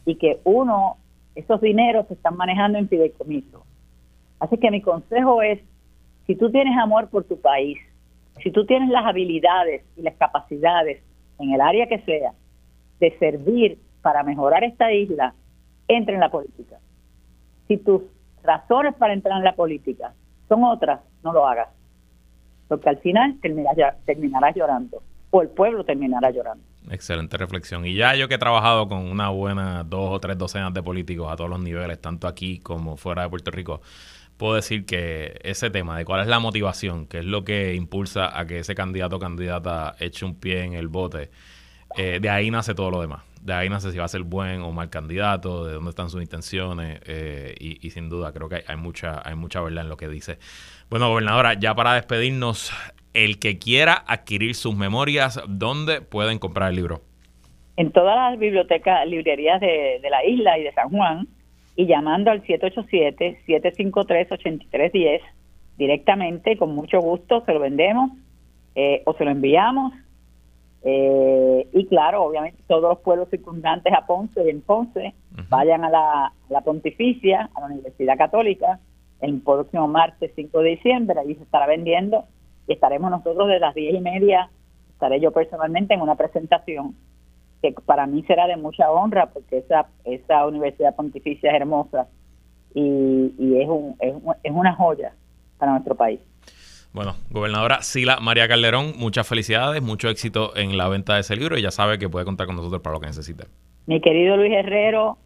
Y 0.04 0.16
que 0.16 0.40
uno, 0.42 0.96
esos 1.36 1.61
dineros 1.61 2.09
se 2.09 2.14
están 2.14 2.36
manejando 2.36 2.78
en 2.78 2.88
fideicomiso. 2.88 3.64
Así 4.40 4.56
que 4.59 4.72
mi 4.72 4.80
consejo 4.80 5.42
es, 5.42 5.61
si 6.26 6.34
tú 6.34 6.50
tienes 6.50 6.76
amor 6.76 7.09
por 7.09 7.22
tu 7.22 7.40
país, 7.40 7.78
si 8.43 8.51
tú 8.51 8.64
tienes 8.66 8.89
las 8.91 9.07
habilidades 9.07 9.84
y 9.97 10.03
las 10.03 10.14
capacidades 10.16 11.03
en 11.39 11.53
el 11.53 11.61
área 11.61 11.86
que 11.86 12.01
sea 12.01 12.32
de 13.01 13.18
servir 13.18 13.78
para 14.03 14.22
mejorar 14.22 14.64
esta 14.64 14.93
isla, 14.93 15.34
entra 15.86 16.14
en 16.14 16.20
la 16.20 16.30
política. 16.30 16.78
Si 17.66 17.76
tus 17.78 18.03
razones 18.43 18.95
para 18.95 19.12
entrar 19.12 19.39
en 19.39 19.45
la 19.45 19.55
política 19.55 20.14
son 20.49 20.64
otras, 20.64 21.01
no 21.22 21.32
lo 21.32 21.47
hagas. 21.47 21.68
Porque 22.68 22.89
al 22.89 22.99
final 22.99 23.39
terminarás, 23.41 23.97
terminarás 24.05 24.55
llorando 24.55 25.03
o 25.30 25.43
el 25.43 25.49
pueblo 25.49 25.84
terminará 25.84 26.30
llorando. 26.30 26.64
Excelente 26.91 27.36
reflexión. 27.36 27.84
Y 27.84 27.95
ya 27.95 28.14
yo 28.14 28.28
que 28.28 28.34
he 28.36 28.39
trabajado 28.39 28.89
con 28.89 29.11
una 29.11 29.28
buena 29.28 29.84
dos 29.84 30.11
o 30.11 30.20
tres 30.20 30.39
docenas 30.39 30.72
de 30.72 30.82
políticos 30.82 31.30
a 31.30 31.36
todos 31.36 31.51
los 31.51 31.61
niveles, 31.61 32.01
tanto 32.01 32.26
aquí 32.26 32.61
como 32.61 32.97
fuera 32.97 33.22
de 33.22 33.28
Puerto 33.28 33.51
Rico, 33.51 33.82
puedo 34.39 34.55
decir 34.55 34.86
que 34.86 35.39
ese 35.43 35.68
tema 35.68 35.99
de 35.99 36.05
cuál 36.05 36.22
es 36.22 36.28
la 36.28 36.39
motivación, 36.39 37.07
qué 37.07 37.18
es 37.18 37.24
lo 37.24 37.45
que 37.45 37.74
impulsa 37.74 38.39
a 38.39 38.47
que 38.47 38.61
ese 38.61 38.74
candidato 38.74 39.16
o 39.16 39.18
candidata 39.18 39.97
eche 39.99 40.24
un 40.24 40.36
pie 40.36 40.62
en 40.62 40.72
el 40.74 40.89
bote, 40.89 41.30
eh, 41.97 42.20
de 42.20 42.30
ahí 42.30 42.51
nace 42.51 42.74
todo 42.74 42.91
lo 42.91 43.01
demás. 43.01 43.24
De 43.43 43.53
ahí 43.53 43.68
nace 43.68 43.93
si 43.93 43.99
va 43.99 44.05
a 44.05 44.09
ser 44.09 44.22
buen 44.22 44.62
o 44.62 44.72
mal 44.72 44.91
candidato, 44.91 45.64
de 45.66 45.74
dónde 45.74 45.91
están 45.91 46.09
sus 46.09 46.22
intenciones 46.22 47.01
eh, 47.07 47.55
y, 47.59 47.91
sin 47.91 48.09
duda 48.09 48.32
creo 48.32 48.49
que 48.49 48.62
hay, 48.66 48.76
mucha, 48.76 49.20
hay 49.24 49.34
mucha 49.34 49.61
verdad 49.61 49.84
en 49.84 49.89
lo 49.89 49.97
que 49.97 50.09
dice. 50.09 50.39
Bueno, 50.89 51.09
gobernadora, 51.09 51.55
ya 51.55 51.74
para 51.74 51.95
despedirnos, 51.95 52.72
el 53.14 53.39
que 53.39 53.59
quiera 53.59 54.05
adquirir 54.07 54.55
sus 54.55 54.76
memorias, 54.76 55.41
¿dónde 55.49 56.01
pueden 56.01 56.39
comprar 56.39 56.70
el 56.70 56.76
libro? 56.76 57.03
En 57.76 57.93
todas 57.93 58.16
las 58.16 58.39
bibliotecas, 58.39 59.07
librerías 59.07 59.61
de 59.61 60.01
la 60.11 60.24
isla 60.24 60.59
y 60.59 60.64
de 60.64 60.72
San 60.72 60.91
Juan, 60.91 61.28
y 61.79 61.87
llamando 61.87 62.31
al 62.33 62.43
787-753-8310 62.43 65.20
directamente, 65.76 66.59
con 66.59 66.74
mucho 66.74 66.99
gusto 66.99 67.45
se 67.47 67.55
lo 67.55 67.61
vendemos 67.61 68.11
eh, 68.74 69.05
o 69.07 69.14
se 69.14 69.24
lo 69.24 69.31
enviamos. 69.31 69.93
Eh, 70.83 71.68
y 71.72 71.87
claro, 71.87 72.24
obviamente 72.24 72.61
todos 72.66 72.83
los 72.83 72.99
pueblos 72.99 73.31
circundantes 73.31 73.93
a 73.93 74.07
Ponce 74.07 74.45
y 74.45 74.49
en 74.49 74.61
Ponce 74.61 75.14
vayan 75.49 75.85
a 75.85 76.33
la, 76.49 76.61
Pontificia, 76.62 77.49
a 77.55 77.61
la 77.61 77.66
Universidad 77.66 78.18
Católica, 78.18 78.81
el 79.20 79.41
próximo 79.41 79.87
martes 79.87 80.33
5 80.35 80.61
de 80.62 80.70
diciembre, 80.70 81.20
ahí 81.20 81.37
se 81.37 81.45
estará 81.45 81.68
vendiendo 81.68 82.24
y 82.66 82.72
estaremos 82.72 83.09
nosotros 83.09 83.47
de 83.47 83.61
las 83.61 83.76
10 83.76 83.95
y 83.95 84.01
media, 84.01 84.51
estaré 84.91 85.20
yo 85.20 85.31
personalmente 85.31 85.95
en 85.95 86.01
una 86.01 86.16
presentación 86.16 86.97
que 87.62 87.72
para 87.84 88.06
mí 88.06 88.22
será 88.24 88.46
de 88.46 88.56
mucha 88.56 88.90
honra 88.90 89.26
porque 89.26 89.59
esa, 89.59 89.88
esa 90.04 90.46
universidad 90.46 90.94
pontificia 90.94 91.50
es 91.50 91.56
hermosa 91.56 92.06
y, 92.74 93.34
y 93.38 93.61
es, 93.61 93.68
un, 93.68 93.96
es, 94.00 94.14
es 94.42 94.52
una 94.52 94.74
joya 94.74 95.12
para 95.59 95.72
nuestro 95.72 95.94
país. 95.94 96.20
Bueno, 96.92 97.14
gobernadora 97.30 97.82
Sila 97.82 98.18
María 98.20 98.48
Calderón, 98.48 98.94
muchas 98.96 99.28
felicidades, 99.28 99.82
mucho 99.82 100.09
éxito 100.09 100.56
en 100.56 100.76
la 100.78 100.88
venta 100.88 101.14
de 101.14 101.20
ese 101.20 101.36
libro 101.36 101.59
y 101.59 101.62
ya 101.62 101.70
sabe 101.70 101.98
que 101.98 102.09
puede 102.09 102.24
contar 102.24 102.46
con 102.46 102.56
nosotros 102.56 102.80
para 102.80 102.94
lo 102.94 103.00
que 103.00 103.06
necesite. 103.06 103.44
Mi 103.86 104.00
querido 104.00 104.36
Luis 104.36 104.52
Herrero, 104.52 105.18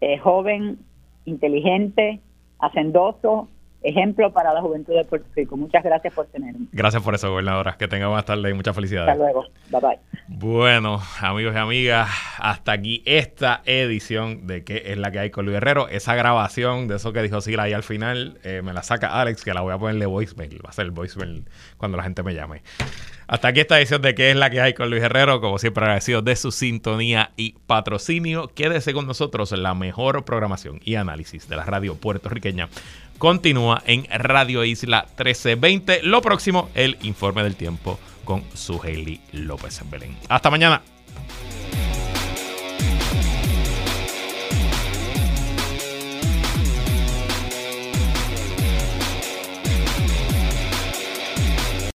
eh, 0.00 0.18
joven, 0.18 0.78
inteligente, 1.26 2.20
hacendoso, 2.58 3.48
ejemplo 3.82 4.32
para 4.32 4.52
la 4.52 4.60
juventud 4.60 4.94
de 4.94 5.04
Puerto 5.04 5.26
Rico. 5.34 5.56
Muchas 5.56 5.82
gracias 5.82 6.12
por 6.12 6.26
tenerme. 6.26 6.66
Gracias 6.72 7.02
por 7.02 7.14
eso, 7.14 7.30
gobernadora. 7.30 7.76
Que 7.78 7.88
tenga 7.88 8.06
buenas 8.08 8.24
tardes 8.24 8.50
y 8.50 8.54
muchas 8.54 8.74
felicidades. 8.74 9.10
Hasta 9.10 9.22
luego. 9.22 9.44
Bye 9.70 9.80
bye. 9.80 9.98
Bueno, 10.28 11.00
amigos 11.20 11.54
y 11.54 11.58
amigas, 11.58 12.08
hasta 12.38 12.72
aquí 12.72 13.02
esta 13.04 13.62
edición 13.64 14.46
de 14.46 14.64
¿Qué 14.64 14.84
es 14.86 14.98
la 14.98 15.10
que 15.10 15.18
hay 15.18 15.30
con 15.30 15.46
Luis 15.46 15.56
Herrero? 15.56 15.88
Esa 15.88 16.14
grabación 16.14 16.88
de 16.88 16.96
eso 16.96 17.12
que 17.12 17.22
dijo 17.22 17.40
Sila 17.40 17.64
ahí 17.64 17.72
al 17.72 17.82
final, 17.82 18.38
eh, 18.44 18.62
me 18.62 18.72
la 18.72 18.82
saca 18.82 19.20
Alex, 19.20 19.44
que 19.44 19.54
la 19.54 19.62
voy 19.62 19.72
a 19.72 19.78
ponerle 19.78 20.06
voicemail. 20.06 20.60
Va 20.64 20.70
a 20.70 20.72
ser 20.72 20.86
el 20.86 20.90
voicemail 20.90 21.44
cuando 21.76 21.96
la 21.96 22.04
gente 22.04 22.22
me 22.22 22.34
llame. 22.34 22.62
Hasta 23.26 23.48
aquí 23.48 23.60
esta 23.60 23.78
edición 23.78 24.02
de 24.02 24.14
¿Qué 24.14 24.30
es 24.30 24.36
la 24.36 24.50
que 24.50 24.60
hay 24.60 24.74
con 24.74 24.90
Luis 24.90 25.02
Herrero? 25.02 25.40
Como 25.40 25.58
siempre 25.58 25.84
agradecido 25.84 26.20
de 26.20 26.34
su 26.34 26.50
sintonía 26.50 27.30
y 27.36 27.54
patrocinio. 27.66 28.48
Quédese 28.48 28.92
con 28.92 29.06
nosotros 29.06 29.52
la 29.52 29.72
mejor 29.74 30.24
programación 30.24 30.80
y 30.84 30.96
análisis 30.96 31.48
de 31.48 31.54
la 31.54 31.64
radio 31.64 31.94
puertorriqueña. 31.94 32.68
Continúa 33.20 33.82
en 33.84 34.06
Radio 34.10 34.64
Isla 34.64 35.02
1320. 35.08 36.04
Lo 36.04 36.22
próximo, 36.22 36.70
el 36.74 36.96
informe 37.02 37.42
del 37.42 37.54
tiempo 37.54 38.00
con 38.24 38.42
su 38.54 38.80
Hailey 38.82 39.20
López 39.32 39.82
Belén. 39.90 40.16
Hasta 40.30 40.48
mañana. 40.48 40.80